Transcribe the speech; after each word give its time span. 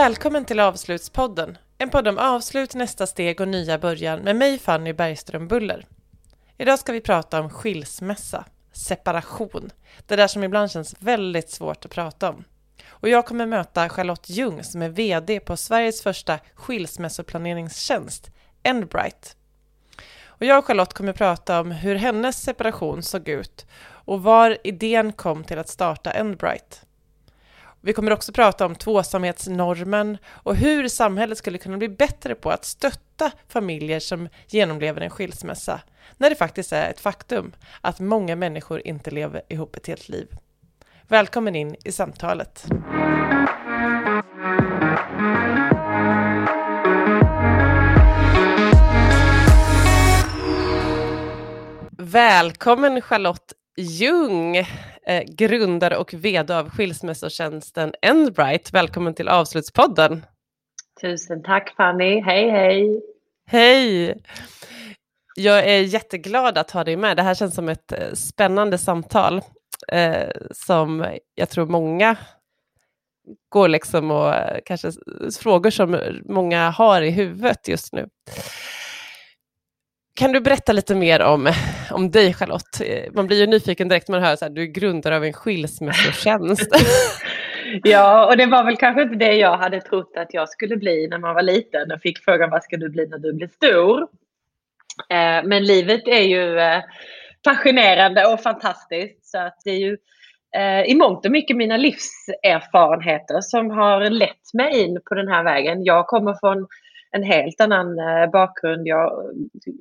Välkommen 0.00 0.44
till 0.44 0.60
Avslutspodden, 0.60 1.58
en 1.78 1.90
podd 1.90 2.08
om 2.08 2.18
avslut, 2.18 2.74
nästa 2.74 3.06
steg 3.06 3.40
och 3.40 3.48
nya 3.48 3.78
början 3.78 4.20
med 4.20 4.36
mig 4.36 4.58
Fanny 4.58 4.92
Bergström 4.92 5.48
Buller. 5.48 5.86
Idag 6.58 6.78
ska 6.78 6.92
vi 6.92 7.00
prata 7.00 7.40
om 7.40 7.50
skilsmässa, 7.50 8.44
separation, 8.72 9.70
det 10.06 10.16
där 10.16 10.26
som 10.26 10.44
ibland 10.44 10.70
känns 10.70 10.94
väldigt 10.98 11.50
svårt 11.50 11.84
att 11.84 11.90
prata 11.90 12.30
om. 12.30 12.44
Och 12.88 13.08
jag 13.08 13.26
kommer 13.26 13.46
möta 13.46 13.88
Charlotte 13.88 14.30
Ljung 14.30 14.64
som 14.64 14.82
är 14.82 14.88
VD 14.88 15.40
på 15.40 15.56
Sveriges 15.56 16.02
första 16.02 16.38
skilsmässoplaneringstjänst, 16.54 18.30
Endbright. 18.62 19.36
Och 20.24 20.44
jag 20.46 20.58
och 20.58 20.66
Charlotte 20.66 20.94
kommer 20.94 21.12
prata 21.12 21.60
om 21.60 21.70
hur 21.70 21.94
hennes 21.94 22.42
separation 22.42 23.02
såg 23.02 23.28
ut 23.28 23.66
och 23.88 24.22
var 24.22 24.58
idén 24.64 25.12
kom 25.12 25.44
till 25.44 25.58
att 25.58 25.68
starta 25.68 26.10
Endbright. 26.10 26.86
Vi 27.82 27.92
kommer 27.92 28.12
också 28.12 28.32
prata 28.32 28.66
om 28.66 28.74
tvåsamhetsnormen 28.74 30.18
och 30.28 30.56
hur 30.56 30.88
samhället 30.88 31.38
skulle 31.38 31.58
kunna 31.58 31.76
bli 31.76 31.88
bättre 31.88 32.34
på 32.34 32.50
att 32.50 32.64
stötta 32.64 33.30
familjer 33.48 34.00
som 34.00 34.28
genomlever 34.46 35.00
en 35.00 35.10
skilsmässa, 35.10 35.80
när 36.16 36.30
det 36.30 36.36
faktiskt 36.36 36.72
är 36.72 36.90
ett 36.90 37.00
faktum 37.00 37.52
att 37.80 38.00
många 38.00 38.36
människor 38.36 38.86
inte 38.86 39.10
lever 39.10 39.42
ihop 39.48 39.76
ett 39.76 39.86
helt 39.86 40.08
liv. 40.08 40.28
Välkommen 41.08 41.56
in 41.56 41.76
i 41.84 41.92
samtalet. 41.92 42.66
Välkommen 51.98 53.00
Charlotte 53.00 53.52
Ljung, 53.76 54.66
eh, 55.06 55.22
grundare 55.26 55.96
och 55.96 56.14
vd 56.14 56.54
av 56.54 56.70
skilsmässotjänsten 56.70 57.94
Endbright. 58.02 58.72
Välkommen 58.72 59.14
till 59.14 59.28
Avslutspodden. 59.28 60.26
Tusen 61.00 61.42
tack 61.42 61.74
Fanny, 61.76 62.20
hej 62.20 62.50
hej! 62.50 63.02
Hej! 63.46 64.22
Jag 65.36 65.68
är 65.68 65.80
jätteglad 65.80 66.58
att 66.58 66.70
ha 66.70 66.84
dig 66.84 66.96
med. 66.96 67.16
Det 67.16 67.22
här 67.22 67.34
känns 67.34 67.54
som 67.54 67.68
ett 67.68 67.92
eh, 67.92 68.12
spännande 68.14 68.78
samtal 68.78 69.42
eh, 69.88 70.28
som 70.50 71.06
jag 71.34 71.48
tror 71.50 71.66
många 71.66 72.16
går 73.48 73.68
liksom 73.68 74.10
och 74.10 74.34
eh, 74.34 74.60
kanske 74.64 74.92
frågor 75.40 75.70
som 75.70 76.00
många 76.24 76.70
har 76.70 77.02
i 77.02 77.10
huvudet 77.10 77.68
just 77.68 77.92
nu. 77.92 78.08
Kan 80.14 80.32
du 80.32 80.40
berätta 80.40 80.72
lite 80.72 80.94
mer 80.94 81.22
om, 81.22 81.52
om 81.92 82.10
dig 82.10 82.34
Charlotte? 82.34 82.80
Eh, 82.80 83.12
man 83.12 83.26
blir 83.26 83.40
ju 83.40 83.46
nyfiken 83.46 83.88
direkt 83.88 84.08
när 84.08 84.16
man 84.16 84.26
hör 84.26 84.32
att 84.32 84.54
du 84.54 84.62
är 84.62 84.66
grundare 84.66 85.16
av 85.16 85.24
en 85.24 85.32
skilsmässotjänst. 85.32 86.68
ja, 87.82 88.26
och 88.26 88.36
det 88.36 88.46
var 88.46 88.64
väl 88.64 88.76
kanske 88.76 89.02
inte 89.02 89.16
det 89.16 89.34
jag 89.34 89.56
hade 89.56 89.80
trott 89.80 90.12
att 90.16 90.34
jag 90.34 90.48
skulle 90.48 90.76
bli 90.76 91.08
när 91.08 91.18
man 91.18 91.34
var 91.34 91.42
liten 91.42 91.92
och 91.92 92.00
fick 92.00 92.24
frågan 92.24 92.50
vad 92.50 92.62
ska 92.62 92.76
du 92.76 92.88
bli 92.88 93.06
när 93.06 93.18
du 93.18 93.32
blir 93.32 93.48
stor? 93.48 94.02
Eh, 95.08 95.44
men 95.44 95.64
livet 95.64 96.08
är 96.08 96.22
ju 96.22 96.58
eh, 96.58 96.82
fascinerande 97.44 98.26
och 98.26 98.40
fantastiskt 98.40 99.26
så 99.30 99.38
att 99.38 99.56
det 99.64 99.70
är 99.70 99.78
ju 99.78 99.96
eh, 100.56 100.82
i 100.82 100.94
mångt 100.94 101.26
och 101.26 101.32
mycket 101.32 101.56
mina 101.56 101.76
livserfarenheter 101.76 103.40
som 103.40 103.70
har 103.70 104.10
lett 104.10 104.54
mig 104.54 104.84
in 104.84 105.00
på 105.08 105.14
den 105.14 105.28
här 105.28 105.44
vägen. 105.44 105.84
Jag 105.84 106.06
kommer 106.06 106.36
från 106.40 106.66
en 107.12 107.22
helt 107.22 107.60
annan 107.60 107.98
eh, 107.98 108.30
bakgrund. 108.30 108.86
Jag 108.86 109.12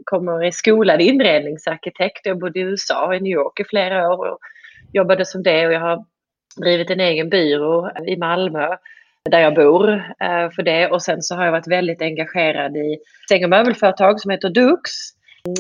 kommer 0.04 0.44
är 0.44 0.52
skolad 0.52 1.02
inredningsarkitekt. 1.02 2.26
Jag 2.26 2.40
bodde 2.40 2.60
i 2.60 2.64
USA, 2.64 3.16
i 3.16 3.20
New 3.20 3.34
York 3.34 3.60
i 3.60 3.64
flera 3.64 4.14
år 4.14 4.30
och 4.30 4.40
jobbade 4.94 5.26
som 5.26 5.44
det 5.44 5.68
och 5.68 5.74
jag 5.74 5.80
har 5.80 6.06
drivit 6.58 6.90
en 6.90 7.00
egen 7.00 7.30
byrå 7.30 7.92
i 8.08 8.18
Malmö 8.18 8.68
där 9.30 9.40
jag 9.40 9.56
bor 9.56 9.90
eh, 10.20 10.50
för 10.56 10.64
det. 10.64 10.88
Och 10.88 11.02
sen 11.02 11.22
så 11.22 11.36
har 11.36 11.46
jag 11.46 11.52
varit 11.52 11.68
väldigt 11.68 12.02
engagerad 12.02 12.78
i 12.78 12.98
säng 13.30 13.44
och 13.44 13.50
möbelföretag 13.50 14.20
som 14.20 14.32
heter 14.32 14.50
Dux. 14.50 14.92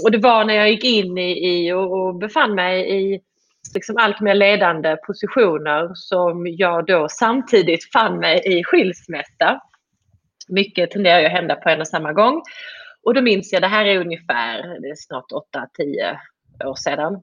Och 0.03 0.12
det 0.12 0.18
var 0.18 0.46
när 0.46 0.53
jag 0.53 0.69
gick 0.69 0.84
in 0.84 1.18
i, 1.18 1.74
och, 1.74 1.91
och 1.91 2.16
befann 2.16 2.56
mig 2.56 2.96
i 2.96 3.22
liksom 3.74 3.97
allt 3.97 4.22
mer 4.22 4.35
ledande 4.35 4.97
positioner 5.08 5.91
som 5.94 6.47
jag 6.47 6.85
då 6.85 7.08
samtidigt 7.09 7.91
fann 7.91 8.19
mig 8.19 8.41
i 8.46 8.63
skilsmässa 8.63 9.62
mycket 10.49 10.91
tenderar 10.91 11.19
ju 11.19 11.25
att 11.25 11.31
hända 11.31 11.55
på 11.55 11.69
en 11.69 11.81
och 11.81 11.87
samma 11.87 12.13
gång. 12.13 12.41
Och 13.03 13.13
då 13.13 13.21
minns 13.21 13.53
jag, 13.53 13.61
det 13.61 13.67
här 13.67 13.85
är 13.85 13.99
ungefär, 13.99 14.79
det 14.81 14.87
är 14.87 14.95
snart 14.95 15.31
8-10 15.79 16.17
år 16.67 16.75
sedan. 16.75 17.21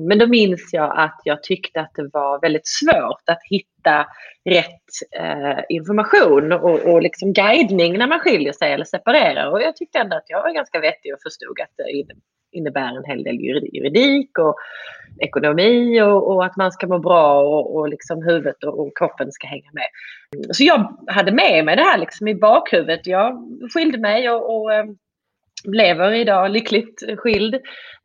Men 0.00 0.18
då 0.18 0.26
minns 0.26 0.70
jag 0.72 0.98
att 0.98 1.20
jag 1.24 1.42
tyckte 1.42 1.80
att 1.80 1.94
det 1.94 2.08
var 2.12 2.40
väldigt 2.40 2.66
svårt 2.66 3.22
att 3.26 3.38
hitta 3.50 4.06
rätt 4.44 5.16
eh, 5.18 5.64
information 5.68 6.52
och, 6.52 6.80
och 6.80 7.02
liksom 7.02 7.32
guidning 7.32 7.98
när 7.98 8.06
man 8.06 8.20
skiljer 8.20 8.52
sig 8.52 8.72
eller 8.72 8.84
separerar. 8.84 9.50
Och 9.50 9.62
jag 9.62 9.76
tyckte 9.76 9.98
ändå 9.98 10.16
att 10.16 10.24
jag 10.26 10.42
var 10.42 10.54
ganska 10.54 10.80
vettig 10.80 11.14
och 11.14 11.20
förstod 11.22 11.60
att 11.60 11.72
det 11.76 11.92
innebär 12.52 12.96
en 12.96 13.04
hel 13.04 13.22
del 13.22 13.40
juridik 13.40 14.38
och 14.38 14.56
ekonomi 15.18 16.02
och, 16.02 16.34
och 16.34 16.44
att 16.44 16.56
man 16.56 16.72
ska 16.72 16.86
må 16.86 16.98
bra 16.98 17.40
och, 17.42 17.76
och 17.76 17.88
liksom 17.88 18.22
huvudet 18.22 18.64
och, 18.64 18.80
och, 18.80 18.96
kroppen 18.98 19.32
ska 19.32 19.46
hänga 19.46 19.70
med. 19.72 19.86
Så 20.56 20.64
jag 20.64 20.96
hade 21.06 21.32
med 21.32 21.64
mig 21.64 21.76
det 21.76 21.82
här 21.82 21.98
liksom 21.98 22.28
i 22.28 22.34
bakhuvudet. 22.34 23.06
Jag 23.06 23.48
skilde 23.72 23.98
mig 23.98 24.30
och, 24.30 24.56
och 24.56 24.72
ehm, 24.72 24.96
lever 25.64 26.12
idag 26.12 26.50
lyckligt 26.50 27.02
skild. 27.18 27.54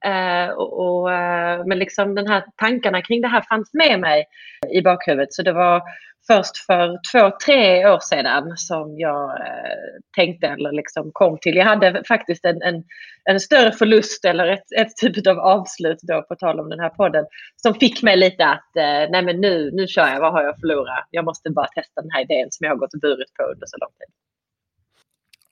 Eh, 0.06 0.50
och, 0.50 0.80
och, 0.80 1.14
eh, 1.14 1.66
men 1.66 1.80
liksom 1.80 2.16
den 2.16 2.28
här 2.28 2.44
tankarna 2.58 3.02
kring 3.02 3.22
det 3.22 3.28
här 3.28 3.42
fanns 3.50 3.74
med 3.74 4.00
mig 4.00 4.26
i 4.74 4.82
bakhuvudet. 4.82 5.34
Så 5.34 5.44
det 5.44 5.54
var 5.54 5.82
först 6.28 6.66
för 6.66 7.00
två, 7.12 7.38
tre 7.46 7.88
år 7.88 8.00
sedan 8.00 8.58
som 8.58 9.00
jag 9.00 9.30
eh, 9.30 10.00
tänkte 10.16 10.48
eller 10.48 10.72
liksom 10.72 11.10
kom 11.14 11.38
till. 11.42 11.56
Jag 11.56 11.66
hade 11.66 12.04
faktiskt 12.08 12.46
en, 12.46 12.62
en, 12.62 12.84
en 13.24 13.40
större 13.40 13.72
förlust 13.72 14.26
eller 14.26 14.48
ett, 14.48 14.72
ett 14.78 14.96
typ 14.96 15.28
av 15.28 15.40
avslut 15.40 16.00
då 16.02 16.22
på 16.22 16.36
tal 16.36 16.60
om 16.60 16.70
den 16.70 16.80
här 16.80 16.90
podden 16.90 17.26
som 17.56 17.74
fick 17.74 18.04
mig 18.04 18.18
lite 18.18 18.46
att 18.46 18.76
eh, 18.78 19.12
nej 19.12 19.22
men 19.22 19.42
nu, 19.42 19.72
nu 19.74 19.88
kör 19.88 20.08
jag, 20.08 20.20
vad 20.20 20.32
har 20.34 20.42
jag 20.42 20.54
att 20.54 20.60
förlora? 20.60 20.98
Jag 21.12 21.26
måste 21.26 21.50
bara 21.50 21.68
testa 21.68 22.02
den 22.02 22.12
här 22.12 22.22
idén 22.22 22.48
som 22.52 22.66
jag 22.66 22.72
har 22.72 22.78
gått 22.78 22.94
och 22.94 23.00
burit 23.00 23.34
på 23.34 23.44
under 23.44 23.66
så 23.68 23.78
lång 23.78 23.92
tid. 23.92 24.16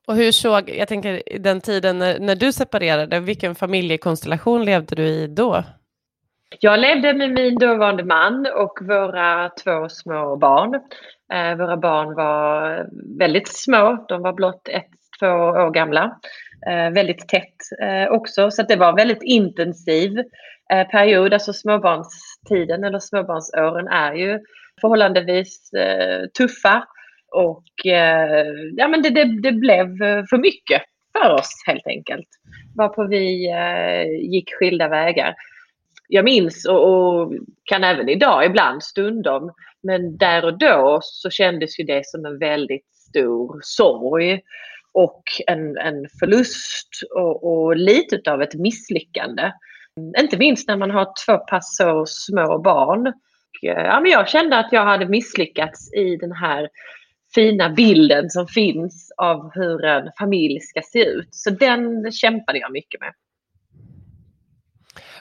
Och 0.09 0.15
hur 0.15 0.31
såg, 0.31 0.69
jag 0.69 0.87
tänker 0.87 1.21
den 1.39 1.61
tiden 1.61 1.99
när, 1.99 2.19
när 2.19 2.35
du 2.35 2.51
separerade, 2.51 3.19
vilken 3.19 3.55
familjekonstellation 3.55 4.65
levde 4.65 4.95
du 4.95 5.03
i 5.03 5.27
då? 5.27 5.63
Jag 6.59 6.79
levde 6.79 7.13
med 7.13 7.31
min 7.31 7.55
dåvarande 7.55 8.03
man 8.03 8.47
och 8.55 8.79
våra 8.81 9.49
två 9.49 9.89
små 9.89 10.37
barn. 10.37 10.75
Eh, 11.33 11.57
våra 11.57 11.77
barn 11.77 12.15
var 12.15 12.85
väldigt 13.19 13.47
små. 13.47 14.05
De 14.07 14.21
var 14.21 14.33
blott 14.33 14.67
ett, 14.67 14.89
två 15.19 15.27
år 15.27 15.71
gamla. 15.71 16.19
Eh, 16.67 16.89
väldigt 16.91 17.27
tätt 17.27 17.81
eh, 17.81 18.11
också, 18.11 18.51
så 18.51 18.63
det 18.63 18.75
var 18.75 18.89
en 18.89 18.95
väldigt 18.95 19.23
intensiv 19.23 20.19
eh, 20.73 20.87
period. 20.87 21.33
Alltså 21.33 21.53
småbarnstiden 21.53 22.83
eller 22.83 22.99
småbarnsåren 22.99 23.87
är 23.87 24.13
ju 24.13 24.39
förhållandevis 24.81 25.73
eh, 25.73 26.27
tuffa. 26.37 26.87
Och 27.31 27.85
eh, 27.85 28.45
ja, 28.75 28.87
men 28.87 29.01
det, 29.01 29.09
det, 29.09 29.41
det, 29.41 29.51
blev 29.51 29.85
eh, 30.01 30.25
för 30.29 30.37
mycket 30.37 30.81
för 31.13 31.33
oss 31.33 31.63
helt 31.67 31.87
enkelt. 31.87 32.27
Varpå 32.75 33.07
vi 33.07 33.51
eh, 33.51 34.29
gick 34.31 34.53
skilda 34.53 34.87
vägar 34.87 35.35
jag 36.11 36.25
minns 36.25 36.65
och, 36.65 36.89
och, 36.89 37.33
kan 37.63 37.83
även 37.83 38.09
idag 38.09 38.45
ibland 38.45 38.83
stundom, 38.83 39.51
men 39.83 40.17
där 40.17 40.45
och 40.45 40.57
då 40.57 40.99
så 41.03 41.29
kändes 41.29 41.79
ju 41.79 41.83
det 41.83 42.05
som 42.05 42.25
en 42.25 42.39
väldigt 42.39 42.85
stor 42.93 43.59
sorg 43.63 44.41
och 44.91 45.23
en, 45.47 45.77
en 45.77 46.07
förlust 46.19 46.89
och, 47.15 47.43
och 47.43 47.75
lite 47.75 48.31
av 48.31 48.41
ett 48.41 48.53
misslyckande. 48.53 49.51
Inte 50.19 50.37
minst 50.37 50.67
när 50.67 50.77
man 50.77 50.91
har 50.91 51.07
två 51.25 51.37
pass 51.37 51.75
så 51.75 52.05
små 52.05 52.59
barn. 52.59 53.07
Eh, 53.63 53.83
ja, 53.85 53.99
men 53.99 54.11
jag 54.11 54.29
kände 54.29 54.57
att 54.57 54.71
jag 54.71 54.85
hade 54.85 55.05
misslyckats 55.05 55.93
i 55.93 56.15
den 56.15 56.31
här 56.31 56.69
fina 57.35 57.69
bilden 57.69 58.29
som 58.29 58.47
finns 58.47 59.11
av 59.17 59.51
hur 59.53 59.85
en 59.85 60.11
familj 60.19 60.59
ska 60.59 60.81
se 60.81 61.05
ut. 61.05 61.27
Så 61.31 61.49
den 61.49 62.11
kämpade 62.11 62.59
jag 62.59 62.71
mycket 62.71 63.01
med. 63.01 63.13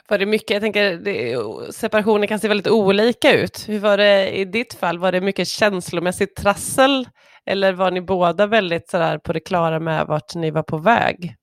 Var 0.09 0.17
det 0.17 0.25
mycket, 0.25 0.49
jag 0.49 0.61
tänker 0.61 0.97
det, 0.97 1.37
separationer 1.73 2.27
kan 2.27 2.39
se 2.39 2.47
väldigt 2.47 2.67
olika 2.67 3.33
ut. 3.33 3.65
Hur 3.67 3.79
var 3.79 3.97
det 3.97 4.29
i 4.29 4.45
ditt 4.45 4.73
fall? 4.73 4.99
Var 4.99 5.11
det 5.11 5.21
mycket 5.21 5.47
känslomässigt 5.47 6.35
trassel 6.35 7.07
eller 7.45 7.73
var 7.73 7.91
ni 7.91 8.01
båda 8.01 8.47
väldigt 8.47 8.89
sådär 8.89 9.17
på 9.17 9.33
det 9.33 9.39
klara 9.39 9.79
med 9.79 10.05
vart 10.07 10.35
ni 10.35 10.51
var 10.51 10.63
på 10.63 10.77
väg? 10.77 11.35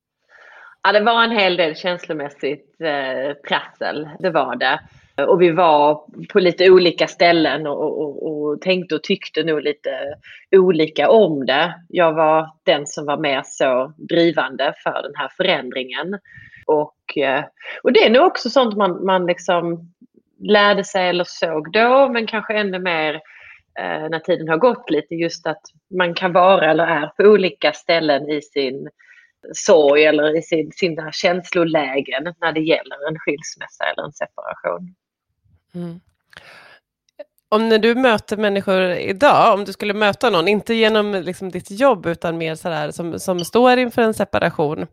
Ja, 0.82 0.92
det 0.92 1.00
var 1.00 1.24
en 1.24 1.30
hel 1.30 1.56
del 1.56 1.76
känslomässigt 1.76 2.80
eh, 2.80 3.36
trassel, 3.48 4.08
det 4.18 4.30
var 4.30 4.56
det. 4.56 4.80
Och 5.18 5.42
vi 5.42 5.50
var 5.50 6.04
på 6.32 6.40
lite 6.40 6.70
olika 6.70 7.06
ställen 7.06 7.66
och, 7.66 8.00
och, 8.00 8.26
och, 8.26 8.60
tänkte 8.60 8.94
och 8.94 9.02
tyckte 9.02 9.44
nog 9.44 9.62
lite 9.62 9.90
olika 10.56 11.10
om 11.10 11.46
det. 11.46 11.74
Jag 11.88 12.12
var 12.12 12.50
den 12.64 12.86
som 12.86 13.06
var 13.06 13.16
mer 13.16 13.42
så 13.44 13.92
drivande 13.96 14.74
för 14.82 15.02
den 15.02 15.14
här 15.14 15.28
förändringen. 15.36 16.18
Och, 16.66 17.18
eh, 17.18 17.44
och 17.82 17.92
det 17.92 18.06
är 18.06 18.10
nog 18.10 18.26
också 18.26 18.50
sånt 18.50 18.76
man, 18.76 19.04
man 19.04 19.26
liksom 19.26 19.92
lärde 20.38 20.84
sig 20.84 21.08
eller 21.08 21.24
såg 21.26 21.72
då 21.72 22.08
men 22.08 22.26
kanske 22.26 22.54
ännu 22.54 22.78
mer 22.78 23.14
eh, 23.78 24.08
när 24.10 24.18
tiden 24.18 24.48
har 24.48 24.58
gått 24.58 24.90
lite. 24.90 25.14
Just 25.14 25.46
att 25.46 25.62
man 25.98 26.14
kan 26.14 26.32
vara 26.32 26.70
eller 26.70 26.86
är 26.86 27.06
på 27.06 27.22
olika 27.22 27.72
ställen 27.72 28.30
i 28.30 28.42
sin 28.42 28.88
sorg 29.54 30.04
eller 30.04 30.38
i 30.38 30.42
sin, 30.42 30.72
sina 30.72 31.12
känslolägen 31.12 32.34
när 32.40 32.52
det 32.52 32.60
gäller 32.60 33.08
en 33.08 33.18
skilsmässa 33.18 33.84
eller 33.84 34.04
en 34.04 34.12
separation. 34.12 34.94
Mm. 35.76 36.00
Om 37.48 37.68
när 37.68 37.78
du 37.78 37.94
möter 37.94 38.36
människor 38.36 38.82
idag, 38.90 39.54
om 39.54 39.64
du 39.64 39.72
skulle 39.72 39.94
möta 39.94 40.30
någon, 40.30 40.48
inte 40.48 40.74
genom 40.74 41.14
liksom 41.14 41.50
ditt 41.50 41.70
jobb 41.70 42.06
utan 42.06 42.38
mer 42.38 42.54
sådär 42.54 42.90
som, 42.90 43.18
som 43.18 43.44
står 43.44 43.78
inför 43.78 44.02
en 44.02 44.14
separation, 44.14 44.86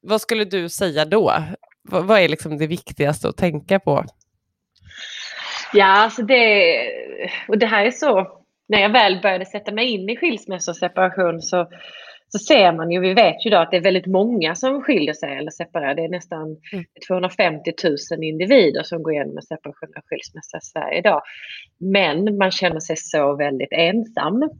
vad 0.00 0.20
skulle 0.20 0.44
du 0.44 0.68
säga 0.68 1.04
då? 1.04 1.32
vad, 1.82 2.04
vad 2.04 2.20
är 2.20 2.28
liksom 2.28 2.58
det 2.58 2.66
viktigaste 2.66 3.28
att 3.28 3.36
tänka 3.36 3.80
på? 3.80 4.04
Ja, 5.72 5.86
alltså 5.86 6.22
det, 6.22 6.76
och 7.48 7.58
det 7.58 7.66
här 7.66 7.84
är 7.86 7.90
så, 7.90 8.26
när 8.68 8.80
jag 8.80 8.92
väl 8.92 9.20
började 9.22 9.46
sätta 9.46 9.72
mig 9.72 9.86
in 9.86 10.08
i 10.08 10.16
skilsmässa 10.16 10.70
och 10.70 10.76
separation 10.76 11.42
så, 11.42 11.68
så 12.32 12.38
ser 12.38 12.72
man 12.72 12.90
ju, 12.90 13.00
vi 13.00 13.14
vet 13.14 13.46
ju 13.46 13.50
då 13.50 13.56
att 13.56 13.70
det 13.70 13.76
är 13.76 13.82
väldigt 13.82 14.06
många 14.06 14.54
som 14.54 14.82
skiljer 14.82 15.14
sig 15.14 15.36
eller 15.36 15.50
separerar. 15.50 15.94
Det 15.94 16.04
är 16.04 16.08
nästan 16.08 16.42
mm. 16.72 16.84
250 17.08 17.72
000 17.84 18.24
individer 18.24 18.82
som 18.82 19.02
går 19.02 19.12
igenom 19.12 19.36
en 19.36 19.42
separation 19.42 19.88
och 19.96 20.04
skilsmässa 20.04 20.56
i 20.56 20.60
Sverige 20.60 20.98
idag. 20.98 21.22
Men 21.78 22.36
man 22.38 22.50
känner 22.50 22.80
sig 22.80 22.96
så 22.96 23.36
väldigt 23.36 23.72
ensam 23.72 24.50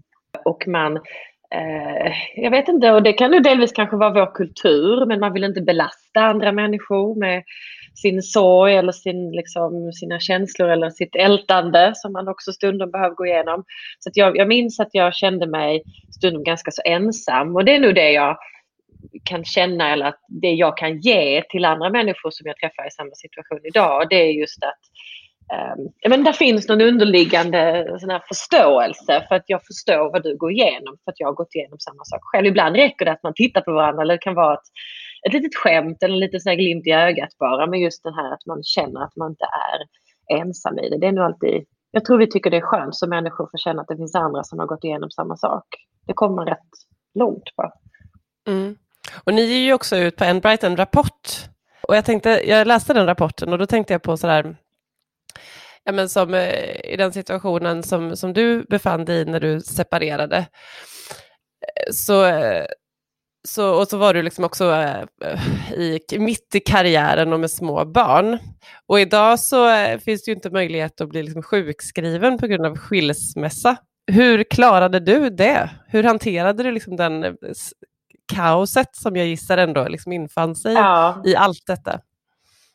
och 0.44 0.64
man 0.66 1.00
eh, 1.54 2.12
jag 2.36 2.50
vet 2.50 2.68
inte, 2.68 2.90
och 2.90 3.02
det 3.02 3.12
kan 3.12 3.32
ju 3.32 3.40
delvis 3.40 3.72
kanske 3.72 3.96
vara 3.96 4.12
vår 4.12 4.34
kultur, 4.34 5.06
men 5.06 5.20
man 5.20 5.32
vill 5.32 5.44
inte 5.44 5.60
belasta 5.60 6.20
andra 6.20 6.52
människor 6.52 7.18
med 7.18 7.42
sin 7.94 8.22
sorg 8.22 8.76
eller 8.76 8.92
sin, 8.92 9.30
liksom, 9.30 9.92
sina 9.92 10.20
känslor 10.20 10.68
eller 10.68 10.90
sitt 10.90 11.16
ältande 11.16 11.92
som 11.94 12.12
man 12.12 12.28
också 12.28 12.52
stundom 12.52 12.90
behöver 12.90 13.14
gå 13.14 13.26
igenom. 13.26 13.64
Så 13.98 14.10
jag, 14.14 14.36
jag 14.36 14.48
minns 14.48 14.80
att 14.80 14.90
jag 14.92 15.14
kände 15.14 15.46
mig 15.46 15.82
stundom 16.16 16.44
ganska 16.44 16.70
så 16.70 16.82
ensam 16.84 17.56
och 17.56 17.64
det 17.64 17.74
är 17.74 17.80
nog 17.80 17.94
det 17.94 18.10
jag 18.10 18.36
kan 19.24 19.44
känna 19.44 19.92
eller 19.92 20.06
att 20.06 20.20
det 20.28 20.52
jag 20.52 20.76
kan 20.76 21.00
ge 21.00 21.42
till 21.42 21.64
andra 21.64 21.90
människor 21.90 22.30
som 22.30 22.46
jag 22.46 22.56
träffar 22.56 22.86
i 22.86 22.90
samma 22.90 23.14
situation 23.14 23.60
idag, 23.64 24.06
det 24.10 24.16
är 24.16 24.32
just 24.32 24.64
att 24.64 24.80
um, 25.52 26.10
men 26.10 26.24
där 26.24 26.32
finns 26.32 26.68
någon 26.68 26.80
underliggande 26.80 27.86
sån 28.00 28.10
här 28.10 28.22
förståelse 28.28 29.26
för 29.28 29.34
att 29.34 29.44
jag 29.46 29.60
förstår 29.66 30.12
vad 30.12 30.22
du 30.22 30.36
går 30.36 30.52
igenom 30.52 30.96
för 31.04 31.12
att 31.12 31.20
jag 31.20 31.28
har 31.28 31.34
gått 31.34 31.54
igenom 31.54 31.78
samma 31.78 32.04
sak 32.04 32.20
själv. 32.22 32.46
Ibland 32.46 32.76
räcker 32.76 33.04
det 33.04 33.12
att 33.12 33.22
man 33.22 33.34
tittar 33.34 33.60
på 33.60 33.72
varandra 33.72 34.02
eller 34.02 34.14
det 34.14 34.18
kan 34.18 34.34
vara 34.34 34.54
ett, 34.54 34.68
ett 35.26 35.32
litet 35.32 35.54
skämt 35.54 36.02
eller 36.02 36.14
en 36.14 36.20
liten 36.20 36.56
glimt 36.56 36.86
i 36.86 36.92
ögat 36.92 37.38
bara. 37.38 37.66
Men 37.66 37.80
just 37.80 38.02
det 38.02 38.14
här 38.14 38.32
att 38.32 38.46
man 38.46 38.62
känner 38.62 39.04
att 39.04 39.16
man 39.16 39.30
inte 39.30 39.44
är 39.44 39.78
ensam 40.40 40.78
i 40.78 40.88
det. 40.90 40.98
Det 40.98 41.06
är 41.06 41.12
nog 41.12 41.24
alltid, 41.24 41.64
jag 41.90 42.04
tror 42.04 42.18
vi 42.18 42.30
tycker 42.30 42.50
det 42.50 42.56
är 42.56 42.60
skönt 42.60 42.94
som 42.94 43.10
människor 43.10 43.48
får 43.50 43.58
känna 43.58 43.82
att 43.82 43.88
det 43.88 43.96
finns 43.96 44.14
andra 44.14 44.44
som 44.44 44.58
har 44.58 44.66
gått 44.66 44.84
igenom 44.84 45.10
samma 45.10 45.36
sak. 45.36 45.66
Det 46.06 46.12
kommer 46.12 46.36
man 46.36 46.46
rätt 46.46 46.70
långt 47.14 47.56
på. 47.56 47.72
Mm. 48.48 48.76
Och 49.24 49.34
ni 49.34 49.42
ger 49.42 49.58
ju 49.58 49.72
också 49.72 49.96
ut 49.96 50.16
på 50.16 50.24
Enbright 50.24 50.64
en 50.64 50.76
rapport. 50.76 51.28
Och 51.88 51.96
jag 51.96 52.04
tänkte, 52.04 52.30
jag 52.30 52.66
läste 52.66 52.94
den 52.94 53.06
rapporten 53.06 53.52
och 53.52 53.58
då 53.58 53.66
tänkte 53.66 53.94
jag 53.94 54.02
på 54.02 54.16
sådär, 54.16 54.56
ja 55.84 55.92
men 55.92 56.08
som 56.08 56.34
eh, 56.34 56.92
i 56.92 56.96
den 56.98 57.12
situationen 57.12 57.82
som, 57.82 58.16
som 58.16 58.32
du 58.32 58.64
befann 58.64 59.04
dig 59.04 59.20
i 59.20 59.24
när 59.24 59.40
du 59.40 59.60
separerade. 59.60 60.36
Eh, 60.36 61.92
så 61.92 62.24
eh, 62.24 62.66
så, 63.48 63.80
och 63.80 63.88
så 63.88 63.96
var 63.98 64.14
du 64.14 64.22
liksom 64.22 64.44
också 64.44 64.64
i, 65.76 66.00
mitt 66.18 66.54
i 66.54 66.60
karriären 66.60 67.32
och 67.32 67.40
med 67.40 67.50
små 67.50 67.84
barn. 67.84 68.38
Och 68.86 69.00
idag 69.00 69.40
så 69.40 69.66
finns 69.98 70.24
det 70.24 70.30
ju 70.30 70.34
inte 70.34 70.50
möjlighet 70.50 71.00
att 71.00 71.08
bli 71.08 71.22
liksom 71.22 71.42
sjukskriven 71.42 72.38
på 72.38 72.46
grund 72.46 72.66
av 72.66 72.76
skilsmässa. 72.76 73.76
Hur 74.06 74.44
klarade 74.44 75.00
du 75.00 75.30
det? 75.30 75.70
Hur 75.86 76.02
hanterade 76.04 76.62
du 76.62 76.72
liksom 76.72 76.96
den 76.96 77.36
kaoset 78.34 78.96
som 78.96 79.16
jag 79.16 79.26
gissar 79.26 79.58
ändå 79.58 79.88
liksom 79.88 80.12
infann 80.12 80.54
sig 80.56 80.74
ja. 80.74 81.22
i 81.26 81.36
allt 81.36 81.66
detta? 81.66 82.00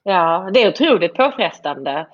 Ja, 0.03 0.49
det 0.53 0.63
är 0.63 0.69
otroligt 0.69 1.13
påfrestande. 1.13 2.07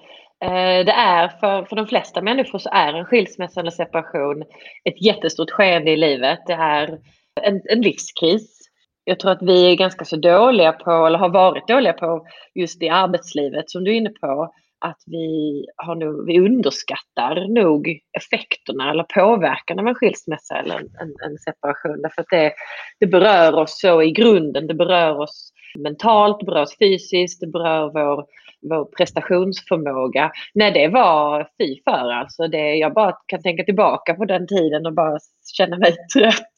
Eh, 0.44 0.86
det 0.86 0.92
är 0.92 1.28
för, 1.28 1.66
för 1.66 1.76
de 1.76 1.88
flesta 1.88 2.22
människor 2.22 2.60
så 2.60 2.70
är 2.70 2.94
en 2.94 3.06
skilsmässa 3.06 3.60
eller 3.60 3.72
separation 3.72 4.44
ett 4.84 5.02
jättestort 5.02 5.52
skeende 5.52 5.92
i 5.92 5.98
livet. 5.98 6.40
Det 6.48 6.54
är 6.54 7.00
en, 7.42 7.62
en 7.70 7.82
livskris. 7.82 8.60
Jag 9.04 9.20
tror 9.20 9.32
att 9.32 9.42
vi 9.42 9.72
är 9.72 9.76
ganska 9.76 10.06
så 10.06 10.16
dåliga 10.16 10.72
på, 10.72 10.92
eller 10.92 11.20
har 11.20 11.30
varit 11.30 11.68
dåliga 11.68 11.94
på, 11.94 12.26
just 12.56 12.84
i 12.84 12.90
arbetslivet 12.90 13.70
som 13.70 13.84
du 13.84 13.92
är 13.92 13.96
inne 13.96 14.10
på, 14.10 14.54
att 14.86 15.04
vi, 15.06 15.66
har 15.76 15.96
nog, 15.96 16.26
vi 16.26 16.40
underskattar 16.40 17.48
nog 17.48 18.00
effekterna 18.18 18.92
eller 18.92 19.04
påverkan 19.04 19.80
av 19.80 19.88
en 19.88 19.96
skilsmässa 19.96 20.56
eller 20.60 20.76
en, 20.76 20.90
en, 21.02 21.14
en 21.26 21.38
separation. 21.38 22.02
Därför 22.02 22.22
att 22.22 22.30
det, 22.30 22.54
det 23.00 23.08
berör 23.08 23.54
oss 23.54 23.80
så 23.80 24.02
i 24.02 24.12
grunden. 24.12 24.68
Det 24.68 24.74
berör 24.74 25.20
oss 25.20 25.54
mentalt, 25.80 26.40
det 26.40 26.46
berör 26.46 26.62
oss 26.62 26.78
fysiskt, 26.80 27.40
det 27.40 27.48
berör 27.48 27.92
vår 27.94 28.26
vår 28.70 28.86
prestationsförmåga. 28.98 30.32
Nej, 30.54 30.72
det 30.72 30.88
var 30.88 31.50
fy 31.60 31.82
för 31.84 32.12
alltså. 32.12 32.48
Det, 32.48 32.76
jag 32.76 32.94
bara 32.94 33.18
kan 33.26 33.42
tänka 33.42 33.64
tillbaka 33.64 34.14
på 34.14 34.26
den 34.26 34.48
tiden 34.48 34.86
och 34.86 34.94
bara 34.94 35.18
känna 35.58 35.78
mig 35.78 35.96
trött 36.14 36.54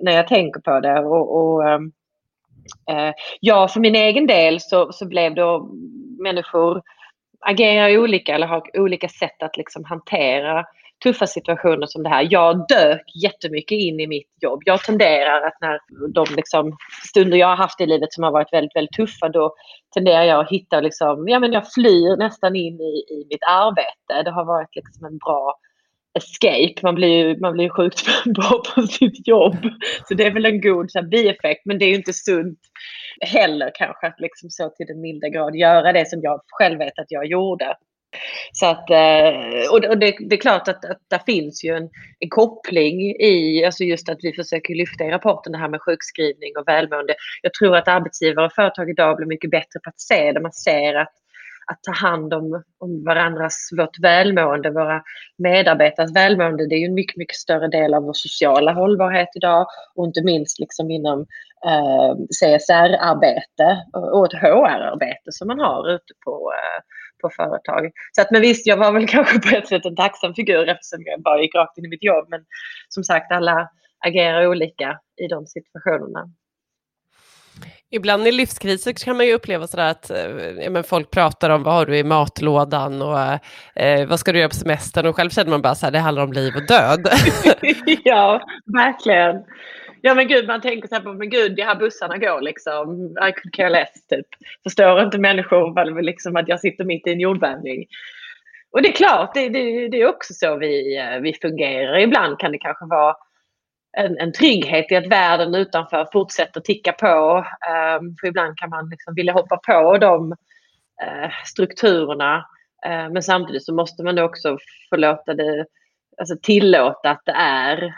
när 0.00 0.12
jag 0.12 0.28
tänker 0.28 0.60
på 0.60 0.80
det. 0.80 1.00
Och, 1.00 1.36
och 1.36 1.68
äh, 2.90 3.12
ja, 3.40 3.68
för 3.68 3.80
min 3.80 3.94
egen 3.94 4.26
del 4.26 4.60
så, 4.60 4.92
så 4.92 5.08
blev 5.08 5.34
det 5.34 5.60
människor 6.22 6.82
agerar 7.40 7.98
olika 7.98 8.34
eller 8.34 8.46
har 8.46 8.80
olika 8.80 9.08
sätt 9.08 9.42
att 9.42 9.56
liksom 9.56 9.84
hantera 9.84 10.64
tuffa 11.02 11.26
situationer 11.26 11.86
som 11.86 12.02
det 12.02 12.08
här. 12.08 12.28
Jag 12.30 12.66
dök 12.68 13.02
jättemycket 13.22 13.76
in 13.76 14.00
i 14.00 14.06
mitt 14.06 14.30
jobb. 14.40 14.62
Jag 14.64 14.82
tenderar 14.82 15.46
att 15.46 15.60
när 15.60 15.78
de 16.14 16.26
liksom, 16.36 16.76
stunder 17.08 17.36
jag 17.36 17.46
har 17.46 17.56
haft 17.56 17.80
i 17.80 17.86
livet 17.86 18.12
som 18.12 18.24
har 18.24 18.30
varit 18.30 18.52
väldigt, 18.52 18.76
väldigt 18.76 18.96
tuffa, 18.96 19.28
då 19.28 19.54
tenderar 19.94 20.22
jag 20.22 20.40
att 20.40 20.50
hitta, 20.50 20.80
liksom, 20.80 21.28
ja 21.28 21.38
men 21.38 21.52
jag 21.52 21.72
flyr 21.72 22.16
nästan 22.16 22.56
in 22.56 22.80
i, 22.80 23.14
i 23.14 23.26
mitt 23.30 23.42
arbete. 23.48 24.22
Det 24.24 24.30
har 24.30 24.44
varit 24.44 24.76
liksom 24.76 25.04
en 25.04 25.18
bra 25.18 25.54
escape. 26.16 26.74
Man 26.82 26.94
blir, 26.94 27.40
man 27.40 27.52
blir 27.52 27.68
sjukt 27.68 28.06
bra 28.24 28.62
på 28.74 28.82
sitt 28.82 29.28
jobb. 29.28 29.56
Så 30.08 30.14
det 30.14 30.26
är 30.26 30.30
väl 30.30 30.46
en 30.46 30.60
god 30.60 30.90
så 30.90 30.98
här, 30.98 31.06
bieffekt. 31.06 31.62
Men 31.64 31.78
det 31.78 31.84
är 31.84 31.88
ju 31.88 31.94
inte 31.94 32.12
sunt 32.12 32.58
heller 33.20 33.70
kanske 33.74 34.06
att 34.06 34.20
liksom 34.20 34.50
så 34.50 34.70
till 34.70 34.86
den 34.86 35.00
milda 35.00 35.28
grad 35.28 35.56
göra 35.56 35.92
det 35.92 36.08
som 36.08 36.20
jag 36.22 36.40
själv 36.46 36.78
vet 36.78 36.98
att 36.98 37.10
jag 37.10 37.26
gjorde. 37.26 37.76
Så 38.52 38.66
att, 38.66 38.90
eh, 38.90 39.70
och 39.72 39.98
det, 39.98 40.16
det, 40.28 40.36
är 40.36 40.40
klart 40.40 40.68
att, 40.68 40.84
att 40.84 41.00
det 41.10 41.20
finns 41.26 41.64
ju 41.64 41.76
en, 41.76 41.88
en, 42.18 42.28
koppling 42.28 43.00
i, 43.10 43.64
alltså 43.64 43.84
just 43.84 44.08
att 44.08 44.18
vi 44.20 44.32
försöker 44.32 44.74
lyfta 44.74 45.04
i 45.04 45.10
rapporten 45.10 45.52
det 45.52 45.58
här 45.58 45.68
med 45.68 45.82
sjukskrivning 45.82 46.56
och 46.58 46.68
välmående. 46.68 47.14
Jag 47.42 47.54
tror 47.54 47.76
att 47.76 47.88
arbetsgivare 47.88 48.46
och 48.46 48.52
företag 48.52 48.90
idag 48.90 49.16
blir 49.16 49.26
mycket 49.26 49.50
bättre 49.50 49.80
på 49.84 49.88
att 49.88 50.00
se 50.00 50.32
det. 50.32 50.40
Man 50.40 50.52
ser 50.52 50.94
att, 50.94 51.12
att 51.72 51.82
ta 51.82 51.92
hand 51.92 52.34
om, 52.34 52.62
om 52.78 53.04
varandras, 53.04 53.68
vårt 53.78 53.98
välmående, 54.02 54.70
våra 54.70 55.02
medarbetares 55.38 56.16
välmående. 56.16 56.68
Det 56.68 56.74
är 56.74 56.80
ju 56.80 56.86
en 56.86 56.94
mycket, 56.94 57.16
mycket 57.16 57.36
större 57.36 57.68
del 57.68 57.94
av 57.94 58.02
vår 58.02 58.12
sociala 58.14 58.72
hållbarhet 58.72 59.28
idag 59.34 59.66
och 59.94 60.06
inte 60.06 60.22
minst 60.24 60.58
liksom 60.58 60.90
inom 60.90 61.26
eh, 61.66 62.14
CSR-arbete 62.40 63.84
och 64.12 64.26
ett 64.26 64.40
HR-arbete 64.40 65.30
som 65.30 65.48
man 65.48 65.58
har 65.58 65.94
ute 65.94 66.14
på 66.24 66.52
eh, 66.52 66.82
på 67.22 67.30
företag. 67.30 67.90
Så 68.12 68.22
att, 68.22 68.30
men 68.30 68.40
visst, 68.40 68.66
jag 68.66 68.76
var 68.76 68.92
väl 68.92 69.08
kanske 69.16 69.40
på 69.40 69.56
ett 69.56 69.68
sätt 69.68 69.84
en 69.84 69.96
tacksam 69.96 70.34
figur 70.34 70.68
eftersom 70.68 71.02
jag 71.04 71.22
bara 71.22 71.42
gick 71.42 71.54
rakt 71.54 71.78
in 71.78 71.84
i 71.84 71.88
mitt 71.88 72.04
jobb. 72.04 72.26
Men 72.28 72.40
som 72.88 73.04
sagt, 73.04 73.32
alla 73.32 73.68
agerar 74.06 74.46
olika 74.46 74.98
i 75.16 75.28
de 75.28 75.46
situationerna. 75.46 76.30
Ibland 77.90 78.26
i 78.26 78.32
livskriser 78.32 78.92
kan 78.92 79.16
man 79.16 79.26
ju 79.26 79.32
uppleva 79.32 79.66
sådär 79.66 79.90
att 79.90 80.10
eh, 80.10 80.70
men 80.70 80.84
folk 80.84 81.10
pratar 81.10 81.50
om 81.50 81.62
vad 81.62 81.74
har 81.74 81.86
du 81.86 81.98
i 81.98 82.04
matlådan 82.04 83.02
och 83.02 83.18
eh, 83.82 84.08
vad 84.08 84.20
ska 84.20 84.32
du 84.32 84.38
göra 84.38 84.48
på 84.48 84.54
semestern 84.54 85.06
och 85.06 85.16
själv 85.16 85.30
känner 85.30 85.50
man 85.50 85.62
bara 85.62 85.74
så 85.74 85.86
här, 85.86 85.92
det 85.92 85.98
handlar 85.98 86.22
om 86.22 86.32
liv 86.32 86.52
och 86.56 86.66
död. 86.66 87.00
ja, 88.04 88.40
verkligen. 88.66 89.44
Ja 90.06 90.14
men 90.14 90.28
gud, 90.28 90.46
man 90.46 90.60
tänker 90.60 90.88
så 90.88 90.94
här 90.94 91.02
på, 91.02 91.12
men 91.12 91.30
gud, 91.30 91.56
de 91.56 91.62
här 91.62 91.74
bussarna 91.74 92.18
går 92.18 92.40
liksom. 92.40 93.10
I 93.28 93.32
could 93.32 93.54
care 93.54 93.70
less, 93.70 94.06
typ. 94.06 94.26
Förstår 94.62 95.02
inte 95.02 95.18
människor 95.18 95.74
väl 95.74 96.04
liksom 96.04 96.36
att 96.36 96.48
jag 96.48 96.60
sitter 96.60 96.84
mitt 96.84 97.06
i 97.06 97.12
en 97.12 97.20
jordbävning. 97.20 97.86
Och 98.70 98.82
det 98.82 98.88
är 98.88 98.92
klart, 98.92 99.34
det, 99.34 99.48
det, 99.48 99.88
det 99.88 100.00
är 100.00 100.08
också 100.08 100.34
så 100.34 100.56
vi, 100.56 100.98
eh, 100.98 101.20
vi 101.20 101.34
fungerar. 101.34 101.98
Ibland 101.98 102.38
kan 102.38 102.52
det 102.52 102.58
kanske 102.58 102.84
vara 102.84 103.16
en, 103.96 104.18
en 104.18 104.32
trygghet 104.32 104.92
i 104.92 104.96
att 104.96 105.06
världen 105.06 105.54
utanför 105.54 106.08
fortsätter 106.12 106.60
ticka 106.60 106.92
på. 106.92 107.44
Um, 108.00 108.16
för 108.20 108.26
ibland 108.26 108.58
kan 108.58 108.70
man 108.70 108.88
liksom 108.88 109.14
vilja 109.14 109.32
hoppa 109.32 109.56
på 109.56 109.98
de 109.98 110.32
uh, 111.02 111.30
strukturerna. 111.44 112.36
Uh, 112.86 113.12
men 113.12 113.22
samtidigt 113.22 113.64
så 113.64 113.74
måste 113.74 114.02
man 114.02 114.18
också 114.18 114.58
förlåta 114.88 115.34
det, 115.34 115.66
alltså 116.18 116.34
tillåta 116.42 117.10
att 117.10 117.22
det 117.24 117.36
är 117.36 117.94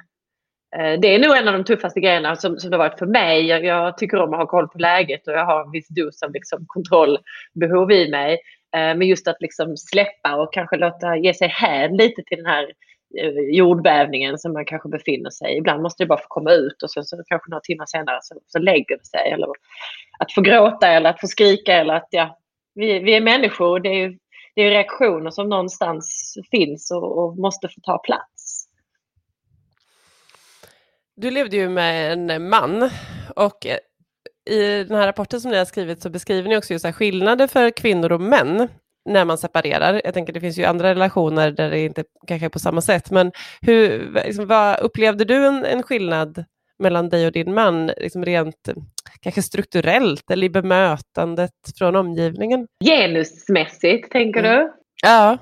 Eh, 0.76 1.00
det 1.00 1.14
är 1.14 1.18
nog 1.18 1.36
en 1.36 1.48
av 1.48 1.54
de 1.54 1.64
tuffaste 1.64 2.00
grejerna 2.00 2.36
som, 2.36 2.58
som 2.58 2.70
det 2.70 2.76
har 2.76 2.84
varit 2.84 2.98
för 2.98 3.06
mig. 3.06 3.46
Jag, 3.46 3.64
jag, 3.64 3.98
tycker 3.98 4.16
om 4.16 4.32
att 4.32 4.38
ha 4.38 4.46
koll 4.46 4.68
på 4.68 4.78
läget 4.78 5.28
och 5.28 5.32
jag 5.32 5.46
har 5.46 5.64
en 5.64 5.70
viss 5.70 5.88
dos 5.88 6.22
av 6.22 6.32
liksom 6.32 6.64
kontrollbehov 6.66 7.92
i 7.92 8.10
mig. 8.10 8.32
Eh, 8.76 8.96
men 8.96 9.02
just 9.02 9.28
att 9.28 9.40
liksom 9.40 9.76
släppa 9.76 10.36
och 10.36 10.52
kanske 10.52 10.76
låta 10.76 11.16
ge 11.16 11.34
sig 11.34 11.48
hän 11.48 11.96
lite 11.96 12.22
till 12.22 12.36
den 12.36 12.46
här 12.46 12.64
eh, 13.18 13.56
jordbävningen 13.56 14.38
som 14.38 14.52
man 14.52 14.64
kanske 14.64 14.88
befinner 14.88 15.30
sig 15.30 15.54
i. 15.54 15.56
Ibland 15.56 15.82
måste 15.82 16.02
det 16.02 16.08
bara 16.08 16.18
få 16.18 16.28
komma 16.28 16.52
ut 16.52 16.82
och 16.82 16.90
sen 16.90 17.04
så 17.04 17.22
kanske 17.26 17.50
några 17.50 17.60
timmar 17.60 17.86
senare 17.86 18.18
så, 18.22 18.40
så 18.46 18.58
lägger 18.58 18.98
det 18.98 19.06
sig. 19.06 19.30
Eller 19.30 19.48
att 20.18 20.32
få 20.32 20.40
gråta 20.40 20.88
eller 20.88 21.10
att 21.10 21.20
få 21.20 21.26
skrika 21.26 21.72
eller 21.72 21.94
att 21.94 22.08
ja, 22.10 22.38
vi, 22.74 22.98
vi 22.98 23.14
är 23.14 23.20
människor. 23.20 23.80
Det 23.80 23.88
är, 23.88 24.16
det 24.54 24.62
är 24.62 24.70
reaktioner 24.70 25.30
som 25.30 25.48
någonstans 25.48 26.34
finns 26.50 26.90
och, 26.90 27.18
och 27.18 27.38
måste 27.38 27.68
få 27.68 27.80
ta 27.80 27.98
plats. 27.98 28.37
Du 31.20 31.30
levde 31.30 31.56
ju 31.56 31.68
med 31.68 32.12
en 32.12 32.48
man 32.48 32.90
och 33.36 33.66
i 34.50 34.84
den 34.84 34.96
här 34.96 35.06
rapporten 35.06 35.40
som 35.40 35.50
ni 35.50 35.58
har 35.58 35.64
skrivit 35.64 36.02
så 36.02 36.10
beskriver 36.10 36.48
ni 36.48 36.56
också 36.56 36.72
just 36.72 36.94
skillnader 36.94 37.46
för 37.46 37.70
kvinnor 37.70 38.12
och 38.12 38.20
män 38.20 38.68
när 39.08 39.24
man 39.24 39.38
separerar. 39.38 40.00
Jag 40.04 40.14
tänker 40.14 40.32
det 40.32 40.40
finns 40.40 40.58
ju 40.58 40.64
andra 40.64 40.90
relationer 40.90 41.50
där 41.50 41.70
det 41.70 41.78
inte 41.78 42.04
kanske 42.26 42.46
är 42.46 42.50
på 42.50 42.58
samma 42.58 42.80
sätt, 42.80 43.10
men 43.10 43.32
hur, 43.60 44.12
liksom, 44.26 44.46
vad, 44.46 44.80
upplevde 44.80 45.24
du 45.24 45.46
en, 45.46 45.64
en 45.64 45.82
skillnad 45.82 46.44
mellan 46.78 47.08
dig 47.08 47.26
och 47.26 47.32
din 47.32 47.54
man, 47.54 47.86
liksom 47.86 48.24
rent 48.24 48.68
kanske 49.20 49.42
strukturellt 49.42 50.30
eller 50.30 50.46
i 50.46 50.50
bemötandet 50.50 51.50
från 51.78 51.96
omgivningen? 51.96 52.66
Genusmässigt, 52.84 54.12
tänker 54.12 54.40
mm. 54.40 54.52
du? 54.52 54.72
Ja. 55.02 55.38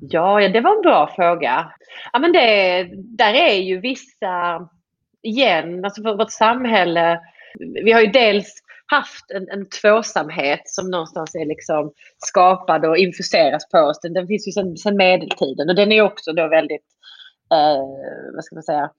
Ja, 0.00 0.48
det 0.48 0.60
var 0.60 0.76
en 0.76 0.82
bra 0.82 1.12
fråga. 1.16 1.72
Ja, 2.12 2.18
men 2.18 2.32
det, 2.32 2.88
där 2.94 3.34
är 3.34 3.54
ju 3.54 3.80
vissa, 3.80 4.68
igen, 5.22 5.84
alltså 5.84 6.02
för 6.02 6.16
vårt 6.16 6.32
samhälle, 6.32 7.20
vi 7.84 7.92
har 7.92 8.00
ju 8.00 8.10
dels 8.10 8.62
haft 8.86 9.30
en, 9.30 9.48
en 9.48 9.68
tvåsamhet 9.68 10.62
som 10.64 10.90
någonstans 10.90 11.34
är 11.34 11.46
liksom 11.46 11.92
skapad 12.18 12.84
och 12.84 12.96
infuseras 12.96 13.68
på 13.68 13.78
oss. 13.78 14.00
Den, 14.00 14.12
den 14.12 14.26
finns 14.26 14.48
ju 14.48 14.52
sedan, 14.52 14.76
sedan 14.76 14.96
medeltiden 14.96 15.68
och 15.68 15.76
den 15.76 15.92
är 15.92 16.02
också 16.02 16.32
då 16.32 16.48
väldigt, 16.48 16.86
eh, 17.52 18.34
vad 18.34 18.44
ska 18.44 18.54
man 18.56 18.62
säga, 18.62 18.90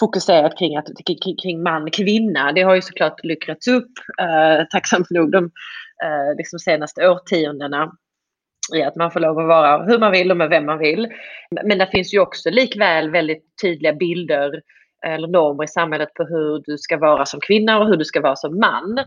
fokuserad 0.00 0.58
kring, 0.58 0.76
att, 0.76 0.86
kring, 1.06 1.36
kring 1.42 1.62
man, 1.62 1.90
kvinna. 1.90 2.52
Det 2.52 2.62
har 2.62 2.74
ju 2.74 2.82
såklart 2.82 3.24
luckrats 3.24 3.68
upp, 3.68 3.92
eh, 4.20 4.66
tacksamt 4.70 5.10
nog, 5.10 5.32
de 5.32 5.44
eh, 6.04 6.36
liksom 6.36 6.58
senaste 6.58 7.08
årtiondena 7.08 7.92
i 8.74 8.82
att 8.82 8.96
man 8.96 9.10
får 9.10 9.20
lov 9.20 9.38
att 9.38 9.48
vara 9.48 9.84
hur 9.84 9.98
man 9.98 10.12
vill 10.12 10.30
och 10.30 10.36
med 10.36 10.48
vem 10.48 10.66
man 10.66 10.78
vill. 10.78 11.08
Men 11.64 11.78
det 11.78 11.86
finns 11.86 12.14
ju 12.14 12.18
också 12.18 12.50
likväl 12.50 13.10
väldigt 13.10 13.44
tydliga 13.62 13.92
bilder 13.92 14.62
eller 15.06 15.28
normer 15.28 15.64
i 15.64 15.68
samhället 15.68 16.14
på 16.14 16.24
hur 16.24 16.62
du 16.64 16.78
ska 16.78 16.96
vara 16.96 17.26
som 17.26 17.40
kvinna 17.40 17.78
och 17.78 17.86
hur 17.86 17.96
du 17.96 18.04
ska 18.04 18.20
vara 18.20 18.36
som 18.36 18.58
man. 18.58 19.04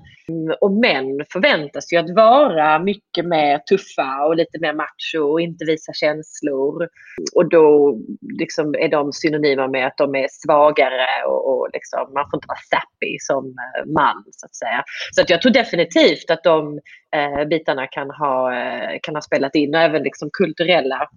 Och 0.62 0.72
män 0.72 1.26
förväntas 1.32 1.94
ju 1.94 1.98
att 1.98 2.16
vara 2.16 2.80
mycket 2.80 3.26
mer 3.26 3.58
tuffa 3.58 4.26
och 4.26 4.36
lite 4.36 4.60
mer 4.60 4.74
macho 4.74 5.32
och 5.32 5.42
inte 5.42 5.66
visa 5.66 5.94
känslor. 5.94 6.88
Och 7.36 7.50
då 7.50 7.98
liksom 8.40 8.76
är 8.76 8.90
de 8.90 9.14
synonyma 9.14 9.68
med 9.68 9.88
att 9.88 9.98
de 9.98 10.16
är 10.16 10.28
svagare 10.32 11.26
och, 11.28 11.50
och 11.50 11.70
liksom, 11.74 12.14
man 12.14 12.30
får 12.30 12.38
inte 12.38 12.48
vara 12.48 12.66
sappy 12.70 13.18
som 13.20 13.46
eh, 13.46 13.86
man 13.94 14.24
så 14.32 14.46
att 14.46 14.56
säga. 14.56 14.84
Så 15.12 15.22
att 15.22 15.30
jag 15.30 15.42
tror 15.42 15.52
definitivt 15.52 16.32
att 16.32 16.44
de 16.44 16.80
eh, 17.16 17.46
bitarna 17.48 17.88
kan 17.88 18.10
ha, 18.10 18.56
eh, 18.56 19.00
kan 19.04 19.16
ha 19.16 19.22
spelat 19.22 19.56
in 19.56 19.76
och 19.76 19.82
även 19.82 20.04
liksom 20.04 20.30
kulturella 20.34 21.10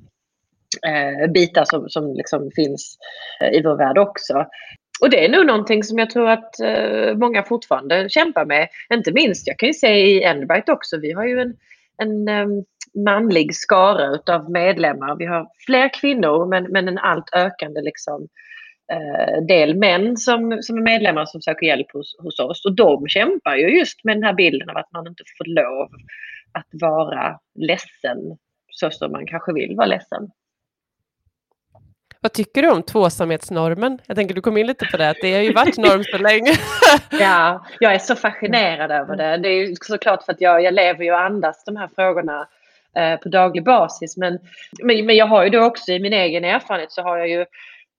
eh, 0.86 1.30
bitar 1.30 1.64
som, 1.64 1.88
som 1.88 2.14
liksom 2.14 2.50
finns 2.56 2.98
eh, 3.40 3.58
i 3.58 3.62
vår 3.62 3.76
värld 3.76 3.98
också. 3.98 4.46
Och 5.00 5.10
det 5.10 5.24
är 5.24 5.28
nog 5.28 5.46
någonting 5.46 5.84
som 5.84 5.98
jag 5.98 6.10
tror 6.10 6.28
att 6.28 6.60
eh, 6.60 7.14
många 7.16 7.42
fortfarande 7.42 8.08
kämpar 8.08 8.44
med. 8.44 8.68
Inte 8.94 9.12
minst, 9.12 9.46
jag 9.46 9.58
kan 9.58 9.66
ju 9.66 9.72
se 9.72 9.88
i 9.88 10.22
Endbright 10.22 10.68
också, 10.68 10.98
vi 10.98 11.12
har 11.12 11.24
ju 11.24 11.40
en, 11.40 11.54
en 12.02 12.28
um, 12.28 12.64
manlig 13.04 13.54
skara 13.54 14.34
av 14.34 14.50
medlemmar. 14.50 15.16
Vi 15.16 15.26
har 15.26 15.48
fler 15.66 16.00
kvinnor 16.00 16.46
men, 16.46 16.64
men 16.64 16.88
en 16.88 16.98
allt 16.98 17.34
ökande 17.34 17.80
liksom, 17.80 18.28
eh, 18.92 19.42
del 19.48 19.76
män 19.76 20.16
som, 20.16 20.58
som 20.62 20.76
är 20.76 20.82
medlemmar 20.82 21.24
som 21.24 21.42
söker 21.42 21.66
hjälp 21.66 21.92
hos, 21.92 22.16
hos 22.18 22.40
oss. 22.40 22.64
Och 22.64 22.76
de 22.76 23.08
kämpar 23.08 23.56
ju 23.56 23.78
just 23.78 24.04
med 24.04 24.16
den 24.16 24.24
här 24.24 24.34
bilden 24.34 24.70
av 24.70 24.76
att 24.76 24.92
man 24.92 25.06
inte 25.06 25.22
får 25.38 25.44
lov 25.44 25.88
att 26.52 26.68
vara 26.72 27.38
ledsen 27.54 28.18
så 28.70 28.90
som 28.90 29.12
man 29.12 29.26
kanske 29.26 29.52
vill 29.52 29.76
vara 29.76 29.86
ledsen. 29.86 30.30
Vad 32.20 32.32
tycker 32.32 32.62
du 32.62 32.70
om 32.70 32.82
tvåsamhetsnormen? 32.82 33.98
Jag 34.06 34.16
tänker 34.16 34.34
du 34.34 34.40
kom 34.40 34.56
in 34.56 34.66
lite 34.66 34.86
på 34.86 34.96
det, 34.96 35.10
att 35.10 35.16
det 35.22 35.34
har 35.34 35.42
ju 35.42 35.52
varit 35.52 35.76
norm 35.76 36.04
så 36.04 36.18
länge. 36.18 36.52
ja, 37.20 37.66
jag 37.80 37.94
är 37.94 37.98
så 37.98 38.16
fascinerad 38.16 38.90
över 38.90 39.16
det. 39.16 39.36
Det 39.36 39.48
är 39.48 39.74
såklart 39.82 40.22
för 40.22 40.32
att 40.32 40.40
jag, 40.40 40.62
jag 40.62 40.74
lever 40.74 41.04
ju 41.04 41.12
och 41.12 41.20
andas 41.20 41.64
de 41.64 41.76
här 41.76 41.88
frågorna 41.94 42.48
eh, 42.96 43.20
på 43.20 43.28
daglig 43.28 43.64
basis. 43.64 44.16
Men, 44.16 44.38
men, 44.82 45.06
men 45.06 45.16
jag 45.16 45.26
har 45.26 45.44
ju 45.44 45.50
då 45.50 45.64
också 45.64 45.92
i 45.92 46.00
min 46.00 46.12
egen 46.12 46.44
erfarenhet 46.44 46.92
så 46.92 47.02
har 47.02 47.18
jag 47.18 47.28
ju 47.28 47.44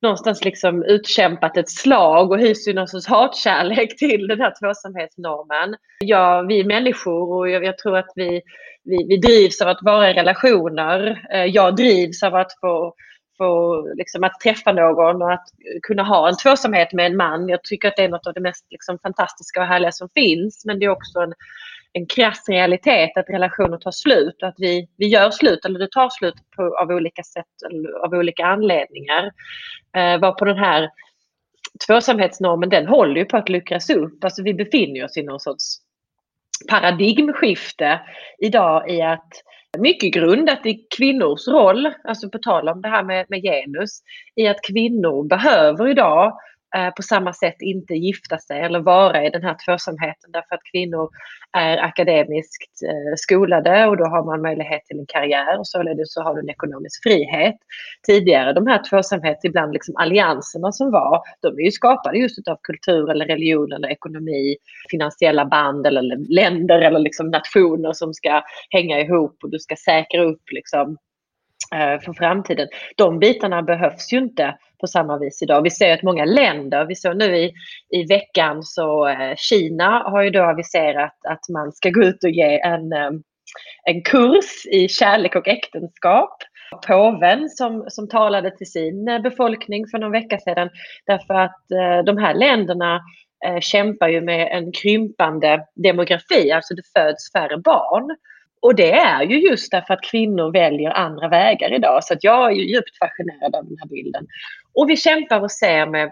någonstans 0.02 0.46
liksom 0.46 0.84
utkämpat 0.84 1.58
ett 1.58 1.70
slag 1.70 2.32
och 2.32 2.40
hyser 2.40 2.74
någon 2.74 2.88
sorts 2.88 3.08
hatkärlek 3.08 3.98
till 3.98 4.28
den 4.28 4.42
här 4.42 4.54
tvåsamhetsnormen. 4.62 5.76
Ja, 6.00 6.42
vi 6.42 6.60
är 6.60 6.64
människor 6.64 7.34
och 7.34 7.50
jag, 7.50 7.64
jag 7.64 7.78
tror 7.78 7.98
att 7.98 8.12
vi, 8.16 8.42
vi, 8.84 9.06
vi 9.10 9.18
drivs 9.18 9.62
av 9.62 9.68
att 9.68 9.82
vara 9.82 10.10
i 10.10 10.14
relationer. 10.14 11.26
Eh, 11.34 11.46
jag 11.46 11.76
drivs 11.76 12.24
av 12.24 12.36
att 12.36 12.60
få 12.62 12.94
få, 13.38 13.82
liksom, 13.94 14.24
att 14.24 14.40
träffa 14.40 14.72
någon 14.72 15.22
och 15.22 15.34
att 15.34 15.48
kunna 15.84 16.04
ha 16.04 16.30
en 16.30 16.38
tvåsamhet 16.38 16.94
med 16.94 17.06
en 17.06 17.18
man. 17.18 17.50
Jag 17.50 17.64
tycker 17.64 17.88
att 17.88 17.96
det 17.96 18.04
är 18.04 18.10
något 18.10 18.28
av 18.28 18.34
det 18.34 18.42
mest 18.42 18.66
liksom, 18.70 19.00
fantastiska 19.00 19.62
och 19.62 19.68
härliga 19.68 19.92
som 19.92 20.10
finns. 20.14 20.66
Men 20.66 20.80
det 20.80 20.86
är 20.86 20.90
också 20.90 21.20
en, 21.20 21.34
en 21.94 22.06
krass 22.06 22.50
realitet 22.50 23.18
att 23.18 23.30
relationer 23.30 23.78
tar 23.78 23.92
slut 23.92 24.42
och 24.42 24.48
att 24.48 24.56
vi, 24.58 24.90
vi 24.98 25.08
gör 25.08 25.32
slut 25.32 25.66
eller 25.66 25.80
det 25.80 25.92
tar 25.92 26.10
slut 26.10 26.36
på, 26.56 26.78
av 26.78 26.90
olika 26.90 27.24
sätt 27.24 27.46
eller 27.70 28.06
av 28.06 28.14
olika 28.14 28.46
anledningar. 28.46 29.32
Eh, 29.98 30.20
var 30.20 30.32
på 30.32 30.46
den 30.46 30.58
här 30.58 30.90
tvåsamhetsnormen 31.88 32.70
den 32.70 32.88
håller 32.88 33.16
ju 33.16 33.26
på 33.26 33.38
att 33.38 33.50
luckras 33.50 33.90
upp. 33.90 34.24
Alltså 34.24 34.44
vi 34.44 34.54
befinner 34.54 35.06
oss 35.06 35.18
i 35.18 35.24
någon 35.24 35.40
sorts 35.40 35.87
paradigmskifte 36.70 38.00
idag 38.40 38.90
i 38.90 39.02
att 39.02 39.30
mycket 39.78 40.14
grundat 40.14 40.66
i 40.66 40.86
kvinnors 40.98 41.48
roll, 41.48 41.94
alltså 42.04 42.30
på 42.30 42.38
tal 42.38 42.70
om 42.70 42.82
det 42.82 42.90
här 42.90 43.04
med, 43.04 43.26
med 43.30 43.42
genus, 43.42 44.00
i 44.36 44.48
att 44.48 44.62
kvinnor 44.68 45.28
behöver 45.28 45.88
idag 45.88 46.38
Eh, 46.76 46.90
på 46.90 47.02
samma 47.02 47.34
sätt 47.34 47.56
inte 47.60 47.94
gifta 47.94 48.38
sig 48.38 48.62
eller 48.62 48.80
vara 48.80 49.26
i 49.26 49.30
den 49.30 49.44
här 49.44 49.56
tvåsamheten 49.66 50.32
därför 50.32 50.56
att 50.56 50.62
kvinnor 50.72 51.10
är 51.58 51.78
akademiskt 51.78 52.82
eh, 52.88 53.14
skolade 53.16 53.86
och 53.88 53.98
då 53.98 54.06
har 54.06 54.26
man 54.26 54.42
möjlighet 54.42 54.86
till 54.86 55.00
en 55.00 55.06
karriär 55.06 55.60
och 55.60 55.68
således 55.68 56.14
så 56.14 56.22
har 56.22 56.36
du 56.36 56.42
en 56.42 56.50
ekonomisk 56.50 57.04
frihet. 57.04 57.56
Tidigare 58.08 58.54
de 58.54 58.68
här 58.68 58.84
tvåsamhet, 58.90 59.38
ibland 59.44 59.74
liksom 59.74 59.96
allianserna 59.98 60.72
som 60.72 60.92
var, 60.92 61.22
de 61.42 61.60
är 61.60 61.64
ju 61.64 61.72
skapade 61.72 62.18
just 62.18 62.48
av 62.48 62.58
kultur 62.64 63.12
eller 63.12 63.26
religion 63.26 63.72
eller 63.72 63.88
ekonomi, 63.88 64.56
finansiella 64.90 65.46
band 65.46 65.88
eller 65.88 66.34
länder 66.34 66.82
eller 66.82 67.00
liksom 67.00 67.28
nationer 67.28 67.94
som 67.94 68.14
ska 68.14 68.42
hänga 68.70 69.00
ihop 69.00 69.38
och 69.44 69.52
du 69.52 69.60
ska 69.60 69.76
säkra 69.76 70.24
upp 70.24 70.44
liksom 70.52 70.98
eh, 71.76 72.00
för 72.02 72.14
framtiden. 72.14 72.68
De 72.98 73.20
bitarna 73.20 73.62
behövs 73.62 74.14
ju 74.14 74.18
inte 74.18 74.58
på 74.82 74.88
samma 74.88 75.18
vis 75.18 75.42
idag. 75.42 75.62
Vi 75.62 75.70
ser 75.70 75.94
att 75.94 76.04
många 76.04 76.26
länder, 76.26 76.86
vi 76.86 76.96
såg 76.96 77.18
nu 77.18 77.38
i, 77.38 77.54
i 77.90 78.04
veckan 78.10 78.64
så 78.64 79.08
eh, 79.08 79.36
Kina 79.38 80.04
har 80.06 80.22
ju 80.22 80.30
då 80.30 80.44
aviserat 80.44 81.16
att 81.28 81.50
man 81.54 81.72
ska 81.72 81.90
gå 81.90 82.04
ut 82.04 82.24
och 82.24 82.30
ge 82.30 82.60
en, 82.60 82.94
eh, 82.94 83.12
en 83.84 84.04
kurs 84.04 84.66
i 84.72 84.88
kärlek 84.88 85.36
och 85.36 85.48
äktenskap. 85.48 86.38
Påven 86.88 87.50
som, 87.50 87.86
som 87.88 88.10
talade 88.10 88.58
till 88.58 88.72
sin 88.72 89.08
eh, 89.08 89.22
befolkning 89.22 89.88
för 89.88 90.00
någon 90.00 90.12
vecka 90.12 90.38
sedan 90.40 90.70
därför 91.06 91.34
att 91.34 91.72
eh, 91.72 92.04
de 92.06 92.18
här 92.18 92.34
länderna 92.34 93.02
kämpar 93.62 94.08
ju 94.08 94.22
med 94.22 94.48
en 94.52 94.72
krympande 94.72 95.66
demografi, 95.76 96.52
alltså 96.52 96.74
det 96.74 96.82
föds 96.96 97.32
färre 97.32 97.58
barn. 97.58 98.16
Och 98.62 98.76
det 98.76 98.92
är 98.92 99.24
ju 99.24 99.40
just 99.40 99.72
därför 99.72 99.94
att 99.94 100.04
kvinnor 100.12 100.52
väljer 100.52 100.92
andra 100.92 101.28
vägar 101.28 101.74
idag. 101.74 102.04
Så 102.04 102.14
att 102.14 102.24
jag 102.24 102.52
är 102.52 102.56
ju 102.56 102.64
djupt 102.74 102.98
fascinerad 102.98 103.56
av 103.56 103.66
den 103.66 103.78
här 103.80 103.88
bilden. 103.88 104.28
Och 104.74 104.90
vi 104.90 104.98
kämpar 104.98 105.42
och 105.42 105.52
ser 105.52 105.86
med 105.86 106.12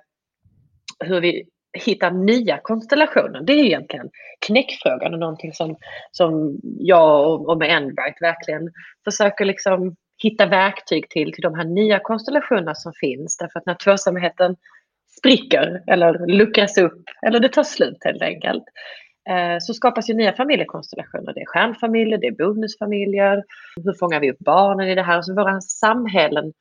hur 0.99 1.21
vi 1.21 1.43
hittar 1.85 2.11
nya 2.11 2.59
konstellationer. 2.63 3.41
Det 3.41 3.53
är 3.53 3.65
egentligen 3.65 4.09
knäckfrågan 4.47 5.13
och 5.13 5.19
någonting 5.19 5.53
som, 5.53 5.75
som 6.11 6.59
jag 6.79 7.31
och, 7.31 7.49
och 7.49 7.57
med 7.57 7.77
Enbright 7.77 8.21
verkligen 8.21 8.71
försöker 9.03 9.45
liksom 9.45 9.95
hitta 10.23 10.45
verktyg 10.45 11.09
till, 11.09 11.33
till 11.33 11.41
de 11.41 11.55
här 11.55 11.65
nya 11.65 11.99
konstellationerna 11.99 12.75
som 12.75 12.93
finns. 12.99 13.37
Därför 13.37 13.59
att 13.59 13.65
när 13.65 13.75
tvåsamheten 13.75 14.55
spricker 15.17 15.83
eller 15.87 16.27
luckras 16.27 16.77
upp 16.77 17.03
eller 17.27 17.39
det 17.39 17.49
tar 17.49 17.63
slut 17.63 17.97
helt 18.03 18.21
enkelt 18.21 18.63
Eh, 19.29 19.58
så 19.62 19.74
skapas 19.74 20.10
ju 20.10 20.13
nya 20.13 20.34
familjekonstellationer. 20.34 21.34
Det 21.34 21.41
är 21.41 21.46
stjärnfamiljer, 21.46 22.17
det 22.17 22.27
är 22.27 22.32
bonusfamiljer. 22.32 23.44
Hur 23.84 23.94
fångar 23.94 24.20
vi 24.20 24.32
upp 24.32 24.39
barnen 24.39 24.88
i 24.88 24.96
det 24.96 25.03
här? 25.03 25.22
Så 25.22 25.36
våra 25.36 25.62
samhällen 25.62 26.53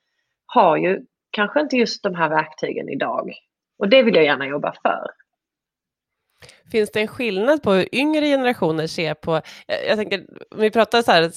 har 0.46 0.76
ju 0.76 1.00
kanske 1.30 1.60
inte 1.60 1.76
just 1.76 2.02
de 2.02 2.14
här 2.14 2.28
verktygen 2.28 2.88
idag. 2.88 3.32
Och 3.78 3.88
det 3.88 4.02
vill 4.02 4.14
jag 4.14 4.24
gärna 4.24 4.46
jobba 4.46 4.74
för. 4.82 5.06
Finns 6.72 6.90
det 6.92 7.00
en 7.00 7.08
skillnad 7.08 7.62
på 7.62 7.72
hur 7.72 7.94
yngre 7.94 8.26
generationer 8.26 8.86
ser 8.86 9.14
på, 9.14 9.40
jag, 9.66 9.86
jag 9.88 9.96
tänker, 9.96 10.26
om 10.50 10.60
vi 10.60 10.70
pratar 10.70 11.02
så 11.02 11.12
här 11.12 11.30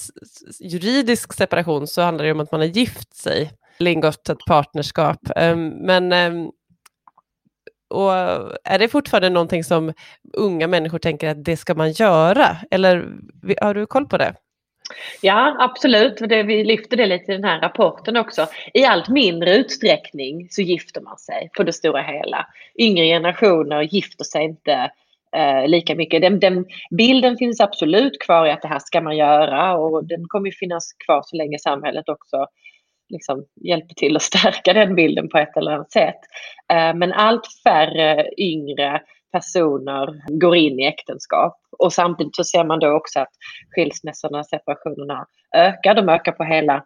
juridisk 0.59 1.33
separation 1.33 1.87
så 1.87 2.01
handlar 2.01 2.25
det 2.25 2.31
om 2.31 2.39
att 2.39 2.51
man 2.51 2.61
har 2.61 2.67
gift 2.67 3.15
sig 3.15 3.51
ingått 3.79 4.29
ett 4.29 4.45
partnerskap. 4.47 5.19
Um, 5.35 5.69
men 5.69 6.13
um, 6.13 6.51
och 7.89 8.11
är 8.63 8.79
det 8.79 8.87
fortfarande 8.87 9.29
någonting 9.29 9.63
som 9.63 9.93
unga 10.33 10.67
människor 10.67 10.99
tänker 10.99 11.29
att 11.29 11.45
det 11.45 11.57
ska 11.57 11.73
man 11.73 11.91
göra? 11.91 12.57
Eller 12.71 13.07
har 13.61 13.73
du 13.73 13.85
koll 13.85 14.07
på 14.07 14.17
det? 14.17 14.35
Ja, 15.21 15.55
absolut. 15.59 16.17
Det, 16.17 16.43
vi 16.43 16.63
lyfter 16.63 16.97
det 16.97 17.05
lite 17.05 17.31
i 17.31 17.35
den 17.35 17.43
här 17.43 17.61
rapporten 17.61 18.17
också. 18.17 18.47
I 18.73 18.85
allt 18.85 19.09
mindre 19.09 19.55
utsträckning 19.55 20.47
så 20.49 20.61
gifter 20.61 21.01
man 21.01 21.17
sig 21.17 21.49
på 21.57 21.63
det 21.63 21.73
stora 21.73 22.01
hela. 22.01 22.47
Yngre 22.79 23.05
generationer 23.05 23.81
gifter 23.81 24.23
sig 24.23 24.43
inte 24.43 24.91
eh, 25.35 25.67
lika 25.67 25.95
mycket. 25.95 26.21
Den, 26.21 26.39
den, 26.39 26.65
bilden 26.97 27.37
finns 27.37 27.61
absolut 27.61 28.21
kvar 28.21 28.45
i 28.45 28.51
att 28.51 28.61
det 28.61 28.67
här 28.67 28.79
ska 28.79 29.01
man 29.01 29.17
göra 29.17 29.77
och 29.77 30.05
den 30.05 30.27
kommer 30.27 30.51
finnas 30.51 30.93
kvar 31.05 31.21
så 31.25 31.35
länge 31.35 31.59
samhället 31.59 32.09
också 32.09 32.47
liksom 33.09 33.45
hjälper 33.55 33.93
till 33.95 34.15
att 34.15 34.21
stärka 34.21 34.73
den 34.79 34.95
bilden 34.95 35.29
på 35.29 35.37
ett 35.37 35.57
eller 35.57 35.71
annat 35.71 35.91
sätt. 35.91 36.19
Eh, 36.71 36.93
men 36.93 37.13
allt 37.13 37.47
färre 37.63 38.25
yngre 38.37 39.01
personer 39.31 40.39
går 40.39 40.55
in 40.55 40.79
i 40.79 40.85
äktenskap. 40.85 41.57
Och 41.79 41.93
samtidigt 41.93 42.35
så 42.35 42.43
ser 42.43 42.63
man 42.63 42.79
då 42.79 42.91
också 42.91 43.19
att 43.19 43.33
skilsmässorna, 43.75 44.43
separationerna 44.43 45.25
ökar. 45.55 45.93
De 45.93 46.09
ökar 46.09 46.31
på 46.31 46.43
hela, 46.43 46.85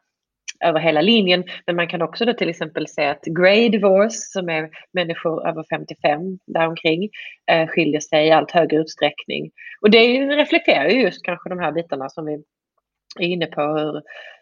över 0.65 0.79
hela 0.79 1.01
linjen. 1.01 1.43
Men 1.65 1.75
man 1.75 1.87
kan 1.87 2.01
också 2.01 2.25
då 2.25 2.33
till 2.33 2.49
exempel 2.49 2.87
se 2.87 3.05
att 3.05 3.23
grey 3.25 3.69
divorce, 3.69 4.17
som 4.17 4.49
är 4.49 4.69
människor 4.93 5.47
över 5.47 5.63
55 5.69 6.39
däromkring, 6.47 7.09
eh, 7.51 7.67
skiljer 7.67 7.99
sig 7.99 8.27
i 8.27 8.31
allt 8.31 8.51
högre 8.51 8.77
utsträckning. 8.77 9.51
Och 9.81 9.91
det 9.91 10.25
reflekterar 10.25 10.89
ju 10.89 11.01
just 11.01 11.23
kanske 11.23 11.49
de 11.49 11.59
här 11.59 11.71
bitarna 11.71 12.09
som 12.09 12.25
vi 12.25 12.33
är 13.19 13.27
inne 13.27 13.45
på, 13.45 13.61
hur, 13.61 14.01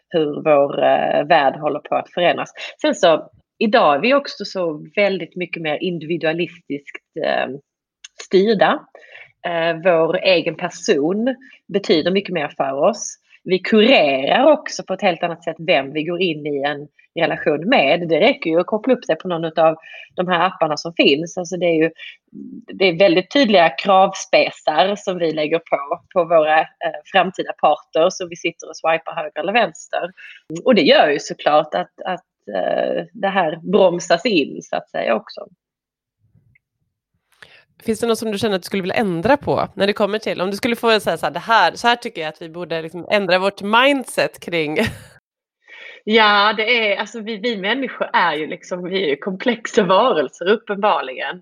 hur 0.09 0.43
vår 0.43 0.83
eh, 0.83 1.27
värld 1.27 1.55
håller 1.55 1.79
på 1.79 1.95
att 1.95 2.09
förändras. 2.09 2.53
Sen 2.81 2.95
så 2.95 3.29
idag 3.57 3.95
är 3.95 3.99
vi 3.99 4.13
också 4.13 4.45
så 4.45 4.85
väldigt 4.95 5.35
mycket 5.35 5.61
mer 5.61 5.83
individualistiskt 5.83 7.17
eh, 7.25 7.47
styrda. 8.21 8.79
Eh, 9.47 9.77
vår 9.83 10.17
egen 10.17 10.55
person 10.55 11.35
betyder 11.73 12.11
mycket 12.11 12.33
mer 12.33 12.53
för 12.57 12.73
oss. 12.73 13.17
Vi 13.43 13.59
kurerar 13.59 14.51
också 14.51 14.83
på 14.83 14.93
ett 14.93 15.01
helt 15.01 15.23
annat 15.23 15.43
sätt 15.43 15.55
vem 15.59 15.93
vi 15.93 16.03
går 16.03 16.21
in 16.21 16.45
i 16.45 16.63
en 16.63 16.87
relation 17.19 17.69
med. 17.69 18.09
Det 18.09 18.19
räcker 18.19 18.49
ju 18.49 18.59
att 18.59 18.65
koppla 18.65 18.93
upp 18.93 19.05
sig 19.05 19.15
på 19.15 19.27
någon 19.27 19.45
av 19.45 19.75
de 20.15 20.27
här 20.27 20.47
apparna 20.47 20.77
som 20.77 20.93
finns. 20.93 21.37
Alltså 21.37 21.57
det, 21.57 21.65
är 21.65 21.83
ju, 21.83 21.91
det 22.73 22.85
är 22.85 22.99
väldigt 22.99 23.31
tydliga 23.31 23.69
kravspesar 23.69 24.95
som 24.95 25.17
vi 25.17 25.31
lägger 25.31 25.59
på, 25.59 26.01
på 26.13 26.23
våra 26.23 26.59
eh, 26.59 26.65
framtida 27.05 27.53
partners 27.53 28.13
så 28.13 28.27
vi 28.27 28.35
sitter 28.35 28.69
och 28.69 28.77
swipar 28.77 29.15
höger 29.15 29.39
eller 29.39 29.53
vänster. 29.53 30.11
Och 30.65 30.75
det 30.75 30.81
gör 30.81 31.09
ju 31.09 31.19
såklart 31.19 31.75
att, 31.75 32.01
att 32.05 32.25
eh, 32.55 33.05
det 33.13 33.27
här 33.27 33.71
bromsas 33.71 34.25
in 34.25 34.61
så 34.61 34.75
att 34.75 34.89
säga 34.89 35.15
också. 35.15 35.47
Finns 37.83 37.99
det 37.99 38.07
något 38.07 38.19
som 38.19 38.31
du 38.31 38.37
känner 38.37 38.55
att 38.55 38.61
du 38.61 38.65
skulle 38.65 38.81
vilja 38.83 38.95
ändra 38.95 39.37
på 39.37 39.67
när 39.73 39.87
det 39.87 39.93
kommer 39.93 40.19
till, 40.19 40.41
om 40.41 40.51
du 40.51 40.57
skulle 40.57 40.75
få 40.75 40.99
säga 40.99 41.17
så 41.17 41.25
här, 41.25 41.33
det 41.33 41.39
här, 41.39 41.71
så 41.75 41.87
här 41.87 41.95
tycker 41.95 42.21
jag 42.21 42.29
att 42.29 42.41
vi 42.41 42.49
borde 42.49 42.81
liksom 42.81 43.07
ändra 43.11 43.39
vårt 43.39 43.61
mindset 43.61 44.39
kring 44.39 44.77
Ja, 46.03 46.53
det 46.57 46.91
är, 46.91 46.97
alltså 46.97 47.19
vi, 47.19 47.37
vi 47.37 47.57
människor 47.57 48.09
är 48.13 48.35
ju 48.35 48.47
liksom, 48.47 48.83
vi 48.83 49.11
är 49.11 49.15
komplexa 49.15 49.83
varelser 49.83 50.49
uppenbarligen. 50.49 51.41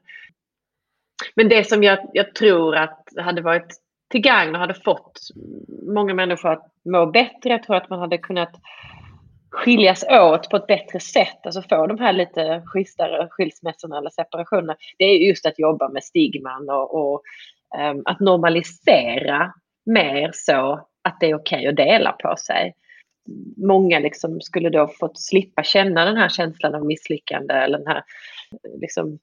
Men 1.35 1.49
det 1.49 1.63
som 1.63 1.83
jag, 1.83 1.99
jag 2.13 2.35
tror 2.35 2.75
att 2.75 3.03
hade 3.17 3.41
varit 3.41 3.75
till 4.09 4.21
gagn 4.21 4.55
och 4.55 4.61
hade 4.61 4.73
fått 4.73 5.19
många 5.93 6.13
människor 6.13 6.51
att 6.51 6.71
må 6.85 7.05
bättre, 7.05 7.49
jag 7.49 7.63
tror 7.63 7.75
att 7.75 7.89
man 7.89 7.99
hade 7.99 8.17
kunnat 8.17 8.51
skiljas 9.51 10.03
åt 10.09 10.49
på 10.49 10.57
ett 10.57 10.67
bättre 10.67 10.99
sätt, 10.99 11.45
alltså 11.45 11.61
få 11.61 11.87
de 11.87 11.99
här 11.99 12.13
lite 12.13 12.63
schysstare 12.65 13.27
skilsmässorna 13.29 13.97
eller 13.97 14.09
separationerna, 14.09 14.75
det 14.97 15.05
är 15.05 15.27
just 15.27 15.45
att 15.45 15.59
jobba 15.59 15.89
med 15.89 16.03
stigman 16.03 16.69
och, 16.69 16.95
och 16.95 17.21
um, 17.91 18.01
att 18.05 18.19
normalisera 18.19 19.53
mer 19.85 20.31
så 20.33 20.87
att 21.01 21.19
det 21.19 21.29
är 21.29 21.35
okej 21.35 21.57
okay 21.57 21.67
att 21.67 21.75
dela 21.75 22.11
på 22.11 22.35
sig. 22.37 22.73
Många 23.57 23.99
liksom 23.99 24.41
skulle 24.41 24.69
då 24.69 24.87
fått 24.87 25.19
slippa 25.19 25.63
känna 25.63 26.05
den 26.05 26.17
här 26.17 26.29
känslan 26.29 26.75
av 26.75 26.85
misslyckande 26.85 27.53
eller 27.53 27.77
den 27.77 27.87
här 27.87 28.03
liksom, 28.81 29.19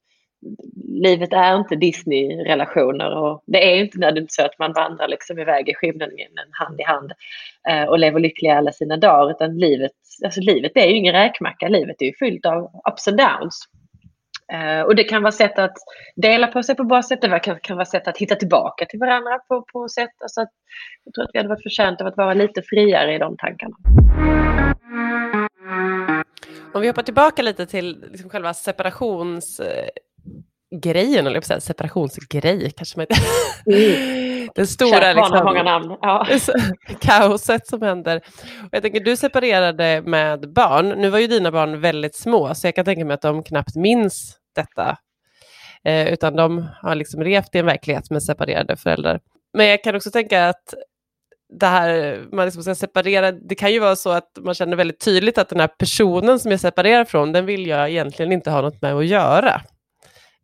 livet 0.94 1.32
är 1.32 1.56
inte 1.56 1.76
Disney-relationer 1.76 3.16
och 3.16 3.42
det 3.46 3.72
är 3.72 3.76
inte 3.76 3.98
nödvändigtvis 3.98 4.36
så 4.36 4.44
att 4.44 4.58
man 4.58 4.72
vandrar 4.72 5.08
liksom 5.08 5.38
iväg 5.38 5.68
i 5.68 5.74
skymningen 5.74 6.30
hand 6.50 6.80
i 6.80 6.82
hand 6.82 7.12
eh, 7.68 7.88
och 7.88 7.98
lever 7.98 8.20
lyckliga 8.20 8.58
alla 8.58 8.72
sina 8.72 8.96
dagar 8.96 9.30
utan 9.30 9.58
livet, 9.58 9.92
alltså 10.24 10.40
livet 10.40 10.72
är 10.74 10.86
ju 10.86 10.96
ingen 10.96 11.14
räkmacka, 11.14 11.68
livet 11.68 11.96
är 12.02 12.06
ju 12.06 12.12
fyllt 12.18 12.46
av 12.46 12.70
ups 12.92 13.08
and 13.08 13.16
downs. 13.16 13.68
Eh, 14.52 14.80
och 14.80 14.96
det 14.96 15.04
kan 15.04 15.22
vara 15.22 15.32
sätt 15.32 15.58
att 15.58 15.76
dela 16.16 16.46
på 16.46 16.62
sig 16.62 16.74
på 16.74 16.84
bra 16.84 17.02
sätt, 17.02 17.20
det 17.20 17.38
kan, 17.38 17.60
kan 17.62 17.76
vara 17.76 17.86
sätt 17.86 18.08
att 18.08 18.18
hitta 18.18 18.34
tillbaka 18.34 18.86
till 18.86 18.98
varandra 18.98 19.38
på, 19.48 19.64
på 19.72 19.88
sätt. 19.88 20.22
Alltså 20.22 20.40
att, 20.40 20.50
jag 21.04 21.14
tror 21.14 21.24
att 21.24 21.30
vi 21.32 21.38
hade 21.38 21.48
varit 21.48 21.62
förtjänta 21.62 22.04
av 22.04 22.08
att 22.08 22.16
vara 22.16 22.34
lite 22.34 22.62
friare 22.62 23.14
i 23.14 23.18
de 23.18 23.36
tankarna. 23.36 23.76
Om 26.74 26.80
vi 26.80 26.86
hoppar 26.86 27.02
tillbaka 27.02 27.42
lite 27.42 27.66
till 27.66 28.04
liksom 28.10 28.30
själva 28.30 28.54
separations 28.54 29.60
eh, 29.60 29.88
grejen, 30.80 31.26
eller 31.26 31.40
säga, 31.40 31.60
separationsgrej 31.60 32.70
kanske 32.76 32.98
man 32.98 33.06
inte... 33.10 33.22
Mm. 33.66 34.24
Den 34.54 34.66
stora 34.66 35.12
liksom, 35.12 35.44
många 35.44 35.62
namn. 35.62 35.96
Ja. 36.00 36.26
kaoset 37.00 37.66
som 37.66 37.82
händer. 37.82 38.16
Och 38.62 38.68
jag 38.70 38.82
tänker, 38.82 39.00
du 39.00 39.16
separerade 39.16 40.02
med 40.06 40.52
barn. 40.52 40.88
Nu 40.88 41.10
var 41.10 41.18
ju 41.18 41.26
dina 41.26 41.50
barn 41.52 41.80
väldigt 41.80 42.16
små, 42.16 42.54
så 42.54 42.66
jag 42.66 42.74
kan 42.74 42.84
tänka 42.84 43.04
mig 43.04 43.14
att 43.14 43.22
de 43.22 43.42
knappt 43.42 43.76
minns 43.76 44.36
detta. 44.54 44.96
Eh, 45.84 46.12
utan 46.12 46.36
de 46.36 46.66
har 46.82 46.94
liksom 46.94 47.22
levt 47.22 47.54
i 47.54 47.58
en 47.58 47.66
verklighet 47.66 48.10
med 48.10 48.22
separerade 48.22 48.76
föräldrar. 48.76 49.20
Men 49.56 49.66
jag 49.66 49.84
kan 49.84 49.96
också 49.96 50.10
tänka 50.10 50.48
att 50.48 50.74
det 51.60 51.66
här, 51.66 52.20
man 52.32 52.44
liksom 52.44 52.62
ska 52.62 52.74
separera, 52.74 53.32
det 53.32 53.54
kan 53.54 53.72
ju 53.72 53.78
vara 53.78 53.96
så 53.96 54.10
att 54.10 54.38
man 54.40 54.54
känner 54.54 54.76
väldigt 54.76 55.00
tydligt 55.00 55.38
att 55.38 55.48
den 55.48 55.60
här 55.60 55.70
personen 55.78 56.38
som 56.38 56.50
jag 56.50 56.60
separerar 56.60 57.04
från, 57.04 57.32
den 57.32 57.46
vill 57.46 57.66
jag 57.66 57.90
egentligen 57.90 58.32
inte 58.32 58.50
ha 58.50 58.60
något 58.60 58.82
med 58.82 58.94
att 58.94 59.06
göra. 59.06 59.60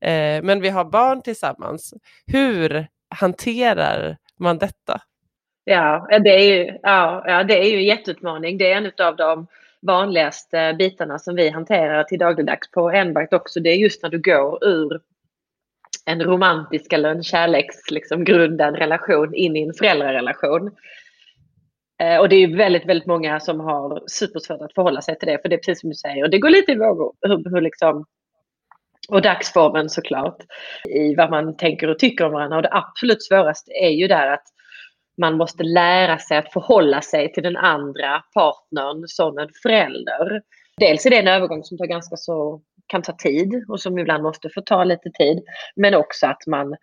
Eh, 0.00 0.42
men 0.42 0.60
vi 0.60 0.68
har 0.68 0.84
barn 0.84 1.22
tillsammans. 1.22 1.94
Hur 2.26 2.86
hanterar 3.10 4.16
man 4.38 4.58
detta? 4.58 5.00
Ja, 5.64 6.08
det 6.24 6.30
är 6.30 6.56
ju, 6.56 6.78
ja, 6.82 7.24
ja, 7.26 7.44
det 7.44 7.58
är 7.58 7.70
ju 7.70 7.76
en 7.76 7.84
jätteutmaning. 7.84 8.58
Det 8.58 8.72
är 8.72 8.76
en 8.76 9.06
av 9.06 9.16
de 9.16 9.46
vanligaste 9.82 10.76
bitarna 10.78 11.18
som 11.18 11.34
vi 11.34 11.48
hanterar 11.48 12.04
till 12.04 12.18
dagligdags 12.18 12.70
på 12.70 12.90
Enbart 12.90 13.32
också. 13.32 13.60
Det 13.60 13.70
är 13.70 13.76
just 13.76 14.02
när 14.02 14.10
du 14.10 14.18
går 14.18 14.64
ur 14.64 15.00
en 16.06 16.22
romantisk 16.22 16.92
eller 16.92 17.10
en 17.10 17.22
kärleksgrundad 17.22 18.72
liksom, 18.72 18.80
relation 18.80 19.34
in 19.34 19.56
i 19.56 19.62
en 19.62 19.74
föräldrarelation. 19.74 20.70
Eh, 22.02 22.18
och 22.18 22.28
det 22.28 22.36
är 22.36 22.56
väldigt, 22.56 22.86
väldigt 22.86 23.06
många 23.06 23.40
som 23.40 23.60
har 23.60 24.02
supersvårt 24.06 24.60
att 24.60 24.74
förhålla 24.74 25.02
sig 25.02 25.18
till 25.18 25.28
det. 25.28 25.38
För 25.42 25.48
det 25.48 25.56
är 25.56 25.58
precis 25.58 25.80
som 25.80 25.90
du 25.90 25.96
säger, 25.96 26.24
och 26.24 26.30
det 26.30 26.38
går 26.38 26.50
lite 26.50 26.72
i 26.72 26.78
vågor 26.78 27.12
hur, 27.20 27.50
hur 27.50 27.60
liksom 27.60 28.04
och 29.08 29.22
dagsformen 29.22 29.90
såklart 29.90 30.36
i 30.88 31.14
vad 31.14 31.30
man 31.30 31.56
tänker 31.56 31.88
och 31.88 31.98
tycker 31.98 32.24
om 32.24 32.32
varandra. 32.32 32.56
Och 32.56 32.62
det 32.62 32.72
absolut 32.72 33.22
svåraste 33.22 33.72
är 33.72 33.90
ju 33.90 34.08
där 34.08 34.26
att 34.26 34.44
man 35.20 35.36
måste 35.36 35.62
lära 35.62 36.18
sig 36.18 36.38
att 36.38 36.52
förhålla 36.52 37.02
sig 37.02 37.32
till 37.32 37.42
den 37.42 37.56
andra 37.56 38.22
partnern 38.34 39.04
som 39.06 39.38
en 39.38 39.48
förälder. 39.62 40.42
Dels 40.76 41.06
är 41.06 41.10
det 41.10 41.18
en 41.18 41.28
övergång 41.28 41.64
som 41.64 41.78
tar 41.78 41.86
ganska 41.86 42.16
så, 42.16 42.60
kan 42.86 43.02
ta 43.02 43.12
tid 43.12 43.64
och 43.68 43.80
som 43.80 43.98
ibland 43.98 44.22
måste 44.22 44.48
få 44.54 44.60
ta 44.60 44.84
lite 44.84 45.10
tid. 45.10 45.42
Men 45.76 45.94
också 45.94 46.26
att 46.26 46.46
man, 46.46 46.76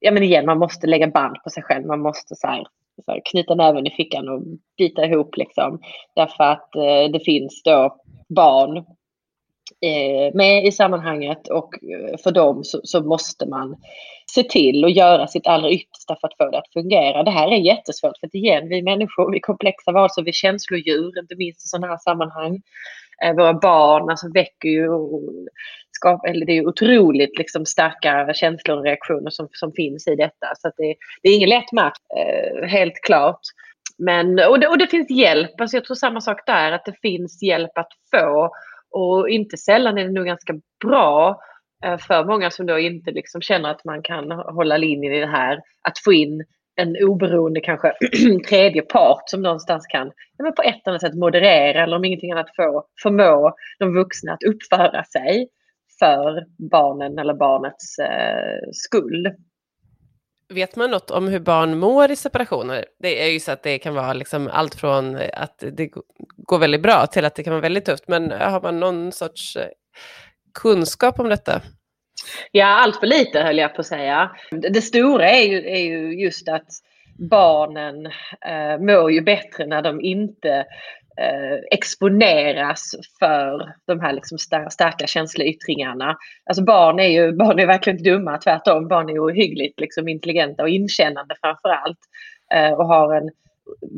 ja 0.00 0.10
men 0.10 0.22
igen, 0.22 0.46
man 0.46 0.58
måste 0.58 0.86
lägga 0.86 1.06
band 1.06 1.36
på 1.44 1.50
sig 1.50 1.62
själv. 1.62 1.86
Man 1.86 2.00
måste 2.00 2.34
så 2.34 2.46
här, 2.46 2.66
så 3.04 3.12
här, 3.12 3.20
knyta 3.30 3.54
näven 3.54 3.86
i 3.86 3.90
fickan 3.90 4.28
och 4.28 4.42
bita 4.78 5.04
ihop 5.04 5.36
liksom. 5.36 5.80
Därför 6.16 6.44
att 6.44 6.74
eh, 6.74 7.12
det 7.12 7.24
finns 7.24 7.62
då 7.62 7.96
barn 8.28 8.84
Eh, 9.80 10.34
med 10.34 10.66
i 10.66 10.72
sammanhanget 10.72 11.48
och 11.48 11.74
eh, 11.74 12.18
för 12.22 12.30
dem 12.30 12.64
så, 12.64 12.80
så, 12.84 13.02
måste 13.02 13.46
man 13.46 13.76
se 14.30 14.42
till 14.42 14.84
och 14.84 14.90
göra 14.90 15.26
sitt 15.26 15.46
allra 15.46 15.70
yttersta 15.70 16.16
för 16.20 16.28
att 16.28 16.36
få 16.36 16.50
det 16.50 16.58
att 16.58 16.72
fungera. 16.72 17.22
Det 17.22 17.30
här 17.30 17.48
är 17.48 17.56
jättesvårt 17.56 18.18
för 18.20 18.26
att 18.26 18.34
igen, 18.34 18.68
vi 18.68 18.82
människor, 18.82 19.30
vi 19.30 19.38
är 19.38 19.40
komplexa 19.40 19.92
varelser, 19.92 20.22
vi 20.22 20.28
är 20.28 20.32
känslodjur, 20.32 21.18
inte 21.18 21.36
minst 21.36 21.64
i 21.64 21.68
sådana 21.68 21.86
här 21.86 21.98
sammanhang. 21.98 22.62
Eh, 23.24 23.36
våra 23.36 23.54
barn 23.54 24.10
alltså, 24.10 24.32
väcker 24.34 24.68
ju 24.68 24.88
skap, 25.90 26.24
eller 26.26 26.46
det 26.46 26.52
är 26.52 26.68
otroligt 26.68 27.38
liksom, 27.38 27.66
starka 27.66 28.34
känslor 28.34 28.78
och 28.78 28.84
reaktioner 28.84 29.30
som, 29.30 29.48
som 29.52 29.72
finns 29.72 30.08
i 30.08 30.16
detta. 30.16 30.46
Så 30.58 30.70
det, 30.76 30.94
det, 31.22 31.28
är 31.28 31.36
ingen 31.36 31.48
lätt 31.48 31.72
match, 31.72 31.98
helt 32.68 33.02
klart. 33.02 33.40
Men, 33.98 34.38
och, 34.48 34.60
det, 34.60 34.68
och 34.68 34.78
det 34.78 34.86
finns 34.86 35.10
hjälp, 35.10 35.60
alltså 35.60 35.76
jag 35.76 35.84
tror 35.84 35.94
samma 35.94 36.20
sak 36.20 36.46
där, 36.46 36.72
att 36.72 36.84
det 36.84 37.00
finns 37.02 37.42
hjälp 37.42 37.78
att 37.78 37.92
få 38.10 38.50
och 38.96 39.30
inte 39.30 39.56
sällan 39.56 39.98
är 39.98 40.04
det 40.04 40.12
nog 40.12 40.26
ganska 40.26 40.54
bra 40.84 41.40
eh, 41.84 41.98
för 41.98 42.24
många 42.24 42.50
som 42.50 42.66
då 42.66 42.78
inte 42.78 43.10
liksom 43.10 43.40
känner 43.40 43.70
att 43.70 43.84
man 43.84 44.02
kan 44.02 44.30
hålla 44.30 44.76
linjen 44.76 45.12
i 45.12 45.20
det 45.20 45.26
här, 45.26 45.60
att 45.82 45.98
få 46.04 46.12
in 46.12 46.44
en 46.76 46.96
oberoende 47.00 47.60
kanske 47.60 47.92
tredje 48.48 48.82
part 48.82 49.22
som 49.26 49.42
någonstans 49.42 49.86
kan 49.86 50.06
ja, 50.38 50.44
men 50.44 50.54
på 50.54 50.62
ett 50.62 50.74
eller 50.74 50.90
annat 50.90 51.00
sätt 51.00 51.14
moderera 51.14 51.82
eller 51.82 51.96
om 51.96 52.04
ingenting 52.04 52.32
annat 52.32 52.56
få 52.56 52.84
förmå 53.02 53.54
de 53.78 53.94
vuxna 53.94 54.32
att 54.32 54.42
uppföra 54.42 55.04
sig 55.04 55.48
för 55.98 56.44
barnen 56.70 57.18
eller 57.18 57.34
barnets 57.34 57.98
eh, 57.98 58.58
skull. 58.72 59.26
Vet 60.48 60.76
man 60.76 60.90
något 60.90 61.10
om 61.10 61.28
hur 61.28 61.40
barn 61.40 61.78
mår 61.78 62.10
i 62.10 62.16
separationer? 62.16 62.84
Det 62.98 63.22
är 63.22 63.30
ju 63.30 63.40
så 63.40 63.52
att 63.52 63.62
det 63.62 63.78
kan 63.78 63.94
vara 63.94 64.12
liksom 64.12 64.48
allt 64.52 64.74
från 64.74 65.16
eh, 65.16 65.30
att 65.32 65.64
det 65.72 65.90
går 66.36 66.58
väldigt 66.58 66.82
bra 66.82 67.06
till 67.06 67.24
att 67.24 67.34
det 67.34 67.42
kan 67.42 67.52
vara 67.52 67.60
väldigt 67.60 67.84
tufft. 67.84 68.08
Men 68.08 68.32
eh, 68.32 68.50
har 68.50 68.60
man 68.60 68.80
någon 68.80 69.12
sorts 69.12 69.56
eh, 69.56 69.68
kunskap 70.54 71.20
om 71.20 71.28
detta? 71.28 71.62
Ja, 72.52 72.66
allt 72.66 72.96
för 72.96 73.06
lite 73.06 73.40
höll 73.40 73.58
jag 73.58 73.74
på 73.74 73.80
att 73.80 73.86
säga. 73.86 74.30
Det 74.50 74.82
stora 74.82 75.30
är 75.30 75.42
ju, 75.42 75.68
är 75.68 75.84
ju 75.84 76.22
just 76.22 76.48
att 76.48 76.68
barnen 77.18 78.06
eh, 78.46 78.78
mår 78.80 79.12
ju 79.12 79.20
bättre 79.20 79.66
när 79.66 79.82
de 79.82 80.00
inte 80.00 80.64
eh, 81.20 81.58
exponeras 81.70 82.94
för 83.18 83.72
de 83.86 84.00
här 84.00 84.12
liksom 84.12 84.38
starka 84.70 85.06
känsloyttringarna. 85.06 86.16
Alltså 86.44 86.64
barn 86.64 86.98
är 86.98 87.08
ju 87.08 87.32
barn 87.32 87.58
är 87.58 87.66
verkligen 87.66 87.98
inte 87.98 88.10
dumma, 88.10 88.38
tvärtom. 88.38 88.88
Barn 88.88 89.10
är 89.10 89.24
ohyggligt 89.24 89.80
liksom, 89.80 90.08
intelligenta 90.08 90.62
och 90.62 90.68
inkännande 90.68 91.34
framför 91.40 91.68
allt. 91.68 91.98
Eh, 92.54 92.72
och 92.72 92.86
har 92.86 93.14
en 93.14 93.30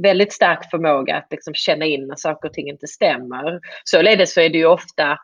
väldigt 0.02 0.33
stark 0.33 0.70
förmåga 0.70 1.16
att 1.16 1.26
liksom, 1.31 1.54
känna 1.54 1.85
in 1.85 2.07
när 2.07 2.16
saker 2.16 2.48
och 2.48 2.54
ting 2.54 2.68
inte 2.68 2.87
stämmer. 2.87 3.61
Således 3.85 4.35
så 4.35 4.40
är 4.40 4.48
det 4.48 4.59
ju 4.59 4.66
ofta 4.66 5.18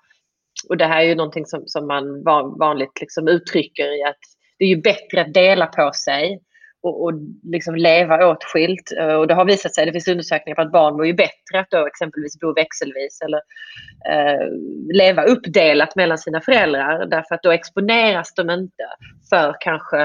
och 0.69 0.77
det 0.77 0.87
här 0.87 1.01
är 1.03 1.07
ju 1.07 1.15
någonting 1.15 1.47
som, 1.47 1.63
som 1.67 1.87
man 1.87 2.25
vanligt 2.59 3.01
liksom 3.01 3.29
uttrycker 3.29 4.01
i 4.01 4.05
att 4.05 4.19
det 4.59 4.65
är 4.65 4.69
ju 4.69 4.81
bättre 4.81 5.21
att 5.21 5.35
dela 5.35 5.67
på 5.67 5.91
sig 6.05 6.41
och, 6.85 7.05
och 7.05 7.13
liksom 7.43 7.75
leva 7.75 8.27
åtskilt. 8.27 8.93
Eh, 8.99 9.15
och 9.15 9.27
det 9.27 9.35
har 9.35 9.45
visat 9.45 9.75
sig, 9.75 9.87
det 9.87 9.93
finns 9.93 10.09
undersökningar 10.09 10.55
på 10.55 10.63
att 10.63 10.73
barn 10.73 10.97
mår 10.97 11.07
ju 11.07 11.15
bättre 11.15 11.61
att 11.61 11.71
då 11.71 11.87
exempelvis 11.87 12.41
bo 12.41 12.53
växelvis 12.53 13.21
eller 13.25 13.41
eh, 14.11 14.49
leva 14.95 15.23
uppdelat 15.25 15.97
mellan 15.97 16.19
sina 16.19 16.41
föräldrar 16.41 17.07
därför 17.07 17.35
att 17.35 17.43
då 17.43 17.51
exponeras 17.51 18.35
de 18.35 18.51
inte 18.51 18.85
för 19.31 19.57
kanske 19.61 20.03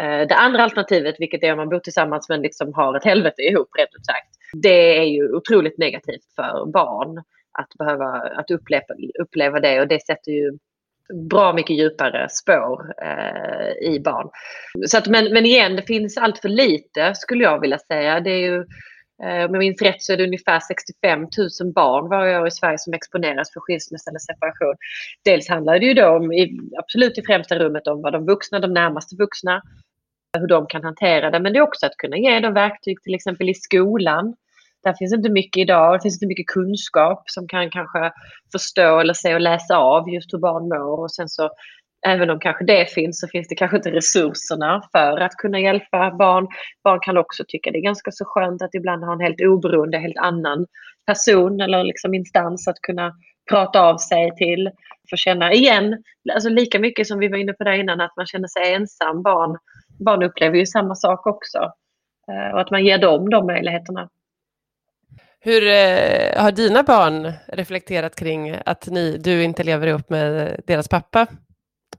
eh, 0.00 0.26
det 0.28 0.34
andra 0.34 0.62
alternativet, 0.62 1.14
vilket 1.18 1.42
är 1.42 1.52
om 1.52 1.56
man 1.56 1.68
bor 1.68 1.78
tillsammans 1.78 2.28
men 2.28 2.42
liksom 2.42 2.74
har 2.74 2.96
ett 2.96 3.04
helvete 3.04 3.42
ihop 3.42 3.68
rent 3.78 3.94
ut 3.98 4.06
sagt. 4.06 4.28
Det 4.62 4.98
är 4.98 5.04
ju 5.04 5.32
otroligt 5.32 5.78
negativt 5.78 6.24
för 6.36 6.72
barn 6.72 7.22
att 7.58 7.78
behöva 7.78 8.06
att 8.36 8.50
uppleva, 8.50 8.84
uppleva 9.22 9.60
det 9.60 9.80
och 9.80 9.88
det 9.88 10.06
sätter 10.06 10.32
ju 10.32 10.58
bra 11.14 11.52
mycket 11.52 11.76
djupare 11.76 12.28
spår 12.30 12.94
eh, 13.02 13.92
i 13.92 14.00
barn. 14.00 14.30
Så 14.86 14.98
att, 14.98 15.06
men, 15.06 15.32
men 15.32 15.46
igen, 15.46 15.76
det 15.76 15.82
finns 15.82 16.16
allt 16.16 16.38
för 16.38 16.48
lite 16.48 17.14
skulle 17.14 17.44
jag 17.44 17.60
vilja 17.60 17.78
säga. 17.78 18.20
Det 18.20 18.30
är 18.30 18.50
ju, 18.50 18.56
eh, 19.22 19.44
om 19.44 19.54
jag 19.54 19.58
minns 19.58 19.82
rätt 19.82 20.02
så 20.02 20.12
är 20.12 20.16
det 20.16 20.24
ungefär 20.24 20.60
65 20.60 21.20
000 21.20 21.28
barn 21.74 22.08
varje 22.08 22.40
år 22.40 22.46
i 22.46 22.50
Sverige 22.50 22.78
som 22.78 22.92
exponeras 22.92 23.52
för 23.52 23.60
skilsmässa 23.60 24.10
eller 24.10 24.18
separation. 24.18 24.74
Dels 25.24 25.48
handlar 25.48 25.78
det 25.78 25.86
ju 25.86 25.94
då 25.94 26.08
om, 26.08 26.32
i, 26.32 26.60
absolut 26.78 27.18
i 27.18 27.22
främsta 27.22 27.58
rummet 27.58 27.86
om 27.86 28.02
vad 28.02 28.12
de 28.12 28.26
vuxna, 28.26 28.58
de 28.58 28.72
närmaste 28.72 29.16
vuxna, 29.16 29.62
hur 30.38 30.46
de 30.46 30.66
kan 30.66 30.84
hantera 30.84 31.30
det. 31.30 31.40
Men 31.40 31.52
det 31.52 31.58
är 31.58 31.62
också 31.62 31.86
att 31.86 31.96
kunna 31.96 32.16
ge 32.16 32.40
dem 32.40 32.54
verktyg 32.54 33.02
till 33.02 33.14
exempel 33.14 33.48
i 33.48 33.54
skolan 33.54 34.34
där 34.82 34.94
finns 34.98 35.14
inte 35.14 35.30
mycket 35.30 35.60
idag. 35.60 35.94
Det 35.94 36.02
finns 36.02 36.16
inte 36.16 36.26
mycket 36.26 36.46
kunskap 36.46 37.22
som 37.26 37.48
kan 37.48 37.70
kanske 37.70 38.12
förstå 38.52 38.98
eller 39.00 39.14
se 39.14 39.34
och 39.34 39.40
läsa 39.40 39.76
av 39.76 40.10
just 40.10 40.34
hur 40.34 40.38
barn 40.38 40.68
mår. 40.68 41.00
Och 41.00 41.12
sen 41.12 41.28
så, 41.28 41.50
även 42.06 42.30
om 42.30 42.40
kanske 42.40 42.64
det 42.64 42.90
finns 42.90 43.20
så 43.20 43.28
finns 43.28 43.48
det 43.48 43.54
kanske 43.54 43.76
inte 43.76 43.90
resurserna 43.90 44.82
för 44.92 45.20
att 45.20 45.32
kunna 45.32 45.60
hjälpa 45.60 46.10
barn. 46.18 46.48
Barn 46.84 47.00
kan 47.00 47.16
också 47.16 47.44
tycka 47.48 47.70
det 47.70 47.78
är 47.78 47.82
ganska 47.82 48.10
så 48.10 48.24
skönt 48.24 48.62
att 48.62 48.74
ibland 48.74 49.04
ha 49.04 49.12
en 49.12 49.20
helt 49.20 49.40
oberoende, 49.40 49.98
helt 49.98 50.18
annan 50.18 50.66
person 51.06 51.60
eller 51.60 51.84
liksom 51.84 52.14
instans 52.14 52.68
att 52.68 52.80
kunna 52.80 53.12
prata 53.50 53.80
av 53.80 53.96
sig 53.96 54.36
till. 54.36 54.70
Få 55.10 55.16
känna 55.16 55.52
igen, 55.52 56.02
alltså 56.34 56.48
lika 56.48 56.78
mycket 56.78 57.06
som 57.06 57.18
vi 57.18 57.28
var 57.28 57.36
inne 57.36 57.52
på 57.52 57.64
där 57.64 57.72
innan, 57.72 58.00
att 58.00 58.16
man 58.16 58.26
känner 58.26 58.48
sig 58.48 58.74
ensam. 58.74 59.22
Barn, 59.22 59.58
barn 60.04 60.22
upplever 60.22 60.56
ju 60.58 60.66
samma 60.66 60.94
sak 60.94 61.26
också. 61.26 61.58
Eh, 62.28 62.54
och 62.54 62.60
att 62.60 62.70
man 62.70 62.84
ger 62.84 62.98
dem 62.98 63.30
de 63.30 63.46
möjligheterna. 63.46 64.08
Hur 65.42 65.66
eh, 65.66 66.42
har 66.42 66.52
dina 66.52 66.82
barn 66.82 67.32
reflekterat 67.48 68.16
kring 68.16 68.56
att 68.66 68.86
ni, 68.86 69.18
du 69.18 69.42
inte 69.42 69.62
lever 69.62 69.86
ihop 69.86 70.10
med 70.10 70.60
deras 70.66 70.88
pappa? 70.88 71.26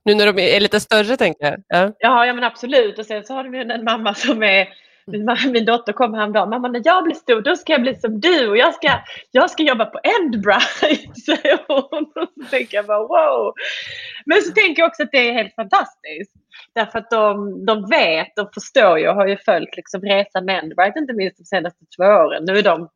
Nu 0.04 0.16
när 0.16 0.34
de 0.34 0.40
är 0.40 0.60
lite 0.60 0.80
större 0.80 1.18
tänker 1.18 1.46
jag. 1.46 1.64
Ja, 1.68 1.94
ja, 2.00 2.26
ja 2.26 2.34
men 2.34 2.44
absolut. 2.44 3.00
Och 3.00 3.06
sen 3.06 3.24
så 3.24 3.34
har 3.34 3.44
de 3.44 3.56
ju 3.56 3.62
en 3.62 3.84
mamma 3.84 4.14
som 4.14 4.44
är 4.44 4.68
min, 5.06 5.52
min 5.52 5.66
dotter 5.66 5.94
kom 5.94 6.14
häromdagen. 6.14 6.50
Mamma 6.50 6.68
när 6.68 6.82
jag 6.84 7.04
blir 7.04 7.16
stor 7.16 7.42
då 7.42 7.56
ska 7.56 7.72
jag 7.72 7.82
bli 7.82 7.96
som 7.96 8.20
du 8.20 8.50
och 8.50 8.58
jag 8.58 8.74
ska, 8.74 9.00
jag 9.32 9.52
ska 9.52 9.64
jobba 9.64 9.86
på 9.86 10.00
Endbright. 10.04 11.18
Säger 11.26 11.60
hon. 11.68 12.12
Och 12.16 12.44
så 12.44 12.50
tänker 12.50 12.78
jag 12.78 12.86
bara 12.86 13.08
wow. 13.08 13.54
Men 14.26 14.42
så 14.42 14.52
tänker 14.52 14.82
jag 14.82 14.88
också 14.88 15.04
att 15.04 15.12
det 15.12 15.30
är 15.30 15.34
helt 15.34 15.56
fantastiskt. 15.56 16.34
Därför 16.76 17.00
att 17.00 17.10
de, 17.10 17.66
de 17.66 17.90
vet, 17.90 18.28
de 18.36 18.50
förstår 18.54 19.00
ju 19.00 19.08
och 19.08 19.16
har 19.16 19.28
ju 19.28 19.38
följt 19.38 19.76
liksom 19.76 20.02
resan 20.02 20.46
med 20.46 20.64
Endbright 20.64 20.96
inte 20.96 21.14
minst 21.14 21.38
de 21.38 21.44
senaste 21.44 21.86
två 21.98 22.04
åren. 22.04 22.44
Nu 22.46 22.58
är 22.58 22.64
de 22.64 22.90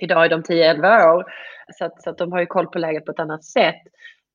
Idag 0.00 0.24
är 0.24 0.28
de 0.28 0.42
10-11 0.42 1.14
år. 1.14 1.24
Så 1.78 1.84
att, 1.84 2.02
så 2.02 2.10
att 2.10 2.18
de 2.18 2.32
har 2.32 2.40
ju 2.40 2.46
koll 2.46 2.66
på 2.66 2.78
läget 2.78 3.04
på 3.04 3.12
ett 3.12 3.20
annat 3.20 3.44
sätt. 3.44 3.82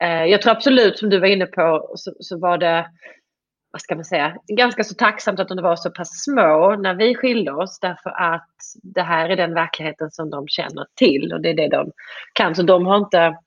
Eh, 0.03 0.25
jag 0.25 0.41
tror 0.41 0.51
absolut, 0.51 0.97
som 0.97 1.09
du 1.09 1.19
var 1.19 1.27
inne 1.27 1.45
på, 1.45 1.91
så, 1.95 2.11
så, 2.19 2.39
var 2.39 2.57
det 2.57 2.85
vad 3.71 3.81
ska 3.81 3.95
man 3.95 4.05
säga, 4.05 4.35
ganska 4.47 4.83
så 4.83 4.95
tacksamt 4.95 5.39
att 5.39 5.47
de 5.47 5.61
var 5.61 5.75
så 5.75 5.91
pass 5.91 6.23
små 6.23 6.75
när 6.75 6.93
vi 6.93 7.15
skilde 7.15 7.51
oss 7.51 7.79
därför 7.79 8.09
att 8.09 8.55
det 8.83 9.01
här 9.01 9.29
är 9.29 9.35
den 9.35 9.53
verkligheten 9.53 10.11
som 10.11 10.29
de 10.29 10.47
känner 10.47 10.85
till 10.95 11.33
och 11.33 11.41
det 11.41 11.49
är 11.49 11.53
det 11.53 11.67
de 11.67 11.91
kan. 12.33 12.55
Så 12.55 12.63
de 12.63 12.85
har 12.85 12.97
inte 12.97 13.37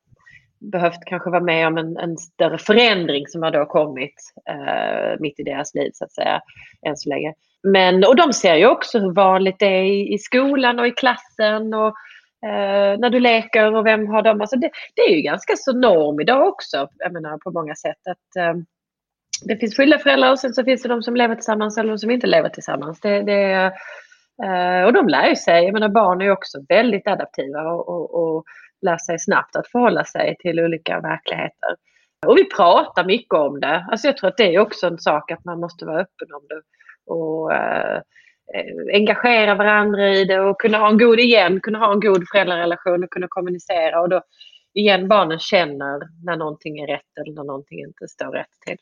behövt 0.72 1.04
kanske 1.06 1.30
vara 1.30 1.42
med 1.42 1.66
om 1.66 1.78
en, 1.78 1.96
en 1.96 2.16
större 2.16 2.58
förändring 2.58 3.26
som 3.26 3.42
har 3.42 3.50
då 3.50 3.66
kommit 3.66 4.14
eh, 4.48 5.20
mitt 5.20 5.40
i 5.40 5.42
deras 5.42 5.74
liv 5.74 5.90
så 5.94 6.04
att 6.04 6.12
säga, 6.12 6.40
än 6.86 6.96
så 6.96 7.08
länge. 7.08 7.34
Men, 7.66 8.04
och 8.04 8.16
de 8.16 8.32
ser 8.32 8.54
ju 8.54 8.66
också 8.66 8.98
hur 8.98 9.12
vanligt 9.12 9.56
det 9.58 9.66
är 9.66 9.82
i, 9.82 10.14
i 10.14 10.18
skolan 10.18 10.78
och 10.78 10.86
i 10.86 10.90
klassen 10.90 11.74
och 11.74 11.88
eh, 12.46 12.98
när 12.98 13.10
du 13.10 13.20
leker 13.20 13.74
och 13.74 13.86
vem 13.86 14.06
har 14.06 14.22
dem. 14.22 14.40
Alltså 14.40 14.56
det, 14.56 14.70
det, 14.94 15.02
är 15.02 15.16
ju 15.16 15.22
ganska 15.22 15.56
så 15.56 15.72
norm 15.72 16.20
idag 16.20 16.48
också, 16.48 16.88
jag 16.98 17.12
menar 17.12 17.38
på 17.38 17.50
många 17.50 17.74
sätt. 17.74 18.06
Att, 18.10 18.36
eh, 18.36 18.54
det 19.44 19.56
finns 19.56 19.76
skilda 19.76 19.98
föräldrar 19.98 20.30
och 20.30 20.38
sen 20.38 20.54
så 20.54 20.64
finns 20.64 20.82
det 20.82 20.88
de 20.88 21.02
som 21.02 21.16
lever 21.16 21.34
tillsammans 21.34 21.78
eller 21.78 21.90
de 21.90 21.98
som 21.98 22.10
inte 22.10 22.26
lever 22.26 22.48
tillsammans. 22.48 23.00
Det, 23.00 23.22
det, 23.22 23.72
eh, 24.44 24.84
och 24.84 24.92
de 24.92 25.08
lär 25.08 25.28
ju 25.28 25.36
sig, 25.36 25.64
jag 25.64 25.72
menar 25.72 25.88
barn 25.88 26.20
är 26.20 26.24
ju 26.24 26.30
också 26.30 26.58
väldigt 26.68 27.06
adaptiva 27.08 27.60
och, 27.62 27.88
och, 27.88 28.14
och 28.14 28.44
lär 28.82 28.98
sig 28.98 29.18
snabbt 29.18 29.56
att 29.56 29.68
förhålla 29.68 30.04
sig 30.04 30.36
till 30.38 30.60
olika 30.60 31.00
verkligheter. 31.00 31.76
Och 32.26 32.38
vi 32.38 32.44
pratar 32.50 33.04
mycket 33.04 33.34
om 33.34 33.60
det. 33.60 33.86
Alltså 33.90 34.06
jag 34.06 34.16
tror 34.16 34.28
att 34.28 34.36
det 34.36 34.54
är 34.54 34.58
också 34.58 34.86
en 34.86 34.98
sak 34.98 35.30
att 35.30 35.44
man 35.44 35.60
måste 35.60 35.84
vara 35.86 36.00
öppen 36.00 36.28
om 36.34 36.46
det 36.48 36.62
och 37.06 37.52
eh, 37.52 38.00
engagera 38.92 39.54
varandra 39.54 40.08
i 40.08 40.24
det 40.24 40.40
och 40.40 40.60
kunna 40.60 40.78
ha 40.78 40.90
en 40.90 40.98
god, 40.98 41.20
igen, 41.20 41.60
kunna 41.60 41.78
ha 41.78 41.92
en 41.92 42.00
god 42.00 42.24
föräldrarelation 42.32 43.04
och 43.04 43.10
kunna 43.10 43.26
kommunicera 43.28 44.00
och 44.00 44.08
då 44.08 44.22
igen 44.74 45.08
barnen 45.08 45.38
känner 45.38 46.24
när 46.24 46.36
någonting 46.36 46.78
är 46.78 46.86
rätt 46.86 47.18
eller 47.20 47.34
när 47.34 47.44
någonting 47.44 47.78
inte 47.78 48.08
står 48.08 48.32
rätt 48.32 48.60
till. 48.66 48.76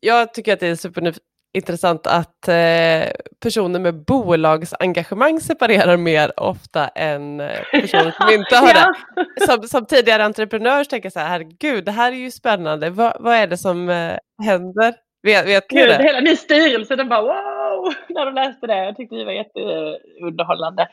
Jag 0.00 0.34
tycker 0.34 0.52
att 0.52 0.60
det 0.60 0.66
är 0.66 0.74
superintressant 0.74 2.06
att 2.06 2.48
eh, 2.48 3.12
personer 3.42 3.80
med 3.80 4.04
bolagsengagemang 4.04 5.40
separerar 5.40 5.96
mer 5.96 6.40
ofta 6.40 6.88
än 6.88 7.40
eh, 7.40 7.60
personer 7.72 8.14
som 8.20 8.34
inte 8.34 8.56
har 8.56 8.74
det. 9.36 9.46
Som, 9.46 9.62
som 9.62 9.86
tidigare 9.86 10.24
entreprenör 10.24 10.84
tänker 10.84 11.06
jag 11.06 11.12
så 11.12 11.20
här, 11.20 11.28
herregud, 11.28 11.84
det 11.84 11.92
här 11.92 12.12
är 12.12 12.16
ju 12.16 12.30
spännande. 12.30 12.90
Va, 12.90 13.16
vad 13.20 13.34
är 13.34 13.46
det 13.46 13.58
som 13.58 13.88
eh, 13.88 14.16
händer? 14.42 14.94
Vet, 15.22 15.46
vet 15.46 15.72
ni 15.72 15.86
det? 15.86 16.02
Hela 16.02 16.20
min 16.20 16.36
styrelse 16.36 16.96
den 16.96 17.08
bara 17.08 17.22
wow 17.22 17.94
när 18.08 18.26
de 18.26 18.34
läste 18.34 18.66
det. 18.66 18.84
Jag 18.84 18.96
tyckte 18.96 19.16
det 19.16 19.24
var 19.24 19.32
jätteunderhållande. 19.32 20.88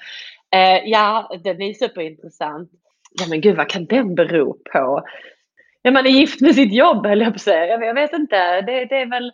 Eh, 0.53 0.89
ja, 0.89 1.39
den 1.43 1.61
är 1.61 1.73
superintressant. 1.73 2.71
Ja 3.19 3.25
men 3.29 3.41
gud 3.41 3.57
vad 3.57 3.69
kan 3.69 3.85
den 3.85 4.15
bero 4.15 4.53
på? 4.53 5.03
Ja, 5.81 5.91
man 5.91 6.05
är 6.05 6.09
gift 6.09 6.41
med 6.41 6.55
sitt 6.55 6.73
jobb 6.73 7.05
höll 7.05 7.21
jag 7.21 7.33
på 7.33 7.35
att 7.35 7.41
säga. 7.41 7.85
Jag, 7.85 7.93
vet 7.93 8.13
inte. 8.13 8.61
Det, 8.61 8.85
det, 8.85 9.01
är 9.01 9.05
väl 9.05 9.31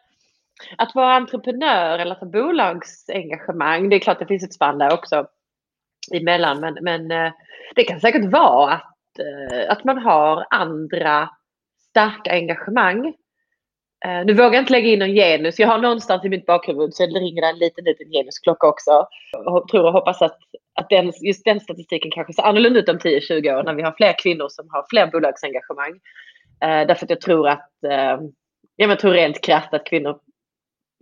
att 0.77 0.95
vara 0.95 1.13
entreprenör 1.13 1.99
eller 1.99 2.15
för 2.15 2.25
bolagsengagemang. 2.25 3.89
Det 3.89 3.95
är 3.95 3.99
klart 3.99 4.19
det 4.19 4.25
finns 4.25 4.43
ett 4.43 4.53
spann 4.53 4.77
där 4.77 4.93
också 4.93 5.27
emellan. 6.13 6.59
Men, 6.59 6.77
men 6.81 7.11
eh, 7.11 7.31
det 7.75 7.83
kan 7.83 7.99
säkert 7.99 8.25
vara 8.25 8.73
att, 8.73 9.19
eh, 9.19 9.71
att 9.71 9.83
man 9.83 9.97
har 9.97 10.45
andra 10.49 11.29
starka 11.89 12.31
engagemang 12.31 13.13
Uh, 14.07 14.25
nu 14.25 14.33
vågar 14.33 14.53
jag 14.53 14.61
inte 14.61 14.71
lägga 14.71 14.89
in 14.89 14.99
någon 14.99 15.13
genus. 15.13 15.59
Jag 15.59 15.67
har 15.67 15.77
någonstans 15.77 16.25
i 16.25 16.29
mitt 16.29 16.45
bakhuvud 16.45 16.93
så 16.93 17.05
det 17.05 17.19
ringer 17.19 17.43
en 17.43 17.57
liten, 17.57 17.83
liten 17.83 18.11
genusklocka 18.11 18.67
också. 18.67 19.07
Jag 19.31 19.67
tror 19.67 19.85
och 19.85 19.93
hoppas 19.93 20.21
att, 20.21 20.37
att 20.75 20.89
den, 20.89 21.11
just 21.21 21.45
den 21.45 21.59
statistiken 21.59 22.11
kanske 22.11 22.33
ser 22.33 22.43
annorlunda 22.43 22.79
ut 22.79 22.89
om 22.89 22.97
10-20 22.97 23.59
år 23.59 23.63
när 23.63 23.73
vi 23.73 23.81
har 23.81 23.93
fler 23.97 24.15
kvinnor 24.19 24.49
som 24.49 24.67
har 24.69 24.85
fler 24.89 25.07
bolagsengagemang. 25.07 25.93
Uh, 26.63 26.87
därför 26.87 27.05
att 27.05 27.09
jag 27.09 27.21
tror 27.21 27.47
att, 27.47 27.69
uh, 27.85 28.27
jag 28.75 28.99
tror 28.99 29.11
rent 29.11 29.41
krasst 29.41 29.73
att 29.73 29.85
kvinnor 29.85 30.19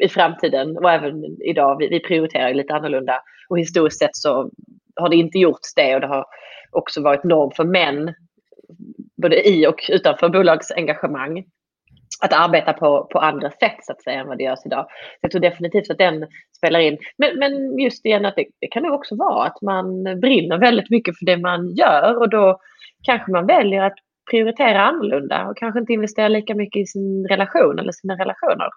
i 0.04 0.10
framtiden 0.10 0.78
och 0.78 0.92
även 0.92 1.42
idag. 1.42 1.78
Vi, 1.80 1.88
vi 1.88 2.00
prioriterar 2.00 2.54
lite 2.54 2.74
annorlunda 2.74 3.22
och 3.50 3.60
historiskt 3.60 4.00
sett 4.00 4.16
så 4.16 4.52
har 4.96 5.10
det 5.10 5.16
inte 5.16 5.38
gjorts 5.38 5.74
det 5.76 5.96
och 5.96 6.02
det 6.02 6.08
har 6.08 6.26
också 6.72 7.02
varit 7.02 7.24
norm 7.24 7.52
för 7.56 7.64
män 7.64 8.14
både 9.22 9.50
i 9.50 9.68
och 9.68 9.90
utanför 9.90 10.30
bolagsengagemang 10.30 11.46
att 12.22 12.34
arbeta 12.34 12.74
på, 12.74 13.08
på 13.12 13.20
andra 13.20 13.52
sätt 13.52 13.78
så 13.82 13.92
att 13.92 14.04
säga 14.04 14.20
än 14.20 14.28
vad 14.28 14.38
det 14.38 14.44
görs 14.44 14.66
idag. 14.66 14.86
Så 14.90 15.20
jag 15.22 15.32
tror 15.32 15.42
definitivt 15.42 15.92
att 15.92 15.98
den 15.98 16.28
spelar 16.58 16.80
in. 16.80 16.98
Men, 17.18 17.40
men 17.40 17.80
just 17.80 18.06
igen 18.06 18.26
att 18.26 18.36
det, 18.36 18.46
det 18.60 18.68
kan 18.68 18.84
nog 18.84 18.94
också 18.94 19.16
vara 19.16 19.46
att 19.46 19.62
man 19.62 20.04
brinner 20.04 20.58
väldigt 20.58 20.90
mycket 20.90 21.18
för 21.18 21.26
det 21.26 21.38
man 21.38 21.70
gör 21.70 22.18
och 22.18 22.30
då 22.30 22.60
kanske 23.04 23.32
man 23.32 23.48
väljer 23.48 23.82
att 23.84 23.96
prioritera 24.32 24.82
annorlunda 24.82 25.48
och 25.48 25.58
kanske 25.58 25.80
inte 25.80 25.94
investera 25.94 26.28
lika 26.28 26.56
mycket 26.56 26.82
i 26.82 26.86
sin 26.86 27.28
relation 27.28 27.80
eller 27.80 27.92
sina 27.92 28.14
relationer. 28.14 28.70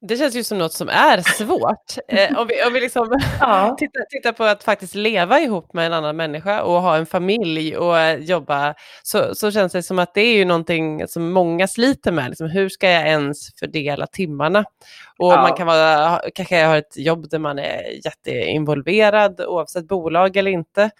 Det 0.00 0.16
känns 0.16 0.34
ju 0.36 0.44
som 0.44 0.58
något 0.58 0.72
som 0.72 0.88
är 0.88 1.20
svårt. 1.20 1.96
Eh, 2.08 2.38
om 2.38 2.46
vi, 2.46 2.64
om 2.64 2.72
vi 2.72 2.80
liksom 2.80 3.18
ja. 3.40 3.76
tittar, 3.78 4.04
tittar, 4.10 4.32
på 4.32 4.44
att 4.44 4.64
faktiskt 4.64 4.94
leva 4.94 5.40
ihop 5.40 5.72
med 5.72 5.86
en 5.86 5.92
annan 5.92 6.16
människa 6.16 6.62
och 6.62 6.82
ha 6.82 6.96
en 6.96 7.06
familj 7.06 7.76
och 7.76 7.98
eh, 7.98 8.18
jobba, 8.18 8.74
så, 9.02 9.34
så 9.34 9.50
känns 9.50 9.72
det 9.72 9.82
som 9.82 9.98
att 9.98 10.14
det 10.14 10.20
är 10.20 10.36
ju 10.36 10.44
någonting 10.44 11.08
som 11.08 11.32
många 11.32 11.68
sliter 11.68 12.12
med. 12.12 12.28
Liksom, 12.28 12.50
hur 12.50 12.68
ska 12.68 12.90
jag 12.90 13.06
ens 13.06 13.58
fördela 13.58 14.06
timmarna? 14.06 14.64
Och 15.18 15.32
ja. 15.32 15.42
man 15.42 15.52
kan 15.52 15.66
vara, 15.66 16.20
kanske 16.34 16.64
har 16.64 16.76
ett 16.76 16.96
jobb 16.96 17.30
där 17.30 17.38
man 17.38 17.58
är 17.58 18.06
jätteinvolverad 18.06 19.40
oavsett 19.40 19.88
bolag 19.88 20.36
eller 20.36 20.50
inte. 20.50 20.90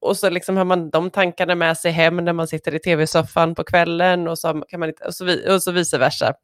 Och 0.00 0.16
så 0.16 0.30
liksom 0.30 0.56
har 0.56 0.64
man 0.64 0.90
de 0.90 1.10
tankarna 1.10 1.54
med 1.54 1.78
sig 1.78 1.92
hem 1.92 2.16
när 2.16 2.32
man 2.32 2.48
sitter 2.48 2.74
i 2.74 2.78
tv-soffan 2.78 3.54
på 3.54 3.64
kvällen 3.64 4.28
och 4.28 4.38
så, 4.38 4.62
kan 4.68 4.80
man 4.80 4.92
och 5.06 5.14
så, 5.14 5.52
och 5.54 5.62
så 5.62 5.72
vice 5.72 5.98
versa 5.98 6.34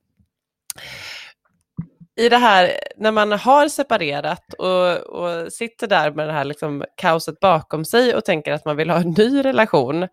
i 2.16 2.28
det 2.28 2.36
här, 2.36 2.72
när 2.96 3.12
man 3.12 3.32
har 3.32 3.68
separerat 3.68 4.54
och, 4.54 4.96
och 4.96 5.52
sitter 5.52 5.86
där 5.86 6.10
med 6.10 6.28
det 6.28 6.32
här 6.32 6.44
liksom 6.44 6.84
kaoset 6.96 7.40
bakom 7.40 7.84
sig 7.84 8.14
och 8.14 8.24
tänker 8.24 8.52
att 8.52 8.64
man 8.64 8.76
vill 8.76 8.90
ha 8.90 8.96
en 8.96 9.14
ny 9.18 9.44
relation 9.44 10.08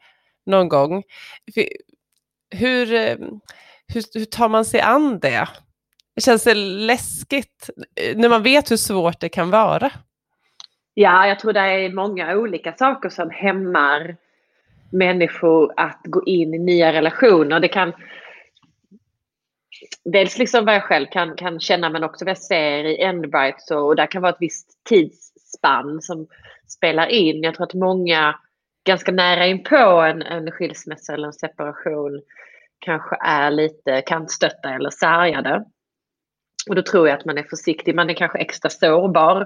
någon 0.46 0.70
gång. 0.70 1.04
Hur, 2.52 2.88
hur, 3.94 4.08
hur 4.14 4.26
tar 4.26 4.50
man 4.50 4.66
sig 4.66 4.82
an 4.82 5.20
det? 5.20 5.48
Känns 6.22 6.44
det 6.44 6.54
läskigt 6.56 7.70
när 8.16 8.30
man 8.30 8.44
vet 8.44 8.72
hur 8.72 8.78
svårt 8.78 9.20
det 9.20 9.30
kan 9.30 9.50
vara? 9.50 9.92
Ja, 10.94 11.28
jag 11.28 11.40
tror 11.40 11.54
det 11.54 11.60
är 11.60 11.94
många 11.94 12.36
olika 12.36 12.74
saker 12.74 13.10
som 13.10 13.30
hämmar 13.30 14.16
människor 14.90 15.74
att 15.78 16.00
gå 16.04 16.24
in 16.26 16.54
i 16.54 16.60
nya 16.60 16.94
relationer. 16.94 17.60
Det 17.60 17.68
kan 17.68 17.94
dels 20.06 20.38
liksom 20.38 20.66
vad 20.66 20.76
jag 20.76 20.84
själv 20.84 21.06
kan, 21.12 21.36
kan 21.36 21.60
känna 21.60 21.90
men 21.90 22.04
också 22.04 22.26
vad 22.26 22.30
jag 22.30 22.38
ser 22.38 22.84
i 22.84 23.02
Endbright 23.02 23.62
så, 23.62 23.80
och 23.80 23.96
där 23.96 24.06
kan 24.06 24.22
vara 24.22 24.32
ett 24.32 24.38
visst 24.40 24.68
tidsspann 24.90 26.02
som 26.02 26.28
spelar 26.68 27.08
in. 27.08 27.44
Jag 27.44 27.56
tror 27.56 27.68
att 27.68 27.74
många 27.74 28.36
ganska 28.86 29.12
nära 29.12 29.48
inpå 29.48 30.02
en, 30.02 30.22
en 30.22 30.52
skilsmässa 30.52 31.14
eller 31.14 31.28
en 31.28 31.34
separation 31.34 32.22
kanske 32.80 33.18
är 33.26 33.52
lite 33.52 34.02
kantstötta 34.02 34.74
eller 34.74 34.90
sargade. 34.90 35.66
Och 36.70 36.76
då 36.76 36.82
tror 36.82 37.08
jag 37.08 37.20
att 37.20 37.26
man 37.26 37.38
är 37.38 37.44
försiktig. 37.44 37.96
Man 37.96 38.10
är 38.10 38.14
kanske 38.14 38.40
extra 38.40 38.70
sårbar 38.70 39.42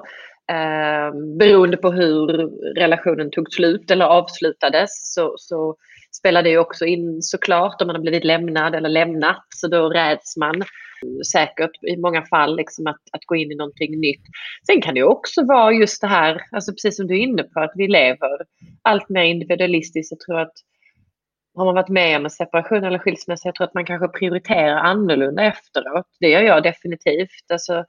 eh, 0.51 1.37
beroende 1.39 1.77
på 1.77 1.91
hur 1.91 2.27
relationen 2.75 3.31
tog 3.31 3.51
slut 3.51 3.91
eller 3.91 4.05
avslutades. 4.05 5.13
Så, 5.13 5.35
så 5.37 5.75
spelar 6.17 6.43
det 6.43 6.57
också 6.57 6.85
in 6.85 7.21
såklart 7.21 7.81
om 7.81 7.87
man 7.87 7.95
har 7.95 8.01
blivit 8.01 8.23
lämnad 8.23 8.75
eller 8.75 8.89
lämnat. 8.89 9.45
Så 9.49 9.67
då 9.67 9.89
räds 9.89 10.37
man 10.37 10.63
säkert 11.31 11.83
i 11.83 11.97
många 11.97 12.25
fall 12.25 12.55
liksom 12.55 12.87
att, 12.87 13.01
att 13.11 13.25
gå 13.25 13.35
in 13.35 13.51
i 13.51 13.55
någonting 13.55 13.99
nytt. 13.99 14.21
Sen 14.65 14.81
kan 14.81 14.93
det 14.93 15.03
också 15.03 15.45
vara 15.45 15.71
just 15.71 16.01
det 16.01 16.07
här, 16.07 16.41
alltså 16.51 16.71
precis 16.71 16.95
som 16.97 17.07
du 17.07 17.13
är 17.13 17.23
inne 17.23 17.43
på, 17.43 17.59
att 17.59 17.71
vi 17.75 17.87
lever 17.87 18.37
allt 18.81 19.09
mer 19.09 19.23
individualistiskt. 19.23 20.11
Jag 20.11 20.19
tror 20.19 20.39
att 20.39 20.53
har 21.55 21.65
man 21.65 21.75
varit 21.75 21.89
med 21.89 22.17
om 22.17 22.25
en 22.25 22.29
separation 22.29 22.83
eller 22.83 22.99
skilsmässa, 22.99 23.47
jag 23.47 23.55
tror 23.55 23.67
att 23.67 23.73
man 23.73 23.85
kanske 23.85 24.07
prioriterar 24.07 24.75
annorlunda 24.75 25.43
efteråt. 25.43 26.07
Det 26.19 26.29
gör 26.29 26.41
jag 26.41 26.63
definitivt. 26.63 27.51
Alltså, 27.51 27.85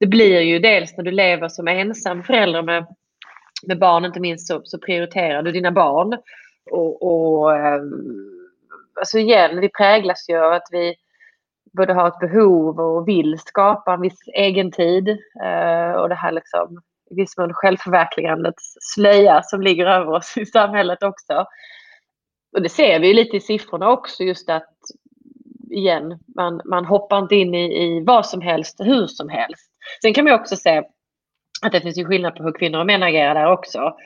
det 0.00 0.06
blir 0.06 0.40
ju 0.40 0.58
dels 0.58 0.96
när 0.96 1.04
du 1.04 1.10
lever 1.10 1.48
som 1.48 1.68
ensam 1.68 2.22
förälder 2.22 2.62
med, 2.62 2.86
med 3.66 3.78
barn, 3.78 4.04
inte 4.04 4.20
minst 4.20 4.46
så, 4.46 4.60
så 4.64 4.78
prioriterar 4.78 5.42
du 5.42 5.52
dina 5.52 5.72
barn. 5.72 6.18
Och, 6.70 7.02
och 7.02 7.56
ehm, 7.56 8.28
alltså 8.98 9.18
igen, 9.18 9.60
vi 9.60 9.68
präglas 9.68 10.28
ju 10.28 10.38
av 10.38 10.52
att 10.52 10.68
vi 10.70 10.94
både 11.72 11.92
har 11.92 12.08
ett 12.08 12.18
behov 12.18 12.80
och 12.80 13.08
vill 13.08 13.38
skapa 13.38 13.94
en 13.94 14.00
viss 14.00 14.20
egen 14.34 14.72
tid. 14.72 15.08
Eh, 15.44 15.92
och 15.92 16.08
det 16.08 16.14
här 16.14 16.32
liksom 16.32 16.80
i 17.10 17.14
viss 17.14 17.36
mån 17.38 17.54
självförverkligandets 17.54 18.76
slöja 18.80 19.42
som 19.42 19.60
ligger 19.60 19.86
över 19.86 20.12
oss 20.12 20.36
i 20.36 20.46
samhället 20.46 21.02
också. 21.02 21.46
Och 22.52 22.62
det 22.62 22.68
ser 22.68 23.00
vi 23.00 23.08
ju 23.08 23.14
lite 23.14 23.36
i 23.36 23.40
siffrorna 23.40 23.90
också, 23.90 24.22
just 24.22 24.50
att 24.50 24.74
igen, 25.70 26.18
man, 26.36 26.60
man 26.64 26.84
hoppar 26.84 27.18
inte 27.18 27.36
in 27.36 27.54
i, 27.54 27.84
i 27.84 28.04
vad 28.04 28.26
som 28.26 28.40
helst, 28.40 28.80
hur 28.80 29.06
som 29.06 29.28
helst. 29.28 29.70
Sen 30.02 30.14
kan 30.14 30.24
man 30.24 30.34
också 30.34 30.56
se 30.56 30.82
att 31.62 31.72
det 31.72 31.80
finns 31.80 31.98
ju 31.98 32.04
skillnad 32.04 32.36
på 32.36 32.42
hur 32.42 32.52
kvinnor 32.52 32.80
och 32.80 32.86
män 32.86 33.02
agerar 33.02 33.34
där 33.34 33.52
också. 33.52 33.96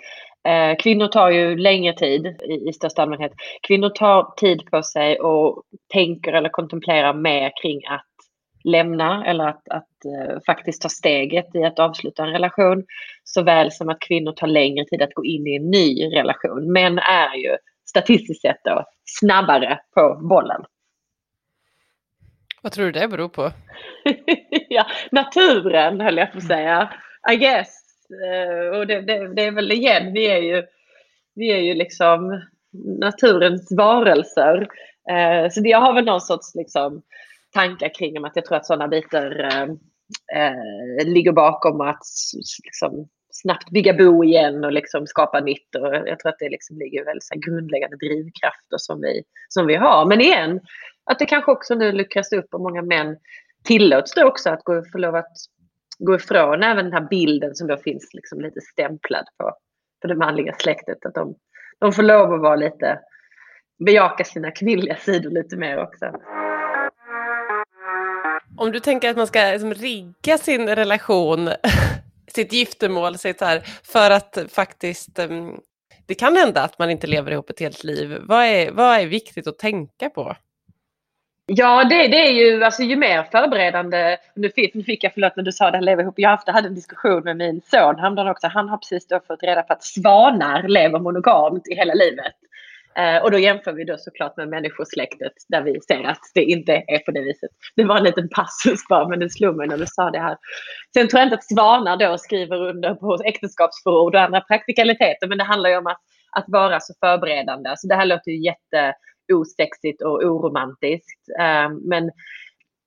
Eh, 0.46 0.76
kvinnor 0.76 1.06
tar 1.06 1.30
ju 1.30 1.56
längre 1.56 1.92
tid 1.92 2.26
i, 2.26 2.68
i 2.68 2.72
största 2.72 3.02
allmänhet. 3.02 3.32
Kvinnor 3.68 3.88
tar 3.88 4.34
tid 4.36 4.66
på 4.70 4.82
sig 4.82 5.20
och 5.20 5.62
tänker 5.92 6.32
eller 6.32 6.48
kontemplerar 6.48 7.14
mer 7.14 7.52
kring 7.62 7.86
att 7.86 8.06
lämna 8.64 9.26
eller 9.26 9.48
att, 9.48 9.68
att 9.68 9.88
uh, 10.06 10.38
faktiskt 10.46 10.82
ta 10.82 10.88
steget 10.88 11.54
i 11.54 11.64
att 11.64 11.78
avsluta 11.78 12.22
en 12.22 12.32
relation. 12.32 12.84
Såväl 13.24 13.72
som 13.72 13.88
att 13.88 14.00
kvinnor 14.00 14.32
tar 14.32 14.46
längre 14.46 14.84
tid 14.84 15.02
att 15.02 15.14
gå 15.14 15.24
in 15.24 15.46
i 15.46 15.56
en 15.56 15.70
ny 15.70 16.16
relation. 16.16 16.72
Män 16.72 16.98
är 16.98 17.34
ju 17.34 17.56
statistiskt 17.88 18.42
sett 18.42 18.60
då 18.64 18.84
snabbare 19.04 19.78
på 19.94 20.20
bollen. 20.28 20.64
Vad 22.62 22.72
tror 22.72 22.84
du 22.84 22.92
det 22.92 23.08
beror 23.08 23.28
på? 23.28 23.50
ja, 24.68 24.86
naturen 25.10 26.00
höll 26.00 26.16
jag 26.16 26.32
på 26.32 26.38
att 26.38 26.46
säga. 26.46 26.92
I 27.32 27.36
guess. 27.36 27.85
Eh, 28.10 28.78
och 28.78 28.86
det, 28.86 29.00
det, 29.00 29.34
det, 29.34 29.44
är 29.44 29.52
väl 29.52 29.72
igen, 29.72 30.12
vi 30.12 30.26
är 30.26 30.38
ju, 30.38 30.66
vi 31.34 31.52
är 31.52 31.60
ju 31.60 31.74
liksom 31.74 32.42
naturens 33.00 33.72
varelser. 33.76 34.68
Eh, 35.10 35.50
så 35.50 35.60
jag 35.64 35.80
har 35.80 35.94
väl 35.94 36.04
någon 36.04 36.20
sorts 36.20 36.54
liksom, 36.54 37.02
tankar 37.54 37.94
kring 37.94 38.24
att 38.24 38.36
jag 38.36 38.44
tror 38.44 38.56
att 38.56 38.66
sådana 38.66 38.88
bitar 38.88 39.40
eh, 39.40 39.62
eh 40.34 41.06
ligger 41.06 41.32
bakom 41.32 41.80
att 41.80 42.02
liksom, 42.64 43.08
snabbt 43.30 43.70
bygga 43.70 43.92
bo 43.92 44.24
igen 44.24 44.64
och 44.64 44.72
liksom 44.72 45.06
skapa 45.06 45.40
nytt. 45.40 45.74
Och 45.74 45.94
jag 45.94 46.18
tror 46.18 46.30
att 46.30 46.38
det 46.38 46.48
liksom 46.48 46.78
ligger 46.78 47.04
väldigt 47.04 47.24
så 47.24 47.34
grundläggande 47.38 47.96
drivkrafter 47.96 48.76
som 48.76 49.00
vi, 49.00 49.22
som 49.48 49.66
vi 49.66 49.74
har. 49.74 50.06
Men 50.06 50.20
igen, 50.20 50.60
att 51.10 51.18
det 51.18 51.26
kanske 51.26 51.52
också 51.52 51.74
nu 51.74 51.92
luckras 51.92 52.32
upp 52.32 52.54
och 52.54 52.60
många 52.60 52.82
män 52.82 53.16
tillåts 53.64 54.14
då 54.14 54.24
också 54.26 54.50
att 54.50 54.64
gå, 54.64 54.82
få 54.92 54.98
lov 54.98 55.14
att 55.14 55.36
gå 55.98 56.14
ifrån 56.14 56.62
även 56.62 56.84
den 56.84 56.92
här 56.92 57.08
bilden 57.10 57.54
som 57.54 57.66
då 57.66 57.76
finns 57.76 58.14
liksom 58.14 58.40
lite 58.40 58.60
stämplad 58.60 59.24
på, 59.38 59.52
på 60.02 60.08
det 60.08 60.14
manliga 60.14 60.54
släktet. 60.58 61.06
Att 61.06 61.14
de, 61.14 61.34
de 61.78 61.92
får 61.92 62.02
lov 62.02 62.32
att 62.32 62.40
vara 62.40 62.56
lite, 62.56 63.00
bejaka 63.86 64.24
sina 64.24 64.50
kvinnliga 64.50 64.96
sidor 64.96 65.30
lite 65.30 65.56
mer 65.56 65.78
också. 65.78 66.12
Om 68.58 68.72
du 68.72 68.80
tänker 68.80 69.10
att 69.10 69.16
man 69.16 69.26
ska 69.26 69.40
liksom 69.40 69.74
rigga 69.74 70.38
sin 70.38 70.68
relation, 70.68 71.48
sitt 72.28 72.52
giftermål, 72.52 73.18
sitt 73.18 73.40
här, 73.40 73.60
för 73.82 74.10
att 74.10 74.38
faktiskt 74.48 75.18
mm, 75.18 75.60
det 76.06 76.14
kan 76.14 76.36
hända 76.36 76.62
att 76.62 76.78
man 76.78 76.90
inte 76.90 77.06
lever 77.06 77.30
ihop 77.30 77.50
ett 77.50 77.60
helt 77.60 77.84
liv. 77.84 78.18
Vad 78.22 78.44
är, 78.44 78.72
vad 78.72 79.00
är 79.00 79.06
viktigt 79.06 79.46
att 79.46 79.58
tänka 79.58 80.10
på? 80.10 80.36
Ja, 81.48 81.84
det, 81.84 82.08
det 82.08 82.28
är 82.28 82.32
ju, 82.32 82.64
alltså 82.64 82.82
ju 82.82 82.96
mer 82.96 83.22
förberedande, 83.22 84.16
nu 84.34 84.50
fick, 84.50 84.74
nu 84.74 84.82
fick 84.82 85.04
jag, 85.04 85.12
förlåt 85.14 85.36
när 85.36 85.44
du 85.44 85.52
sa 85.52 85.70
det 85.70 85.76
här 85.76 85.84
lever 85.84 86.02
ihop, 86.02 86.14
jag 86.16 86.38
hade 86.46 86.68
en 86.68 86.74
diskussion 86.74 87.22
med 87.24 87.36
min 87.36 87.60
son 87.70 87.98
häromdagen 87.98 88.28
också, 88.28 88.46
han 88.46 88.68
har 88.68 88.76
precis 88.76 89.06
då 89.06 89.20
fått 89.26 89.42
reda 89.42 89.62
på 89.62 89.72
att 89.72 89.84
svanar 89.84 90.68
lever 90.68 90.98
monogamt 90.98 91.68
i 91.68 91.74
hela 91.74 91.94
livet. 91.94 92.34
Eh, 92.98 93.22
och 93.22 93.30
då 93.30 93.38
jämför 93.38 93.72
vi 93.72 93.84
då 93.84 93.96
såklart 93.98 94.36
med 94.36 94.48
människosläktet 94.48 95.32
där 95.48 95.62
vi 95.62 95.80
ser 95.80 96.04
att 96.04 96.20
det 96.34 96.42
inte 96.42 96.72
är 96.72 96.98
på 96.98 97.10
det 97.10 97.20
viset. 97.20 97.50
Det 97.76 97.84
var 97.84 97.96
en 97.96 98.04
liten 98.04 98.28
passus 98.28 98.80
bara, 98.88 99.08
men 99.08 99.18
det 99.18 99.30
slog 99.30 99.56
mig 99.56 99.68
när 99.68 99.78
du 99.78 99.86
sa 99.86 100.10
det 100.10 100.18
här. 100.18 100.36
Sen 100.94 101.08
tror 101.08 101.18
jag 101.20 101.26
inte 101.26 101.36
att 101.36 101.44
svanar 101.44 101.96
då 101.96 102.18
skriver 102.18 102.56
under 102.56 102.94
på 102.94 103.18
äktenskapsförord 103.24 104.14
och 104.14 104.20
andra 104.20 104.40
praktikaliteter, 104.40 105.26
men 105.26 105.38
det 105.38 105.44
handlar 105.44 105.70
ju 105.70 105.76
om 105.76 105.86
att, 105.86 106.00
att 106.32 106.44
vara 106.48 106.80
så 106.80 106.94
förberedande. 107.00 107.74
Så 107.76 107.88
det 107.88 107.94
här 107.94 108.06
låter 108.06 108.30
ju 108.30 108.44
jätte 108.44 108.94
osexigt 109.32 110.02
och 110.02 110.22
oromantiskt. 110.24 111.28
Ehm, 111.40 111.76
men 111.84 112.10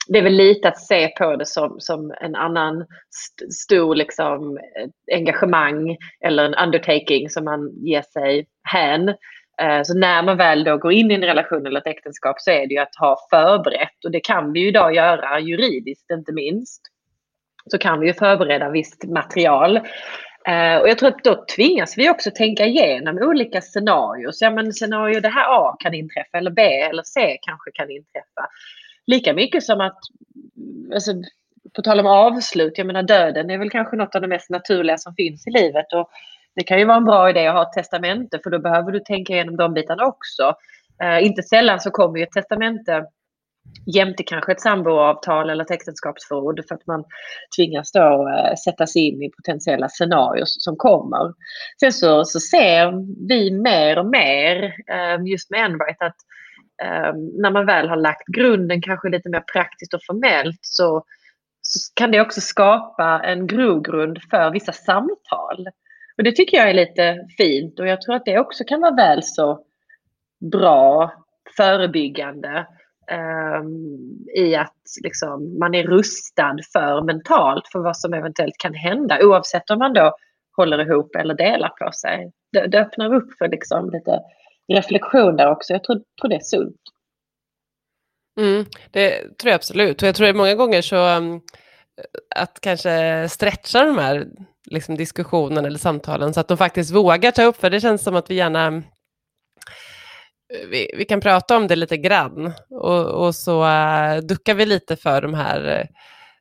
det 0.08 0.20
är 0.20 0.24
väl 0.24 0.34
lite 0.34 0.68
att 0.68 0.80
se 0.80 1.08
på 1.08 1.36
det 1.36 1.46
som, 1.46 1.76
som 1.80 2.14
en 2.22 2.36
annan 2.36 2.86
st 3.10 3.52
stor 3.52 3.96
liksom, 3.96 4.58
eh, 4.58 5.18
engagemang 5.18 5.98
eller 6.26 6.46
en 6.46 6.68
undertaking 6.68 7.30
som 7.30 7.46
man 7.46 7.72
ger 7.86 8.02
sig 8.02 8.48
hän. 8.64 9.10
Ehm, 9.62 9.86
så 9.86 9.98
när 9.98 10.24
man 10.24 10.38
väl 10.38 10.64
då 10.64 10.78
går 10.78 10.92
in 10.92 11.12
i 11.12 11.14
en 11.14 11.24
relation 11.24 11.66
eller 11.66 11.80
ett 11.80 11.88
äktenskap 11.88 12.40
så 12.40 12.52
är 12.52 12.68
det 12.68 12.74
ju 12.74 12.80
att 12.80 12.96
ha 13.00 13.18
förberett 13.30 14.06
och 14.06 14.12
det 14.12 14.20
kan 14.20 14.54
vi 14.54 14.60
ju 14.60 14.68
idag 14.68 14.96
göra 14.96 15.40
juridiskt 15.40 16.12
inte 16.12 16.34
minst. 16.34 16.82
Så 17.72 17.78
kan 17.78 18.00
vi 18.00 18.08
ju 18.08 18.14
förbereda 18.14 18.70
visst 18.70 19.04
material. 19.04 19.80
Eh, 20.50 20.78
och 20.82 20.90
jag 20.90 20.98
tror 20.98 21.10
att 21.10 21.24
då 21.24 21.46
tvingas 21.56 21.98
vi 21.98 22.10
också 22.10 22.32
tänka 22.32 22.66
igenom 22.66 23.18
olika 23.18 23.62
scenarier. 23.62 24.32
Så 24.32 24.46
ja, 24.46 24.52
men 24.52 24.74
scenario 24.74 25.20
det 25.20 25.30
här 25.30 25.46
A 25.50 25.76
kan 25.80 25.94
inträffa 25.94 26.38
eller 26.38 26.52
B 26.52 26.62
eller 26.62 27.04
C 27.04 27.38
kanske 27.42 27.72
kan 27.74 27.92
inträffa. 27.92 28.50
Lika 29.08 29.34
mycket 29.34 29.64
som 29.64 29.82
att, 29.82 29.98
alltså, 30.94 31.12
på 31.76 31.82
tal 31.82 32.00
om 32.00 32.06
avslut, 32.06 32.78
jag 32.78 32.88
menar 32.88 33.04
döden 33.04 33.50
är 33.50 33.58
väl 33.58 33.70
kanske 33.70 33.96
något 33.96 34.16
av 34.16 34.22
det 34.22 34.28
mest 34.28 34.50
naturliga 34.50 34.98
som 34.98 35.16
finns 35.16 35.48
i 35.48 35.52
livet. 35.52 35.94
Och 35.94 36.10
det 36.56 36.64
kan 36.64 36.80
ju 36.80 36.86
vara 36.86 36.98
en 36.98 37.06
bra 37.06 37.30
idé 37.30 37.48
att 37.48 37.56
ha 37.56 37.64
ett 37.64 37.74
testamente 37.74 38.40
för 38.44 38.50
då 38.50 38.60
behöver 38.60 38.92
du 38.92 39.00
tänka 39.00 39.34
igenom 39.34 39.58
de 39.58 39.74
bitarna 39.74 40.06
också. 40.06 40.54
Eh, 41.04 41.26
inte 41.26 41.44
sällan 41.44 41.80
så 41.80 41.92
kommer 41.92 42.18
ju 42.18 42.24
ett 42.24 42.32
testamente 42.32 43.06
jämte 43.86 44.24
kanske 44.24 44.52
ett 44.52 44.62
samboavtal 44.62 45.50
eller 45.50 45.64
ett 45.64 45.72
äktenskapsförord 45.72 46.62
för 46.68 46.76
att 46.76 46.88
man 46.88 47.04
tvingas 47.58 47.92
då 47.92 48.30
eh, 48.30 48.56
sätta 48.56 48.88
sig 48.88 49.02
in 49.02 49.24
i 49.24 49.30
potentiella 49.30 49.90
scenarier 49.90 50.46
som 50.46 50.76
kommer. 50.76 51.34
Sen 51.80 51.94
så, 51.94 52.26
så 52.26 52.40
ser 52.40 52.92
vi 53.28 53.52
mer 53.52 54.00
och 54.00 54.06
mer 54.06 54.76
ehm, 54.92 55.28
just 55.28 55.50
med 55.50 55.66
Enbright 55.66 56.02
att 56.02 56.16
ehm, 56.84 57.16
när 57.42 57.52
man 57.52 57.66
väl 57.66 57.90
har 57.90 57.98
lagt 57.98 58.28
grunden 58.28 58.82
kanske 58.82 59.10
lite 59.10 59.30
mer 59.30 59.44
praktiskt 59.54 59.94
och 59.94 60.06
formellt 60.08 60.60
så, 60.62 61.04
så 61.62 61.80
kan 61.96 62.12
det 62.12 62.22
också 62.22 62.42
skapa 62.42 63.22
en 63.24 63.48
grogrund 63.48 64.20
för 64.32 64.52
vissa 64.52 64.72
samtal. 64.72 65.68
Och 66.18 66.24
det 66.24 66.32
tycker 66.32 66.58
jag 66.58 66.70
är 66.70 66.74
lite 66.74 67.28
fint 67.38 67.80
och 67.80 67.88
jag 67.88 68.02
tror 68.02 68.16
att 68.16 68.26
det 68.26 68.40
också 68.40 68.64
kan 68.64 68.82
vara 68.82 68.96
väl 68.96 69.24
så 69.24 69.66
bra 70.52 71.14
förebyggande 71.58 72.66
Ehm, 73.10 73.98
i 74.36 74.56
att 74.56 74.76
liksom, 75.04 75.60
man 75.60 75.76
är 75.76 75.84
rustad 75.84 76.58
för 76.74 77.02
mentalt 77.02 77.68
för 77.72 77.80
vad 77.80 77.98
som 77.98 78.14
eventuellt 78.14 78.58
kan 78.58 78.74
hända 78.74 79.20
oavsett 79.26 79.70
om 79.70 79.80
man 79.80 79.94
då 79.94 80.16
håller 80.58 80.82
ihop 80.82 81.16
eller 81.16 81.34
delar 81.34 81.70
på 81.70 81.92
sig. 81.92 82.32
Det, 82.52 82.68
det 82.68 82.80
öppnar 82.80 83.14
upp 83.14 83.38
för 83.38 83.48
liksom 83.48 83.90
lite 83.90 84.20
reflektion 84.74 85.36
där 85.36 85.52
också. 85.52 85.74
Jag 85.74 85.84
tror, 85.84 85.96
tror 85.96 86.30
det 86.30 86.36
är 86.36 86.40
sunt. 86.40 86.82
Mm, 88.40 88.66
det 88.92 89.38
tror 89.38 89.50
jag 89.50 89.56
absolut. 89.56 90.02
Och 90.02 90.08
jag 90.08 90.16
tror 90.16 90.28
att 90.28 90.36
många 90.36 90.56
gånger 90.56 90.82
så 90.82 91.18
um, 91.18 91.42
att 92.36 92.62
kanske 92.62 93.26
stretcha 93.30 93.86
de 93.86 93.98
här 93.98 94.28
liksom, 94.72 94.96
diskussionerna 94.96 95.68
eller 95.68 95.80
samtalen 95.80 96.34
så 96.34 96.40
att 96.40 96.48
de 96.48 96.58
faktiskt 96.58 96.92
vågar 96.92 97.32
ta 97.32 97.44
upp, 97.44 97.58
för 97.58 97.70
det 97.70 97.82
känns 97.82 98.04
som 98.04 98.16
att 98.16 98.30
vi 98.30 98.36
gärna 98.36 98.84
vi, 100.50 100.92
vi 100.98 101.06
kan 101.06 101.22
prata 101.22 101.58
om 101.58 101.68
det 101.68 101.76
lite 101.76 101.98
grann 101.98 102.54
och, 102.70 103.26
och 103.26 103.36
så 103.36 103.64
uh, 103.64 104.18
duckar 104.18 104.54
vi 104.54 104.66
lite 104.66 104.96
för 104.96 105.22
de 105.22 105.34
här 105.34 105.80
uh, 105.80 105.86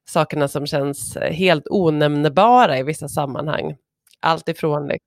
sakerna 0.04 0.48
som 0.48 0.66
känns 0.66 1.16
eh, 1.16 1.32
helt 1.32 1.66
onämnbara 1.70 2.78
i 2.78 2.82
vissa 2.82 3.08
sammanhang. 3.08 3.76
Allt 4.20 4.48
ifrån 4.48 4.88
liksom, 4.88 5.04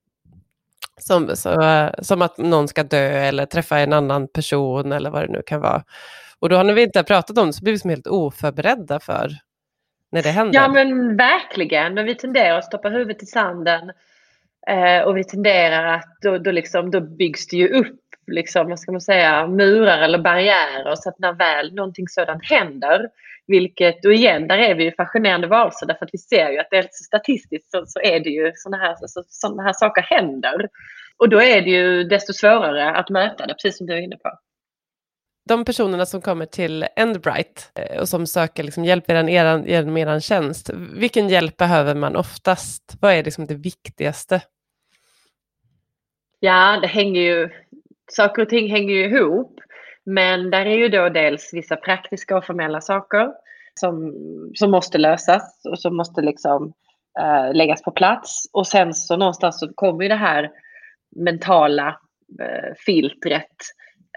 som, 1.00 1.36
så, 1.36 1.62
uh, 1.62 1.90
som 2.02 2.22
att 2.22 2.38
någon 2.38 2.68
ska 2.68 2.84
dö 2.84 3.10
eller 3.10 3.46
träffa 3.46 3.80
en 3.80 3.94
annan 3.94 4.28
person 4.28 4.92
eller 4.92 5.10
vad 5.10 5.24
det 5.24 5.32
nu 5.32 5.42
kan 5.46 5.62
vara. 5.62 5.84
Och 6.40 6.50
då 6.50 6.64
när 6.64 6.74
vi 6.74 6.84
inte 6.84 7.00
har 7.00 7.04
pratat 7.04 7.38
om 7.38 7.48
det 7.48 7.54
så 7.54 7.64
blir 7.64 7.74
vi 7.74 7.80
som 7.80 7.90
helt 7.90 8.08
oförberedda 8.08 9.00
för 9.00 9.32
när 10.12 10.24
det 10.24 10.30
händer. 10.30 10.60
Ja 10.60 10.68
men 10.68 11.18
verkligen, 11.18 11.98
och 11.98 12.08
vi 12.08 12.16
tenderar 12.16 12.58
att 12.58 12.66
stoppa 12.66 12.90
huvudet 12.90 13.24
i 13.24 13.26
sanden 13.26 13.92
eh, 14.68 15.02
och 15.02 15.18
vi 15.18 15.24
tenderar 15.24 15.94
att 15.94 16.18
då, 16.22 16.38
då, 16.38 16.52
liksom, 16.52 16.92
då 16.92 17.02
byggs 17.02 17.48
det 17.48 17.58
ju 17.58 17.68
upp 17.68 18.01
liksom, 18.28 18.70
vad 18.70 18.80
ska 18.80 18.92
man 18.92 19.02
säga, 19.02 19.48
murar 19.48 20.02
eller 20.02 20.18
barriärer 20.18 20.96
så 20.96 21.10
att 21.10 21.20
när 21.20 21.34
väl 21.34 21.74
någonting 21.74 22.08
sådant 22.08 22.46
händer, 22.46 23.10
vilket, 23.48 24.06
och 24.06 24.14
igen, 24.14 24.48
där 24.48 24.58
är 24.58 24.76
vi 24.76 24.84
ju 24.84 24.92
fascinerande 24.92 25.48
varelser 25.48 25.86
därför 25.86 26.06
att 26.06 26.14
vi 26.14 26.18
ser 26.18 26.52
ju 26.52 26.60
att 26.60 26.68
det 26.72 26.78
är 26.78 26.90
statistiskt 26.92 27.72
så, 27.72 27.84
så 27.86 28.00
är 28.00 28.20
det 28.20 28.30
ju 28.30 28.52
sådana 28.56 28.84
här, 28.84 28.96
så, 29.00 29.24
såna 29.28 29.64
här 29.64 29.74
saker 29.74 30.02
händer. 30.02 30.70
Och 31.18 31.30
då 31.30 31.42
är 31.42 31.62
det 31.62 31.70
ju 31.70 32.04
desto 32.04 32.34
svårare 32.34 32.92
att 32.92 33.10
möta 33.10 33.46
det, 33.46 33.54
precis 33.54 33.78
som 33.78 33.88
du 33.88 33.94
är 33.94 34.02
inne 34.02 34.18
på 34.18 34.30
de 35.52 35.66
personerna 35.66 36.06
som 36.06 36.22
kommer 36.22 36.46
till 36.46 36.86
Endbright 36.96 37.72
eh, 37.76 38.00
och 38.00 38.10
som 38.10 38.28
söker 38.28 38.64
liksom 38.64 38.86
hjälp 38.86 39.10
genom 39.10 39.30
er, 39.30 39.64
genom 39.68 39.98
er 39.98 40.20
tjänst, 40.20 40.70
vilken 40.94 41.30
hjälp 41.30 41.58
behöver 41.58 41.96
man 41.96 42.16
oftast? 42.16 42.98
Vad 43.02 43.14
är 43.14 43.24
liksom 43.24 43.46
det 43.46 43.56
viktigaste? 43.56 44.42
Ja, 46.40 46.80
det 46.82 46.88
hänger 46.88 47.22
ju, 47.22 47.50
saker 48.16 48.42
och 48.42 48.50
ting 48.50 48.72
hänger 48.72 48.94
ju 48.94 49.06
ihop. 49.06 49.60
Men 50.06 50.50
där 50.50 50.66
är 50.66 50.78
ju 50.78 50.90
då 50.90 51.10
dels 51.10 51.54
vissa 51.54 51.76
praktiska 51.76 52.38
och 52.38 52.46
formella 52.46 52.82
saker 52.82 53.32
som, 53.80 54.14
som 54.56 54.72
måste 54.72 54.98
lösas 54.98 55.62
och 55.70 55.80
som 55.80 55.98
måste 55.98 56.22
liksom 56.22 56.74
äh, 57.20 57.54
läggas 57.54 57.82
på 57.84 57.92
plats. 57.92 58.50
Och 58.54 58.68
sen 58.68 58.94
så 58.94 59.18
någonstans 59.18 59.60
så 59.60 59.74
kommer 59.74 60.04
ju 60.04 60.10
det 60.10 60.16
här 60.16 60.52
mentala 61.16 61.88
äh, 62.42 62.74
filtret 62.86 63.58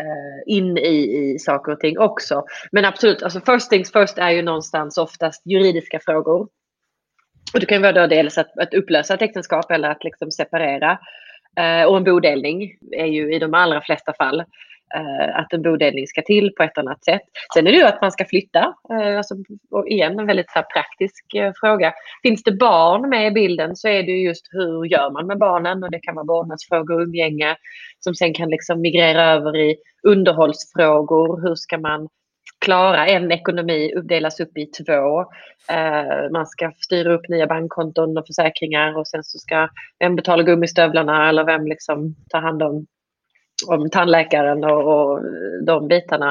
Eh, 0.01 0.55
in 0.55 0.79
i, 0.79 1.33
i 1.35 1.39
saker 1.39 1.73
och 1.73 1.81
ting 1.81 1.99
också. 1.99 2.45
Men 2.73 2.85
absolut, 2.85 3.23
alltså 3.23 3.41
first 3.41 3.71
things 3.71 3.93
first 3.93 4.19
är 4.19 4.31
ju 4.31 4.43
någonstans 4.43 4.99
oftast 4.99 5.43
juridiska 5.45 6.01
frågor. 6.01 6.49
Och 7.55 7.61
det 7.61 7.67
kan 7.67 7.83
vara 7.83 7.93
då 7.93 8.07
dels 8.07 8.39
att, 8.39 8.59
att 8.59 8.75
upplösa 8.75 9.15
ett 9.15 9.23
äktenskap 9.23 9.71
eller 9.71 9.91
att 9.91 10.05
liksom 10.05 10.31
separera. 10.31 10.99
Eh, 11.57 11.85
och 11.85 11.97
en 11.97 12.05
bodelning 12.05 12.73
är 12.93 13.07
ju 13.07 13.35
i 13.35 13.39
de 13.39 13.55
allra 13.55 13.81
flesta 13.81 14.13
fall 14.13 14.45
Eh, 14.95 15.39
att 15.39 15.53
en 15.53 15.63
bodelning 15.63 16.07
ska 16.07 16.23
till 16.23 16.53
på 16.57 16.63
ett 16.63 16.79
annat 16.79 17.05
sätt. 17.05 17.21
Sen 17.55 17.67
är 17.67 17.73
det 17.73 17.79
ju 17.79 17.85
att 17.85 18.01
man 18.01 18.13
ska 18.13 18.25
flytta. 18.25 18.75
Eh, 18.91 19.17
alltså, 19.17 19.35
igen 19.87 20.19
en 20.19 20.27
väldigt 20.27 20.51
här, 20.55 20.63
praktisk 20.63 21.35
eh, 21.35 21.53
fråga. 21.61 21.93
Finns 22.23 22.43
det 22.43 22.53
barn 22.53 23.09
med 23.09 23.27
i 23.27 23.31
bilden 23.31 23.77
så 23.77 23.89
är 23.89 24.03
det 24.03 24.13
just 24.13 24.49
hur 24.51 24.85
gör 24.85 25.11
man 25.11 25.27
med 25.27 25.39
barnen 25.39 25.85
och 25.85 25.91
det 25.91 25.99
kan 25.99 26.15
vara 26.15 26.27
vårdnadsfrågor 26.27 26.95
och 26.95 27.03
umgänge 27.03 27.57
som 28.01 28.15
sen 28.15 28.35
kan 28.35 28.51
liksom 28.51 28.81
migrera 28.81 29.25
över 29.25 29.57
i 29.57 29.77
underhållsfrågor. 30.03 31.49
Hur 31.49 31.55
ska 31.55 31.79
man 31.79 32.09
klara 32.59 33.07
en 33.07 33.33
ekonomi 33.33 33.93
delas 34.05 34.41
upp 34.41 34.59
i 34.59 34.67
två. 34.67 35.21
Eh, 35.71 36.31
man 36.33 36.47
ska 36.47 36.73
styra 36.79 37.15
upp 37.15 37.29
nya 37.29 37.47
bankkonton 37.47 38.19
och 38.19 38.27
försäkringar 38.27 38.99
och 38.99 39.09
sen 39.09 39.25
så 39.25 39.39
ska 39.39 39.69
vem 39.99 40.17
betala 40.17 40.43
gummistövlarna 40.43 41.29
eller 41.29 41.45
vem 41.45 41.67
liksom 41.67 42.15
tar 42.31 42.41
hand 42.41 42.63
om 42.63 42.87
om 43.67 43.91
tandläkaren 43.91 44.65
och, 44.65 44.95
och 44.95 45.21
de 45.67 45.89
bitarna. 45.89 46.29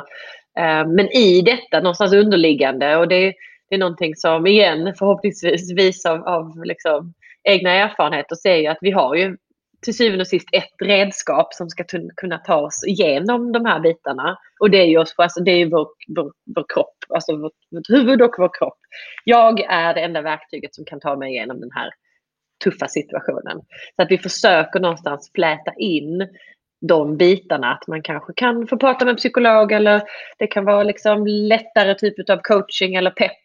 Eh, 0.60 0.88
men 0.88 1.12
i 1.12 1.42
detta 1.42 1.80
någonstans 1.80 2.14
underliggande 2.14 2.98
och 2.98 3.08
det, 3.08 3.34
det 3.70 3.76
är 3.76 3.80
någonting 3.80 4.16
som 4.16 4.48
igen 4.48 4.94
förhoppningsvis 5.00 5.72
visar 5.72 6.12
av, 6.12 6.28
av 6.28 6.66
liksom, 6.66 7.14
egna 7.44 7.72
erfarenheter 7.72 8.36
ser 8.36 8.70
att 8.70 8.78
vi 8.82 8.92
har 8.92 9.16
ju 9.16 9.38
till 9.84 9.98
syvende 9.98 10.22
och 10.22 10.28
sist 10.28 10.50
ett 10.52 10.88
redskap 10.88 11.54
som 11.54 11.70
ska 11.70 11.84
kunna 12.16 12.38
ta 12.38 12.56
oss 12.56 12.84
igenom 12.88 13.52
de 13.52 13.66
här 13.66 13.80
bitarna. 13.80 14.38
Och 14.60 14.70
det 14.70 14.78
är 14.78 14.86
ju, 14.86 14.98
alltså, 14.98 15.44
det 15.44 15.52
är 15.52 15.66
vår, 15.66 15.88
vår, 16.16 16.32
vår 16.56 16.66
kropp, 16.74 16.98
alltså 17.10 17.36
vårt, 17.38 17.54
vårt 17.72 17.90
huvud 17.90 18.22
och 18.22 18.36
vår 18.38 18.50
kropp. 18.60 18.80
Jag 19.24 19.60
är 19.60 19.94
det 19.94 20.02
enda 20.02 20.22
verktyget 20.22 20.76
som 20.76 20.86
kan 20.86 21.00
ta 21.00 21.16
mig 21.16 21.32
igenom 21.32 21.60
den 21.60 21.72
här 21.72 21.90
tuffa 22.64 22.88
situationen. 22.88 23.62
Så 23.96 24.02
att 24.02 24.12
vi 24.12 24.18
försöker 24.18 24.80
någonstans 24.80 25.32
fläta 25.36 25.74
in 25.78 26.28
de 26.88 27.18
bitarna. 27.18 27.74
Att 27.74 27.88
man 27.88 28.02
kanske 28.02 28.34
kan 28.36 28.68
få 28.68 28.78
prata 28.78 29.06
med 29.06 29.12
en 29.12 29.18
psykolog 29.18 29.72
eller 29.72 30.02
det 30.38 30.48
kan 30.48 30.66
vara 30.66 30.84
liksom 30.84 31.28
lättare 31.28 31.96
typ 31.96 32.30
av 32.30 32.38
coaching 32.38 32.96
eller 32.96 33.12
pepp. 33.12 33.43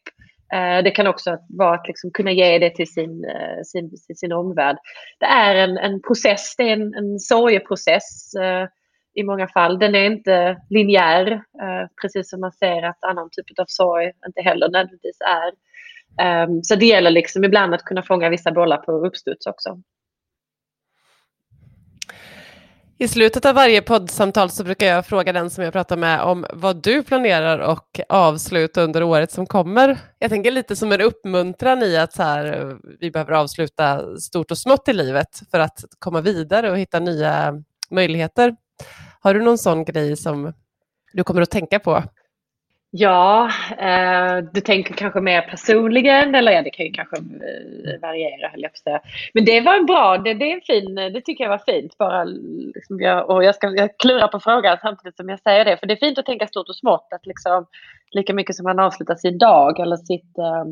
Eh, 0.53 0.83
det 0.85 0.91
kan 0.91 1.07
också 1.07 1.39
vara 1.49 1.75
att 1.75 1.89
liksom 1.89 2.11
kunna 2.11 2.33
ge 2.33 2.59
det 2.59 2.71
till 2.71 2.93
sin, 2.93 3.25
eh, 3.25 3.63
sin, 3.65 3.97
sin, 3.97 4.17
sin 4.17 4.33
omvärld. 4.33 4.77
Det 5.21 5.27
är 5.27 5.55
en, 5.55 5.79
en 5.79 6.03
process, 6.03 6.55
det 6.57 6.63
är 6.63 6.73
en, 6.73 6.95
en 6.95 7.19
sorgeprocess 7.19 8.35
eh, 8.35 8.69
i 9.15 9.23
många 9.23 9.49
fall. 9.49 9.79
Den 9.79 9.95
är 9.95 10.05
inte 10.05 10.57
linjär, 10.71 11.43
precis 12.03 12.31
som 12.31 12.41
man 12.41 12.53
ser 12.53 12.83
att 12.83 13.05
annan 13.05 13.29
typ 13.33 13.59
av 13.59 13.65
sorg 13.69 14.13
inte 14.27 14.43
heller 14.43 14.69
nödvändigtvis 14.69 15.19
är. 15.21 15.53
Ehm, 16.20 16.62
så 16.62 16.75
det 16.75 16.87
gäller 16.87 17.11
liksom 17.11 17.45
ibland 17.45 17.75
att 17.75 17.83
kunna 17.83 18.03
fånga 18.03 18.29
vissa 18.29 18.53
bollar 18.53 18.77
på 18.77 18.93
uppstuds 18.93 19.47
också. 19.47 19.79
I 23.01 23.09
slutet 23.09 23.44
av 23.44 23.55
varje 23.55 23.82
poddsamtal 23.82 24.51
så 24.51 24.64
brukar 24.64 24.86
jag 24.86 25.07
fråga 25.07 25.32
den 25.32 25.51
som 25.51 25.64
jag 25.64 25.72
pratar 25.72 25.96
med 25.96 26.20
om 26.20 26.46
vad 26.53 26.82
du 26.82 27.03
planerar 27.03 27.59
och 27.59 28.01
avsluta 28.09 28.82
under 28.82 29.03
året 29.03 29.32
som 29.32 29.46
kommer. 29.46 29.99
Jag 30.18 30.30
tänker 30.30 30.51
lite 30.51 30.76
som 30.76 30.92
en 30.92 31.01
uppmuntran 31.01 31.82
i 31.82 31.96
att 31.96 32.12
så 32.12 32.22
här, 32.22 32.61
eh, 32.61 32.76
vi 33.01 33.11
behöver 33.11 33.32
avsluta 33.32 34.16
stort 34.16 34.51
och 34.51 34.59
smått 34.59 34.88
i 34.88 34.92
livet 34.92 35.40
för 35.51 35.59
att 35.59 35.84
komma 35.99 36.20
vidare 36.20 36.70
och 36.70 36.78
hitta 36.78 37.01
nya 37.01 37.62
möjligheter. 37.90 38.57
Har 39.20 39.34
du 39.34 39.42
någon 39.42 39.59
sån 39.59 39.84
grej 39.84 40.16
som 40.16 40.53
du 41.12 41.24
kommer 41.24 41.42
att 41.42 41.51
tänka 41.51 41.78
på? 41.78 42.03
Ja, 43.01 43.51
eh, 43.78 44.36
du 44.53 44.61
tänker 44.61 44.94
kanske 44.94 45.20
mer 45.20 45.42
personligen 45.42 46.34
eller 46.34 46.53
ja, 46.53 46.62
det 46.62 46.70
kan 46.70 46.86
ju 46.86 46.92
kanske 46.92 47.16
eh, 47.16 48.01
variera 48.01 48.49
höll 48.49 48.62
jag 48.62 48.70
på 48.70 48.74
att 48.74 48.78
säga. 48.78 49.01
Men 49.34 49.44
det 49.44 49.61
var 49.61 49.76
en 49.76 49.86
bra, 49.86 50.18
det, 50.18 50.34
det 50.34 50.44
är 50.44 50.55
en 50.55 50.61
fin, 50.61 50.99
eh, 50.99 51.12
det 51.12 51.20
tycker 51.20 51.44
jag 51.44 51.51
var 51.51 51.72
fint. 51.72 51.99
Bara, 51.99 52.24
liksom 52.74 53.01
jag, 53.01 53.30
och 53.30 53.44
jag 53.44 53.55
ska 53.55 53.66
jag 53.66 53.99
klura 53.99 54.28
på 54.28 54.40
frågan 54.40 54.78
samtidigt 54.82 55.16
som 55.16 55.28
jag 55.28 55.40
säger 55.40 55.64
det. 55.64 55.76
För 55.76 55.86
det 55.86 55.94
är 55.94 56.07
fint 56.07 56.18
att 56.18 56.26
tänka 56.26 56.46
stort 56.46 56.68
och 56.68 56.76
smått. 56.76 57.09
Att 57.11 57.26
liksom, 57.26 57.66
lika 58.11 58.34
mycket 58.34 58.57
som 58.57 58.64
man 58.64 58.78
avslutar 58.78 59.14
sin 59.14 59.38
dag 59.38 59.80
eller 59.80 59.96
sitt, 59.96 60.38
eh, 60.38 60.64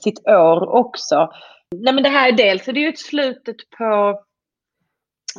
sitt 0.00 0.28
år 0.28 0.68
också. 0.68 1.32
Nej 1.74 1.94
men 1.94 2.02
det 2.02 2.10
här 2.10 2.28
är 2.28 2.32
dels 2.32 2.68
är 2.68 2.72
det 2.72 2.80
ju 2.80 2.88
ett 2.88 2.98
slutet 2.98 3.56
på 3.78 4.20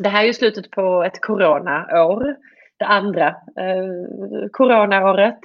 det 0.04 0.10
här 0.10 0.24
är 0.24 0.28
ju 0.28 0.34
slutet 0.34 0.72
på 0.72 1.04
ett 1.04 1.22
coronaår. 1.22 2.36
Det 2.78 2.86
andra 2.86 3.28
eh, 3.28 4.50
coronaåret. 4.52 5.40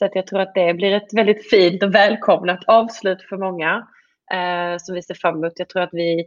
Så 0.00 0.06
att 0.06 0.14
jag 0.14 0.26
tror 0.26 0.40
att 0.40 0.54
det 0.54 0.74
blir 0.74 0.92
ett 0.92 1.14
väldigt 1.14 1.50
fint 1.50 1.82
och 1.82 1.94
välkomnat 1.94 2.64
avslut 2.66 3.22
för 3.22 3.36
många 3.36 3.86
eh, 4.32 4.78
som 4.78 4.94
vi 4.94 5.02
ser 5.02 5.14
fram 5.14 5.34
emot. 5.34 5.52
Jag 5.56 5.68
tror 5.68 5.82
att 5.82 5.90
vi, 5.92 6.20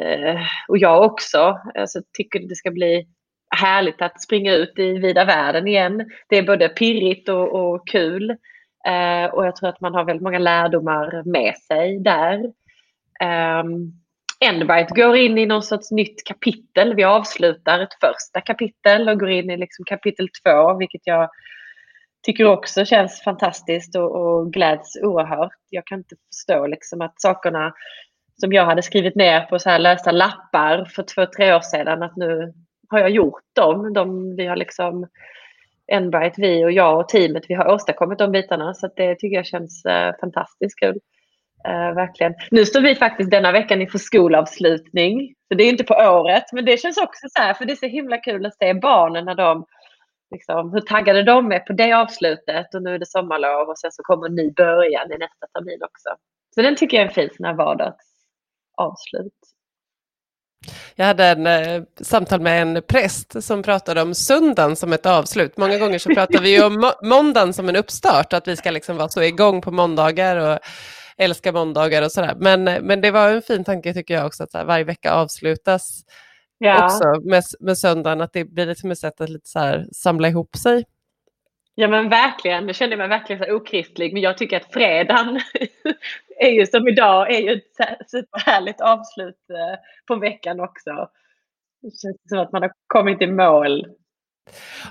eh, 0.00 0.40
och 0.68 0.78
jag 0.78 1.04
också, 1.04 1.58
alltså, 1.74 2.00
tycker 2.12 2.40
det 2.40 2.54
ska 2.54 2.70
bli 2.70 3.06
härligt 3.56 4.02
att 4.02 4.22
springa 4.22 4.52
ut 4.52 4.78
i 4.78 4.98
vida 4.98 5.24
världen 5.24 5.66
igen. 5.66 6.10
Det 6.28 6.38
är 6.38 6.42
både 6.42 6.68
pirrigt 6.68 7.28
och, 7.28 7.52
och 7.52 7.88
kul. 7.88 8.30
Eh, 8.86 9.24
och 9.32 9.46
jag 9.46 9.56
tror 9.56 9.68
att 9.68 9.80
man 9.80 9.94
har 9.94 10.04
väldigt 10.04 10.24
många 10.24 10.38
lärdomar 10.38 11.22
med 11.24 11.54
sig 11.56 11.98
där. 12.00 12.38
Um, 13.60 14.00
går 14.94 15.16
in 15.16 15.38
i 15.38 15.46
någon 15.46 15.62
sorts 15.62 15.90
nytt 15.90 16.24
kapitel. 16.24 16.94
Vi 16.94 17.04
avslutar 17.04 17.80
ett 17.80 17.94
första 18.00 18.40
kapitel 18.40 19.08
och 19.08 19.20
går 19.20 19.30
in 19.30 19.50
i 19.50 19.56
liksom 19.56 19.84
kapitel 19.84 20.28
två, 20.28 20.78
vilket 20.78 21.02
jag 21.04 21.28
tycker 22.24 22.44
också 22.44 22.84
känns 22.84 23.22
fantastiskt 23.22 23.96
och, 23.96 24.16
och 24.16 24.52
gläds 24.52 24.96
oerhört. 25.02 25.52
Jag 25.70 25.86
kan 25.86 25.98
inte 25.98 26.16
förstå 26.32 26.66
liksom 26.66 27.00
att 27.00 27.20
sakerna 27.20 27.72
som 28.40 28.52
jag 28.52 28.64
hade 28.64 28.82
skrivit 28.82 29.14
ner 29.14 29.40
på 29.40 29.58
så 29.58 29.70
här 29.70 29.78
lösa 29.78 30.10
lappar 30.10 30.84
för 30.84 31.02
två, 31.02 31.26
tre 31.36 31.54
år 31.54 31.60
sedan, 31.60 32.02
att 32.02 32.16
nu 32.16 32.52
har 32.88 32.98
jag 32.98 33.10
gjort 33.10 33.42
dem. 33.52 33.92
De, 33.92 34.36
vi 34.36 34.46
har 34.46 34.56
liksom, 34.56 35.06
Enbright, 35.92 36.34
vi 36.36 36.64
och 36.64 36.72
jag 36.72 37.00
och 37.00 37.08
teamet, 37.08 37.44
vi 37.48 37.54
har 37.54 37.74
åstadkommit 37.74 38.18
de 38.18 38.32
bitarna. 38.32 38.74
Så 38.74 38.88
det 38.96 39.14
tycker 39.14 39.36
jag 39.36 39.46
känns 39.46 39.84
eh, 39.84 40.14
fantastiskt 40.20 40.80
kul. 40.80 40.98
Eh, 41.68 41.94
verkligen. 41.94 42.34
Nu 42.50 42.64
står 42.64 42.80
vi 42.80 42.94
faktiskt 42.94 43.30
denna 43.30 43.52
veckan 43.52 43.82
inför 43.82 43.98
skolavslutning. 43.98 45.34
Så 45.48 45.54
det 45.54 45.64
är 45.64 45.68
inte 45.68 45.84
på 45.84 45.94
året, 45.94 46.44
men 46.52 46.64
det 46.64 46.80
känns 46.80 46.98
också 46.98 47.26
så 47.30 47.42
här, 47.42 47.54
för 47.54 47.64
det 47.64 47.72
är 47.72 47.76
så 47.76 47.86
himla 47.86 48.18
kul 48.18 48.46
att 48.46 48.56
se 48.56 48.74
barnen 48.74 49.24
när 49.24 49.34
de 49.34 49.66
liksom, 50.34 50.72
hur 50.72 50.80
taggade 50.80 51.22
de 51.22 51.52
är 51.52 51.58
på 51.58 51.72
det 51.72 51.92
avslutet 51.92 52.74
och 52.74 52.82
nu 52.82 52.94
är 52.94 52.98
det 52.98 53.06
sommarlov 53.06 53.68
och 53.68 53.78
sen 53.78 53.92
så 53.92 54.02
kommer 54.02 54.26
en 54.26 54.34
ny 54.34 54.52
början 54.52 55.12
i 55.12 55.18
nästa 55.18 55.46
termin 55.54 55.80
också. 55.82 56.08
Så 56.54 56.62
den 56.62 56.76
tycker 56.76 56.96
jag 56.96 57.04
är 57.04 57.08
en 57.08 57.14
fin 57.14 57.30
sån 57.36 57.46
här 57.46 57.54
vardagsavslut. 57.54 59.40
Jag 60.94 61.06
hade 61.06 61.24
en 61.24 61.46
eh, 61.46 61.82
samtal 62.00 62.40
med 62.40 62.62
en 62.62 62.82
präst 62.82 63.44
som 63.44 63.62
pratade 63.62 64.02
om 64.02 64.14
söndagen 64.14 64.76
som 64.76 64.92
ett 64.92 65.06
avslut. 65.06 65.56
Många 65.56 65.78
gånger 65.78 65.98
så 65.98 66.14
pratar 66.14 66.40
vi 66.40 66.56
ju 66.56 66.64
om 66.64 66.74
må 66.74 66.92
måndagen 67.02 67.52
som 67.52 67.68
en 67.68 67.76
uppstart, 67.76 68.32
att 68.32 68.48
vi 68.48 68.56
ska 68.56 68.70
liksom 68.70 68.96
vara 68.96 69.08
så 69.08 69.22
igång 69.22 69.60
på 69.60 69.70
måndagar 69.70 70.36
och 70.36 70.58
älska 71.16 71.52
måndagar 71.52 72.02
och 72.02 72.12
sådär. 72.12 72.34
Men, 72.38 72.64
men 72.64 73.00
det 73.00 73.10
var 73.10 73.30
en 73.30 73.42
fin 73.42 73.64
tanke 73.64 73.94
tycker 73.94 74.14
jag 74.14 74.26
också, 74.26 74.44
att 74.44 74.54
här, 74.54 74.64
varje 74.64 74.84
vecka 74.84 75.12
avslutas 75.12 76.04
ja. 76.68 76.84
också 76.84 77.28
med, 77.28 77.42
med 77.60 77.78
söndagen, 77.78 78.20
att 78.20 78.32
det 78.32 78.44
blir 78.44 78.66
liksom 78.66 78.90
ett 78.90 78.98
sätt 78.98 79.20
att 79.20 79.28
lite 79.28 79.48
så 79.48 79.58
här, 79.58 79.86
samla 79.92 80.28
ihop 80.28 80.56
sig. 80.56 80.84
Ja 81.74 81.88
men 81.88 82.08
verkligen, 82.08 82.66
nu 82.66 82.74
kände 82.74 82.92
jag 82.92 82.98
mig 82.98 83.08
verkligen 83.08 83.44
så 83.44 83.54
okristlig, 83.54 84.12
men 84.12 84.22
jag 84.22 84.38
tycker 84.38 84.56
att 84.56 84.72
fredagen 84.72 85.40
är 86.40 86.50
ju 86.50 86.66
som 86.66 86.88
idag, 86.88 87.34
är 87.34 87.40
ju 87.40 87.52
ett 87.52 88.10
superhärligt 88.10 88.80
avslut 88.80 89.50
eh, 89.50 89.78
på 90.06 90.16
veckan 90.16 90.60
också. 90.60 91.08
Det 91.82 92.00
känns 92.00 92.16
som 92.28 92.38
att 92.38 92.52
man 92.52 92.62
har 92.62 92.72
kommit 92.86 93.22
i 93.22 93.26
mål. 93.26 93.86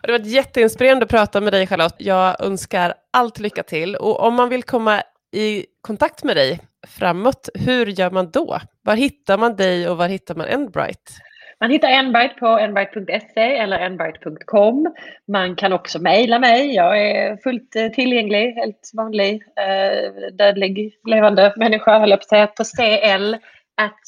Det 0.03 0.11
var 0.11 0.19
jätteinspirerande 0.19 1.03
att 1.03 1.09
prata 1.09 1.41
med 1.41 1.53
dig 1.53 1.67
Charlotte. 1.67 1.95
Jag 1.97 2.45
önskar 2.45 2.93
allt 3.11 3.39
lycka 3.39 3.63
till 3.63 3.95
och 3.95 4.19
om 4.19 4.33
man 4.33 4.49
vill 4.49 4.63
komma 4.63 5.03
i 5.31 5.65
kontakt 5.81 6.23
med 6.23 6.35
dig 6.35 6.59
framåt, 6.87 7.49
hur 7.53 7.85
gör 7.85 8.11
man 8.11 8.31
då? 8.31 8.59
Var 8.81 8.95
hittar 8.95 9.37
man 9.37 9.55
dig 9.55 9.89
och 9.89 9.97
var 9.97 10.07
hittar 10.07 10.35
man 10.35 10.47
Endbright? 10.47 11.17
Man 11.59 11.71
hittar 11.71 11.87
Enbright 11.87 12.37
på 12.37 12.47
enbright.se 12.47 13.57
eller 13.57 13.79
enbright.com. 13.79 14.93
Man 15.27 15.55
kan 15.55 15.73
också 15.73 15.99
mejla 15.99 16.39
mig. 16.39 16.75
Jag 16.75 17.01
är 17.01 17.37
fullt 17.37 17.75
eh, 17.75 17.87
tillgänglig, 17.87 18.53
helt 18.53 18.91
vanlig 18.93 19.43
eh, 19.59 20.31
dödlig 20.37 20.93
levande 21.07 21.53
människa, 21.57 21.99
höll 21.99 22.09
jag 22.09 22.19
på 22.19 22.23
att 22.23 22.29
säga, 22.29 22.47
på 22.47 22.63
cl 22.63 23.37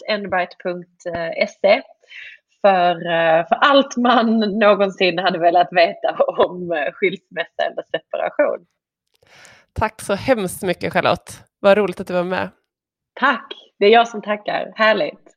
enbright.se 0.08 1.82
för, 2.62 2.96
eh, 2.96 3.48
för 3.48 3.56
allt 3.56 3.98
man 3.98 4.40
någonsin 4.40 5.20
hade 5.20 5.40
velat 5.40 5.68
veta 5.72 6.24
om 6.24 6.90
skilsmässa 6.94 7.64
eller 7.72 7.84
separation. 7.92 8.66
Tack 9.80 10.02
så 10.02 10.14
hemskt 10.14 10.64
mycket 10.64 10.94
Charlotte. 10.94 11.44
Vad 11.60 11.78
roligt 11.78 12.00
att 12.00 12.08
du 12.08 12.14
var 12.14 12.24
med. 12.24 12.50
Tack. 13.20 13.54
Det 13.80 13.86
är 13.86 13.90
jag 13.90 14.08
som 14.08 14.22
tackar. 14.22 14.74
Härligt. 14.76 15.36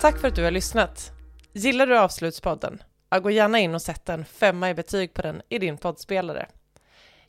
Tack 0.00 0.18
för 0.18 0.28
att 0.28 0.34
du 0.34 0.44
har 0.44 0.50
lyssnat. 0.50 1.12
Gillar 1.52 1.86
du 1.86 1.98
Avslutspodden? 1.98 2.82
gå 3.22 3.30
gärna 3.30 3.58
in 3.58 3.74
och 3.74 3.82
sätt 3.82 4.08
en 4.08 4.24
femma 4.24 4.70
i 4.70 4.74
betyg 4.74 5.14
på 5.14 5.22
den 5.22 5.42
i 5.48 5.58
din 5.58 5.76
poddspelare. 5.76 6.46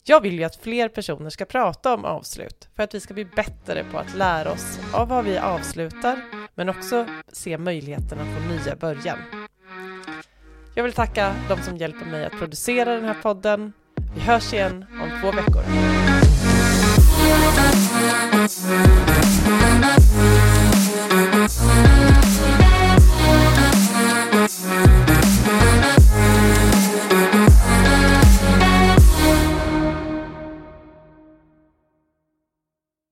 Jag 0.04 0.22
vill 0.22 0.40
ju 0.40 0.44
att 0.44 0.56
fler 0.56 0.90
personer 0.90 1.30
ska 1.30 1.46
prata 1.46 1.94
om 1.94 2.06
avslut 2.06 2.70
för 2.76 2.84
att 2.84 2.96
vi 2.96 3.00
ska 3.00 3.14
bli 3.14 3.26
bättre 3.26 3.86
på 3.92 3.98
att 3.98 4.16
lära 4.16 4.52
oss 4.52 4.80
av 4.94 5.08
vad 5.08 5.26
vi 5.26 5.38
avslutar 5.38 6.22
men 6.56 6.70
också 6.70 7.06
se 7.32 7.58
möjligheterna 7.58 8.24
på 8.24 8.54
nya 8.54 8.76
början. 8.76 9.18
Jag 10.76 10.84
vill 10.84 10.94
tacka 10.94 11.36
de 11.50 11.62
som 11.62 11.78
hjälper 11.78 12.06
mig 12.06 12.26
att 12.26 12.40
producera 12.40 12.96
den 12.96 13.06
här 13.06 13.22
podden. 13.22 13.74
Vi 14.16 14.22
hörs 14.22 14.54
igen 14.54 14.86
om 15.02 15.22
två 15.22 15.32
veckor. 15.32 15.64